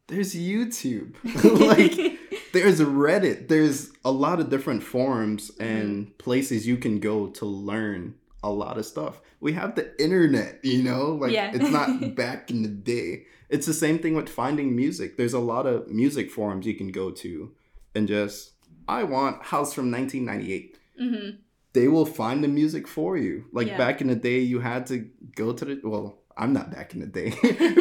there's 0.08 0.34
YouTube. 0.34 1.14
like 1.60 1.94
there's 2.52 2.80
Reddit. 2.80 3.48
There's 3.48 3.90
a 4.04 4.10
lot 4.10 4.40
of 4.40 4.50
different 4.50 4.82
forums 4.82 5.50
and 5.60 6.16
places 6.18 6.66
you 6.66 6.76
can 6.76 6.98
go 7.00 7.28
to 7.28 7.44
learn 7.44 8.14
a 8.42 8.50
lot 8.50 8.78
of 8.78 8.86
stuff. 8.86 9.20
We 9.40 9.52
have 9.52 9.74
the 9.74 10.00
internet, 10.02 10.60
you 10.64 10.82
know? 10.82 11.06
Like 11.14 11.32
Yeah. 11.32 11.50
it's 11.54 11.70
not 11.70 12.14
back 12.16 12.50
in 12.50 12.62
the 12.62 12.68
day. 12.68 13.24
It's 13.48 13.66
the 13.66 13.74
same 13.74 13.98
thing 13.98 14.14
with 14.14 14.28
finding 14.28 14.74
music. 14.76 15.16
There's 15.16 15.32
a 15.32 15.38
lot 15.38 15.66
of 15.66 15.88
music 15.88 16.30
forums 16.30 16.66
you 16.66 16.74
can 16.74 16.88
go 16.88 17.10
to 17.10 17.52
and 17.94 18.06
just 18.08 18.52
I 18.88 19.04
want 19.04 19.42
house 19.42 19.72
from 19.74 19.90
1998. 19.90 20.78
hmm 20.98 21.30
They 21.74 21.88
will 21.88 22.06
find 22.06 22.42
the 22.42 22.48
music 22.48 22.88
for 22.88 23.16
you. 23.16 23.44
Like 23.52 23.68
Yeah. 23.68 23.76
back 23.78 24.00
in 24.00 24.06
the 24.08 24.16
day 24.16 24.40
you 24.40 24.60
had 24.60 24.86
to 24.86 25.08
go 25.36 25.52
to 25.52 25.64
the 25.64 25.80
well, 25.84 26.18
I'm 26.38 26.52
not 26.52 26.70
back 26.70 26.94
in 26.94 27.00
the 27.00 27.06
day. 27.06 27.30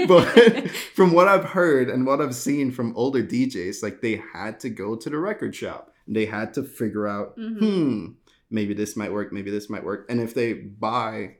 but 0.07 0.69
from 0.95 1.13
what 1.13 1.27
I've 1.27 1.45
heard 1.45 1.89
and 1.89 2.05
what 2.05 2.19
I've 2.21 2.35
seen 2.35 2.71
from 2.71 2.95
older 2.97 3.23
DJs, 3.23 3.83
like 3.83 4.01
they 4.01 4.21
had 4.33 4.59
to 4.61 4.69
go 4.69 4.95
to 4.95 5.09
the 5.09 5.17
record 5.17 5.55
shop. 5.55 5.93
They 6.07 6.25
had 6.25 6.53
to 6.55 6.63
figure 6.63 7.07
out, 7.07 7.37
Mhm. 7.37 7.59
hmm, 7.59 8.05
maybe 8.49 8.73
this 8.73 8.95
might 8.97 9.11
work, 9.13 9.31
maybe 9.31 9.51
this 9.51 9.69
might 9.69 9.83
work. 9.83 10.05
And 10.09 10.19
if 10.19 10.33
they 10.33 10.53
buy 10.53 11.35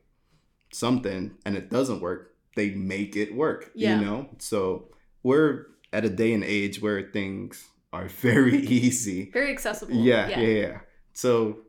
something 0.73 1.35
and 1.45 1.55
it 1.55 1.69
doesn't 1.69 2.01
work, 2.01 2.35
they 2.55 2.71
make 2.71 3.15
it 3.15 3.33
work. 3.35 3.71
Yeah. 3.75 3.99
You 3.99 4.05
know? 4.05 4.29
So 4.39 4.89
we're 5.23 5.67
at 5.93 6.05
a 6.05 6.09
day 6.09 6.33
and 6.33 6.43
age 6.43 6.81
where 6.81 7.01
things 7.11 7.67
are 7.93 8.07
very 8.21 8.57
easy. 8.57 9.29
Very 9.31 9.51
accessible. 9.51 9.93
Yeah, 9.95 10.27
yeah, 10.29 10.37
yeah. 10.39 10.79
So 11.13 11.59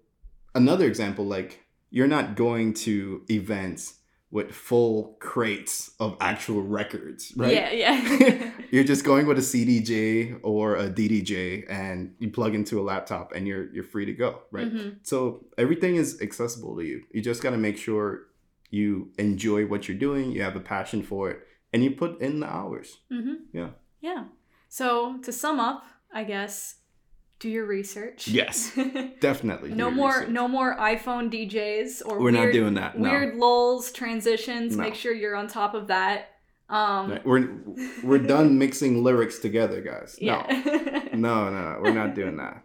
another 0.55 0.86
example, 0.86 1.24
like 1.24 1.64
you're 1.90 2.09
not 2.09 2.34
going 2.36 2.74
to 2.74 3.22
events 3.30 3.94
with 4.30 4.52
full 4.52 5.16
crates 5.20 5.92
of 5.98 6.16
actual 6.20 6.60
records, 6.62 7.32
right? 7.36 7.54
Yeah, 7.54 7.70
yeah. 7.70 8.50
you're 8.70 8.84
just 8.84 9.04
going 9.04 9.26
with 9.26 9.38
a 9.38 9.40
CDJ 9.40 10.40
or 10.42 10.76
a 10.76 10.90
DDJ 10.90 11.64
and 11.70 12.14
you 12.18 12.30
plug 12.30 12.54
into 12.54 12.78
a 12.78 12.82
laptop 12.82 13.32
and 13.34 13.48
you're 13.48 13.72
you're 13.72 13.84
free 13.84 14.04
to 14.04 14.12
go, 14.12 14.42
right? 14.50 14.72
Mhm. 14.72 14.98
So 15.02 15.46
everything 15.56 15.96
is 15.96 16.20
accessible 16.20 16.76
to 16.76 16.84
you. 16.84 17.04
You 17.12 17.22
just 17.22 17.42
got 17.42 17.50
to 17.50 17.56
make 17.56 17.78
sure 17.78 18.26
you 18.70 19.10
enjoy 19.18 19.64
what 19.66 19.88
you're 19.88 19.96
doing, 19.98 20.30
you 20.30 20.42
have 20.42 20.56
a 20.56 20.60
passion 20.60 21.02
for 21.02 21.30
it, 21.30 21.40
and 21.72 21.82
you 21.82 21.90
put 21.92 22.20
in 22.20 22.40
the 22.40 22.46
hours. 22.46 22.98
Mm-hmm. 23.10 23.34
Yeah. 23.52 23.70
Yeah. 24.02 24.24
So 24.68 25.18
to 25.22 25.32
sum 25.32 25.58
up, 25.58 25.84
I 26.12 26.24
guess, 26.24 26.74
do 27.41 27.49
your 27.49 27.66
research. 27.66 28.26
Yes, 28.28 28.72
Definitely. 29.20 29.70
no 29.70 29.91
more 29.91 30.11
research. 30.11 30.28
no 30.30 30.49
more 30.49 30.76
iPhone 30.76 31.30
DJs 31.32 32.03
or 32.05 32.18
We're 32.18 32.32
weird, 32.32 32.34
not 32.34 32.53
doing 32.53 32.74
that. 32.74 32.99
No. 32.99 33.11
weird 33.11 33.36
lulls, 33.36 33.93
transitions. 33.93 34.76
No. 34.76 34.82
Make 34.84 34.95
sure 34.95 35.12
you're 35.12 35.36
on 35.36 35.47
top 35.49 35.74
of 35.74 35.86
that. 35.89 36.30
Um. 36.68 37.18
We're 37.24 37.49
we're 38.03 38.18
done 38.36 38.59
mixing 38.59 39.03
lyrics 39.03 39.39
together, 39.39 39.80
guys. 39.80 40.16
yeah. 40.20 40.45
No, 41.18 41.51
no, 41.51 41.72
no, 41.72 41.80
we're 41.82 41.93
not 41.95 42.14
doing 42.14 42.36
that. 42.36 42.62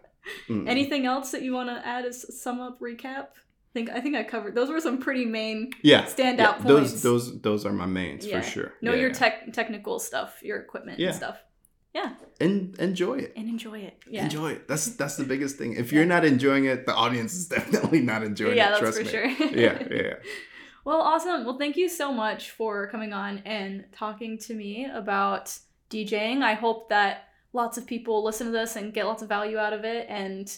Mm-mm. 0.48 0.68
Anything 0.68 1.06
else 1.06 1.32
that 1.32 1.42
you 1.42 1.52
want 1.52 1.70
to 1.70 1.84
add 1.84 2.04
as 2.04 2.40
sum 2.40 2.60
up 2.60 2.78
recap? 2.78 3.26
I 3.26 3.72
think 3.72 3.90
I 3.90 4.00
think 4.00 4.14
I 4.14 4.22
covered 4.22 4.54
those 4.54 4.70
were 4.70 4.80
some 4.80 4.98
pretty 4.98 5.24
main 5.24 5.70
yeah, 5.82 6.04
standout 6.04 6.38
yeah, 6.38 6.52
points. 6.52 6.64
Those 6.92 7.02
those 7.02 7.40
those 7.40 7.66
are 7.66 7.72
my 7.72 7.86
mains 7.86 8.24
Yeah. 8.24 8.40
for 8.40 8.46
sure. 8.48 8.72
know 8.80 8.92
Yeah, 8.94 9.00
your 9.00 9.10
tech 9.12 9.52
technical 9.52 9.98
stuff, 9.98 10.38
your 10.42 10.58
equipment 10.58 11.00
and 11.00 11.14
stuff. 11.14 11.38
Yeah, 11.94 12.14
and 12.40 12.76
enjoy 12.80 13.18
it. 13.18 13.32
and 13.36 13.48
enjoy 13.48 13.78
it. 13.78 13.98
Yeah. 14.08 14.24
Enjoy 14.24 14.50
it. 14.52 14.66
That's 14.66 14.86
that's 14.96 15.16
the 15.16 15.24
biggest 15.24 15.56
thing. 15.56 15.74
If 15.74 15.92
you're 15.92 16.04
not 16.04 16.24
enjoying 16.24 16.64
it, 16.64 16.86
the 16.86 16.94
audience 16.94 17.34
is 17.34 17.48
definitely 17.56 18.00
not 18.00 18.22
enjoying 18.22 18.56
yeah, 18.56 18.68
it. 18.68 18.80
that's 18.80 18.80
Trust 18.80 18.98
for 18.98 19.04
me. 19.04 19.10
sure. 19.10 19.26
yeah, 19.56 19.86
yeah, 19.90 20.02
yeah. 20.02 20.14
Well, 20.84 21.00
awesome. 21.00 21.44
Well, 21.44 21.56
thank 21.56 21.76
you 21.76 21.88
so 21.88 22.12
much 22.12 22.50
for 22.50 22.88
coming 22.88 23.12
on 23.12 23.38
and 23.46 23.84
talking 23.92 24.36
to 24.38 24.54
me 24.54 24.86
about 24.92 25.56
DJing. 25.88 26.42
I 26.42 26.54
hope 26.54 26.90
that 26.90 27.28
lots 27.54 27.78
of 27.78 27.86
people 27.86 28.22
listen 28.22 28.48
to 28.48 28.52
this 28.52 28.76
and 28.76 28.92
get 28.92 29.06
lots 29.06 29.22
of 29.22 29.28
value 29.28 29.56
out 29.56 29.72
of 29.72 29.84
it 29.84 30.06
and 30.10 30.54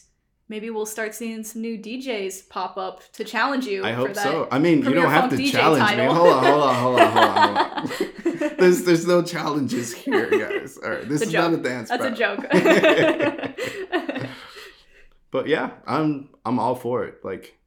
maybe 0.49 0.71
we'll 0.71 0.87
start 0.87 1.15
seeing 1.15 1.43
some 1.45 1.61
new 1.63 1.77
DJs 1.79 2.49
pop 2.49 2.77
up 2.77 3.03
to 3.13 3.25
challenge 3.25 3.67
you 3.67 3.85
I 3.85 3.93
hope 3.93 4.15
that. 4.15 4.23
so. 4.23 4.49
I 4.51 4.59
mean, 4.59 4.83
you 4.85 4.95
don't 4.95 5.11
have 5.11 5.31
to 5.31 5.37
DJ 5.37 5.51
challenge 5.53 5.83
title. 5.85 6.07
me. 6.07 6.13
Hold 6.15 6.29
on, 6.29 6.45
hold 6.45 6.63
on, 6.63 6.75
hold 6.75 6.99
on, 7.01 7.13
hold 7.13 7.29
on, 7.29 7.89
hold 7.89 8.43
on. 8.43 8.57
there's 8.59 8.85
there's 8.85 9.07
no 9.07 9.23
challenges 9.23 9.93
here, 9.95 10.31
guys. 10.31 10.79
All 10.83 10.91
right, 10.91 11.09
this 11.09 11.23
is 11.23 11.33
a 11.35 11.37
not 11.39 11.53
a 11.55 11.57
dance. 11.59 11.89
That's 11.89 12.05
a 12.05 12.11
joke. 12.13 12.45
But 15.33 15.49
yeah, 15.49 15.73
I'm 15.87 16.31
I'm 16.47 16.59
all 16.59 16.75
for 16.75 17.05
it. 17.05 17.23
Like, 17.25 17.59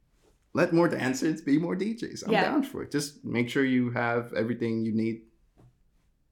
let 0.54 0.72
more 0.72 0.88
dancers 0.88 1.40
be 1.40 1.58
more 1.58 1.76
DJs. 1.76 2.24
I'm 2.26 2.32
Yeah. 2.32 2.42
down 2.44 2.62
for 2.64 2.82
it. 2.82 2.90
Just 2.90 3.24
make 3.24 3.48
sure 3.48 3.64
you 3.64 3.90
have 3.90 4.32
everything 4.32 4.84
you 4.84 4.92
need, 4.92 5.22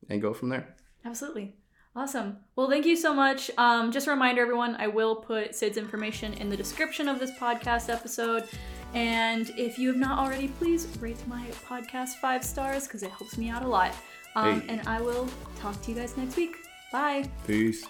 and 0.08 0.20
go 0.22 0.32
from 0.34 0.48
there. 0.48 0.74
Absolutely. 1.04 1.54
Awesome. 1.96 2.36
Well, 2.54 2.68
thank 2.70 2.86
you 2.86 2.96
so 2.96 3.12
much. 3.12 3.50
Um, 3.58 3.90
just 3.90 4.06
a 4.06 4.10
reminder, 4.10 4.42
everyone, 4.42 4.76
I 4.78 4.86
will 4.86 5.16
put 5.16 5.54
Sid's 5.54 5.76
information 5.76 6.32
in 6.34 6.48
the 6.48 6.56
description 6.56 7.08
of 7.08 7.18
this 7.18 7.32
podcast 7.32 7.92
episode. 7.92 8.44
And 8.94 9.50
if 9.56 9.78
you 9.78 9.88
have 9.88 9.96
not 9.96 10.18
already, 10.18 10.48
please 10.48 10.86
rate 11.00 11.18
my 11.26 11.44
podcast 11.68 12.14
five 12.20 12.44
stars 12.44 12.86
because 12.86 13.02
it 13.02 13.10
helps 13.10 13.36
me 13.36 13.48
out 13.48 13.62
a 13.62 13.68
lot. 13.68 13.92
Um, 14.36 14.60
Hey. 14.60 14.68
And 14.68 14.88
I 14.88 15.00
will 15.00 15.28
talk 15.58 15.80
to 15.82 15.90
you 15.90 15.96
guys 15.96 16.16
next 16.16 16.36
week. 16.36 16.56
Bye. 16.92 17.28
Peace. 17.46 17.84